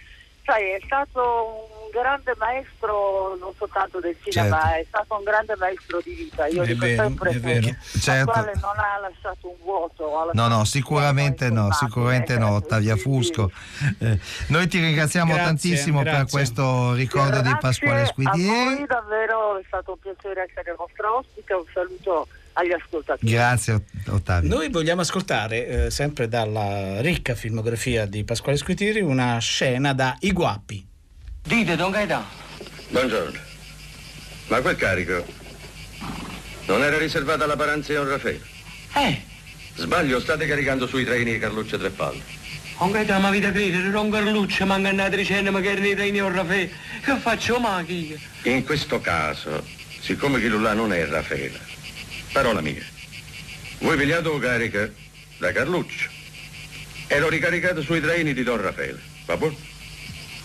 sai, 0.48 0.70
è 0.70 0.80
stato 0.82 1.20
un 1.84 1.90
grande 1.92 2.34
maestro 2.38 3.36
non 3.38 3.52
soltanto 3.58 4.00
del 4.00 4.16
cinema, 4.22 4.60
Certo. 4.62 4.76
è 4.80 4.84
stato 4.88 5.16
un 5.16 5.24
grande 5.24 5.56
maestro 5.56 6.00
di 6.02 6.14
vita. 6.14 6.46
Io 6.46 6.62
È 6.62 6.66
dico 6.66 6.86
vero, 6.86 7.02
sempre 7.02 7.30
è 7.30 7.38
vero. 7.38 7.68
Certo. 8.00 8.32
Pasquale 8.32 8.52
non 8.54 8.78
ha 8.78 8.98
lasciato 9.00 9.48
un 9.48 9.56
vuoto. 9.62 10.30
No, 10.32 10.48
no, 10.48 10.64
sicuramente 10.64 11.50
no, 11.50 11.70
sicuramente 11.72 12.38
no, 12.38 12.54
Ottavia 12.54 12.96
Fusco. 12.96 13.50
Eh, 13.98 14.18
noi 14.48 14.66
ti 14.68 14.80
ringraziamo 14.80 15.32
Grazie, 15.32 15.46
tantissimo 15.46 16.02
per 16.02 16.12
grazie. 16.12 16.30
questo 16.30 16.94
ricordo 16.94 17.40
di 17.42 17.54
Pasquale 17.60 18.02
Grazie 18.04 18.12
Squidieri. 18.12 18.72
A 18.72 18.76
voi 18.76 18.86
davvero 18.86 19.58
è 19.58 19.62
stato 19.66 19.92
un 19.92 19.98
piacere 19.98 20.46
essere 20.48 20.74
vostra 20.74 21.12
ospite, 21.12 21.52
un 21.52 21.64
saluto 21.72 22.26
agli 22.58 22.72
ascoltatori. 22.72 23.30
Grazie 23.30 23.72
Ot- 23.74 24.08
Ottavio. 24.08 24.48
Noi 24.48 24.68
vogliamo 24.68 25.00
ascoltare, 25.02 25.66
eh, 25.86 25.90
sempre 25.90 26.28
dalla 26.28 27.00
ricca 27.00 27.34
filmografia 27.34 28.04
di 28.04 28.24
Pasquale 28.24 28.58
Squitiri, 28.58 29.00
una 29.00 29.38
scena 29.38 29.92
da 29.94 30.16
I 30.20 30.32
Guappi. 30.32 30.86
Dite, 31.42 31.76
Don 31.76 31.90
Gaetano. 31.92 32.26
Buongiorno. 32.88 33.38
Ma 34.48 34.60
quel 34.60 34.76
carico 34.76 35.24
non 36.66 36.82
era 36.82 36.98
riservato 36.98 37.44
alla 37.44 37.56
Paranza 37.56 37.92
e 37.92 37.96
a 37.96 38.04
Raffaele? 38.04 38.40
Eh, 38.94 39.22
Sbaglio, 39.76 40.18
state 40.20 40.46
caricando 40.46 40.86
sui 40.86 41.04
treni 41.04 41.32
di 41.32 41.38
Carluccio 41.38 41.78
Trepalle. 41.78 42.36
Don 42.78 42.90
Gaetano, 42.90 43.20
ma 43.20 43.30
vita 43.30 43.52
credere, 43.52 43.90
Don 43.90 44.10
Carluccio, 44.10 44.66
manca 44.66 44.90
una 44.90 45.08
tricenne, 45.08 45.50
ma 45.50 45.60
che 45.60 45.74
nei 45.74 45.94
treni 45.94 46.20
o 46.20 46.28
Raffaele. 46.28 46.70
Che 47.04 47.16
faccio, 47.18 47.60
ma 47.60 47.82
chi? 47.86 48.18
In 48.42 48.64
questo 48.64 49.00
caso, 49.00 49.64
siccome 50.00 50.40
quello 50.40 50.60
là 50.60 50.72
non 50.72 50.92
è 50.92 51.06
Raffaele, 51.06 51.67
parola 52.32 52.60
mia, 52.60 52.82
voi 53.78 53.96
pigliate 53.96 54.28
la 54.28 54.38
carica 54.38 54.90
da 55.38 55.52
Carluccio 55.52 56.08
e 57.06 57.18
l'ho 57.18 57.28
ricaricato 57.28 57.82
sui 57.82 58.00
treni 58.00 58.34
di 58.34 58.42
Don 58.42 58.60
Raffaele. 58.60 59.00
Va 59.26 59.36
buono? 59.36 59.56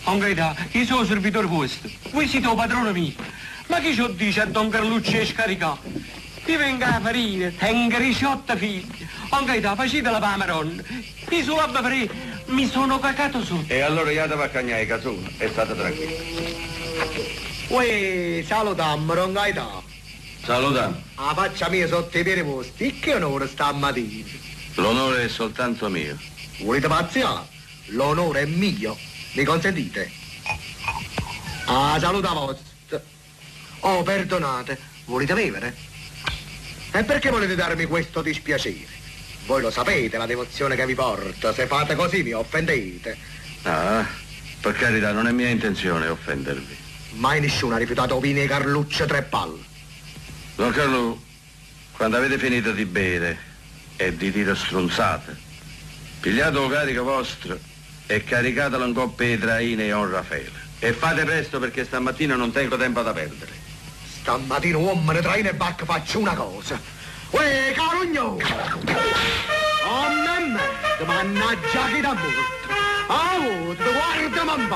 Don 0.04 0.18
Gaetano, 0.18 0.56
io 0.72 0.84
sono 0.84 1.04
servitore 1.04 1.46
vostro. 1.46 1.90
Voi 2.10 2.26
siete 2.28 2.48
il 2.48 2.54
padrone 2.54 2.92
mio. 2.92 3.12
Ma 3.66 3.80
chi 3.80 3.94
ci 3.94 4.14
dice 4.16 4.42
a 4.42 4.46
Don 4.46 4.68
Carluccio 4.68 5.16
è 5.16 5.24
scaricato? 5.24 5.80
Io 6.46 6.58
vengo 6.58 6.84
a 6.84 7.00
farina, 7.00 7.50
tengo 7.58 7.96
18 7.96 8.56
figli. 8.56 9.06
Don 9.30 9.44
Gaetano, 9.44 9.76
facete 9.76 10.10
la 10.10 10.18
pamaronna. 10.18 10.82
Io 11.30 11.42
sulla 11.42 11.68
free 11.82 12.08
mi 12.46 12.68
sono 12.68 12.98
cacato 12.98 13.42
su. 13.42 13.64
E 13.66 13.80
allora 13.80 14.10
io 14.10 14.26
devo 14.26 14.42
accagnare 14.42 14.86
casone 14.86 15.32
e 15.38 15.48
state 15.48 15.74
tranquilli. 15.74 16.16
Uè, 17.68 18.44
salutiamo, 18.46 19.14
Don 19.14 19.32
Gaetano. 19.32 19.93
Salutami. 20.44 21.02
La 21.16 21.32
faccia 21.34 21.70
mia 21.70 21.86
sotto 21.86 22.18
i 22.18 22.22
piedi 22.22 22.42
vostri, 22.42 22.98
che 22.98 23.14
onore 23.14 23.48
stamattina. 23.48 24.28
L'onore 24.74 25.24
è 25.24 25.28
soltanto 25.28 25.88
mio. 25.88 26.18
Volete 26.58 26.86
pazziare? 26.86 27.46
L'onore 27.86 28.42
è 28.42 28.44
mio. 28.44 28.96
Mi 29.32 29.44
consentite? 29.44 30.10
Ah, 31.64 31.96
saluta 31.98 32.32
vostra. 32.32 33.02
Oh, 33.80 34.02
perdonate, 34.02 34.78
volete 35.06 35.32
bevere? 35.32 35.74
E 36.92 37.04
perché 37.04 37.30
volete 37.30 37.54
darmi 37.54 37.86
questo 37.86 38.20
dispiacere? 38.20 38.86
Voi 39.46 39.62
lo 39.62 39.70
sapete 39.70 40.18
la 40.18 40.26
devozione 40.26 40.76
che 40.76 40.86
vi 40.86 40.94
porto, 40.94 41.52
se 41.52 41.66
fate 41.66 41.94
così 41.94 42.22
mi 42.22 42.32
offendete. 42.32 43.16
Ah, 43.62 44.06
per 44.60 44.74
carità, 44.74 45.12
non 45.12 45.26
è 45.26 45.32
mia 45.32 45.48
intenzione 45.48 46.06
offendervi. 46.06 46.76
Mai 47.12 47.40
nessuno 47.40 47.74
ha 47.74 47.78
rifiutato 47.78 48.20
vini 48.20 48.42
e 48.42 48.46
Carluccio 48.46 49.06
tre 49.06 49.22
palle. 49.22 49.72
Don 50.56 50.70
Carlo, 50.70 51.20
quando 51.96 52.16
avete 52.16 52.38
finito 52.38 52.70
di 52.70 52.84
bere 52.84 53.36
e 53.96 54.16
di 54.16 54.30
dire 54.30 54.54
strunzate, 54.54 55.36
pigliate 56.20 56.60
la 56.60 56.68
carica 56.68 57.02
vostra 57.02 57.56
e 58.06 58.22
caricatela 58.22 58.86
in 58.86 58.94
coppe 58.94 59.30
di 59.30 59.38
traine 59.38 59.86
e 59.86 59.92
on 59.92 60.10
Raffaele. 60.10 60.62
E 60.78 60.92
fate 60.92 61.24
presto 61.24 61.58
perché 61.58 61.84
stamattina 61.84 62.36
non 62.36 62.52
tengo 62.52 62.76
tempo 62.76 63.02
da 63.02 63.12
perdere. 63.12 63.50
Stamattina 64.20 64.78
uomo 64.78 65.10
ne 65.10 65.20
traina 65.20 65.48
e 65.48 65.54
bacca 65.54 65.84
faccio 65.84 66.20
una 66.20 66.34
cosa. 66.34 66.80
Uè, 67.30 67.72
carogno! 67.74 68.38
Oh, 69.86 70.08
mamma, 70.08 70.60
mannaggia 71.04 71.86
che 71.92 72.00
da 72.00 72.14
morto. 72.14 72.68
Ah, 73.08 73.38
guarda, 73.74 74.44
man 74.44 74.68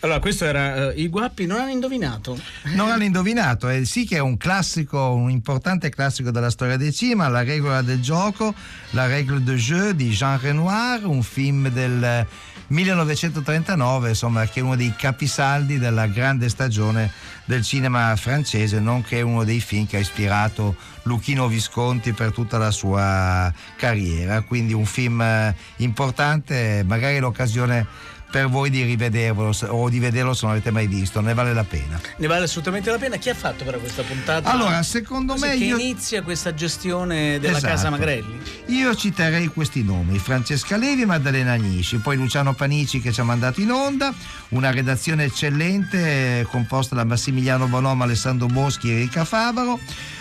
Allora, 0.00 0.20
questo 0.20 0.44
era 0.44 0.92
eh, 0.92 1.00
I 1.02 1.08
Guappi, 1.08 1.46
non 1.46 1.58
hanno 1.58 1.70
indovinato. 1.70 2.38
Non 2.74 2.88
hanno 2.88 3.02
indovinato, 3.02 3.68
eh, 3.68 3.84
sì 3.84 4.06
che 4.06 4.16
è 4.16 4.20
un 4.20 4.36
classico, 4.36 5.12
un 5.12 5.28
importante 5.28 5.88
classico 5.88 6.30
della 6.30 6.50
storia 6.50 6.76
del 6.76 6.94
cinema, 6.94 7.26
La 7.28 7.42
regola 7.42 7.82
del 7.82 8.00
gioco, 8.00 8.54
La 8.90 9.06
règle 9.06 9.42
de 9.42 9.56
jeu 9.56 9.92
di 9.92 10.10
Jean 10.10 10.38
Renoir, 10.40 11.04
un 11.04 11.22
film 11.24 11.68
del 11.70 12.24
1939, 12.68 14.10
insomma, 14.10 14.46
che 14.46 14.60
è 14.60 14.62
uno 14.62 14.76
dei 14.76 14.94
capisaldi 14.96 15.78
della 15.78 16.06
grande 16.06 16.48
stagione 16.48 17.10
del 17.44 17.62
cinema 17.62 18.14
francese, 18.14 18.78
nonché 18.78 19.20
uno 19.22 19.42
dei 19.42 19.58
film 19.58 19.86
che 19.86 19.96
ha 19.96 20.00
ispirato 20.00 20.76
Luchino 21.04 21.48
Visconti 21.48 22.12
per 22.12 22.32
tutta 22.32 22.58
la 22.58 22.70
sua 22.70 23.52
carriera. 23.74 24.42
Quindi 24.42 24.74
un 24.74 24.84
film 24.84 25.22
eh, 25.22 25.56
importante, 25.78 26.84
magari 26.86 27.18
l'occasione 27.18 28.16
per 28.30 28.48
voi 28.48 28.68
di 28.70 28.82
rivedervelo 28.82 29.52
se- 29.52 29.66
o 29.66 29.88
di 29.88 29.98
vederlo 29.98 30.34
se 30.34 30.44
non 30.44 30.54
l'avete 30.54 30.70
mai 30.70 30.86
visto, 30.86 31.20
ne 31.20 31.32
vale 31.34 31.52
la 31.54 31.64
pena. 31.64 31.98
Ne 32.16 32.26
vale 32.26 32.44
assolutamente 32.44 32.90
la 32.90 32.98
pena. 32.98 33.16
Chi 33.16 33.30
ha 33.30 33.34
fatto 33.34 33.64
però 33.64 33.78
questa 33.78 34.02
puntata? 34.02 34.50
Allora, 34.50 34.82
secondo 34.82 35.32
Così 35.34 35.46
me 35.46 35.56
che 35.56 35.64
io- 35.64 35.78
inizia 35.78 36.22
questa 36.22 36.52
gestione 36.54 37.38
della 37.38 37.56
Esatto. 37.56 37.72
casa 37.74 37.90
Magrelli. 37.90 38.38
Io 38.66 38.94
citerei 38.94 39.46
questi 39.48 39.82
nomi, 39.82 40.18
Francesca 40.18 40.76
Levi 40.76 41.02
e 41.02 41.06
Maddalena 41.06 41.52
Agnisci, 41.52 41.96
poi 41.98 42.16
Luciano 42.16 42.52
Panici 42.54 43.00
che 43.00 43.12
ci 43.12 43.20
ha 43.20 43.24
mandato 43.24 43.60
in 43.60 43.70
onda, 43.70 44.12
una 44.50 44.70
redazione 44.70 45.24
eccellente 45.24 46.40
eh, 46.40 46.46
composta 46.50 46.94
da 46.94 47.04
Massimiliano 47.04 47.66
Bonomo, 47.66 48.02
Alessandro 48.04 48.46
Boschi 48.46 48.90
e 48.90 48.94
Erika 48.96 49.24
Favaro, 49.24 49.78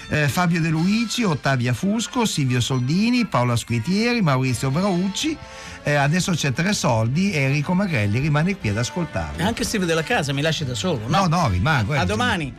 eh, 0.10 0.28
Fabio 0.28 0.62
De 0.62 0.70
Luigi, 0.70 1.24
Ottavia 1.24 1.74
Fusco, 1.74 2.26
Silvio 2.26 2.60
Soldini, 2.62 3.26
Paola 3.26 3.56
Squitieri, 3.56 4.22
Maurizio 4.22 4.70
Braucci, 4.70 5.38
eh, 5.84 5.96
adesso 5.96 6.32
c'è 6.32 6.52
Tre 6.54 6.74
Soldi 6.74 7.32
e 7.32 7.40
Enrico 7.40 7.74
Magrelli 7.74 8.20
rimane 8.20 8.58
qui 8.58 8.70
ad 8.70 8.78
ascoltarlo. 8.78 9.40
E 9.40 9.44
anche 9.44 9.64
Steve 9.64 9.86
della 9.86 10.04
casa 10.04 10.34
mi 10.34 10.42
lasci 10.42 10.66
da 10.66 10.76
solo. 10.76 11.02
No, 11.08 11.28
no, 11.28 11.48
rimango. 11.50 11.94
eh. 11.94 11.98
A 11.98 12.06
domani. 12.06 12.54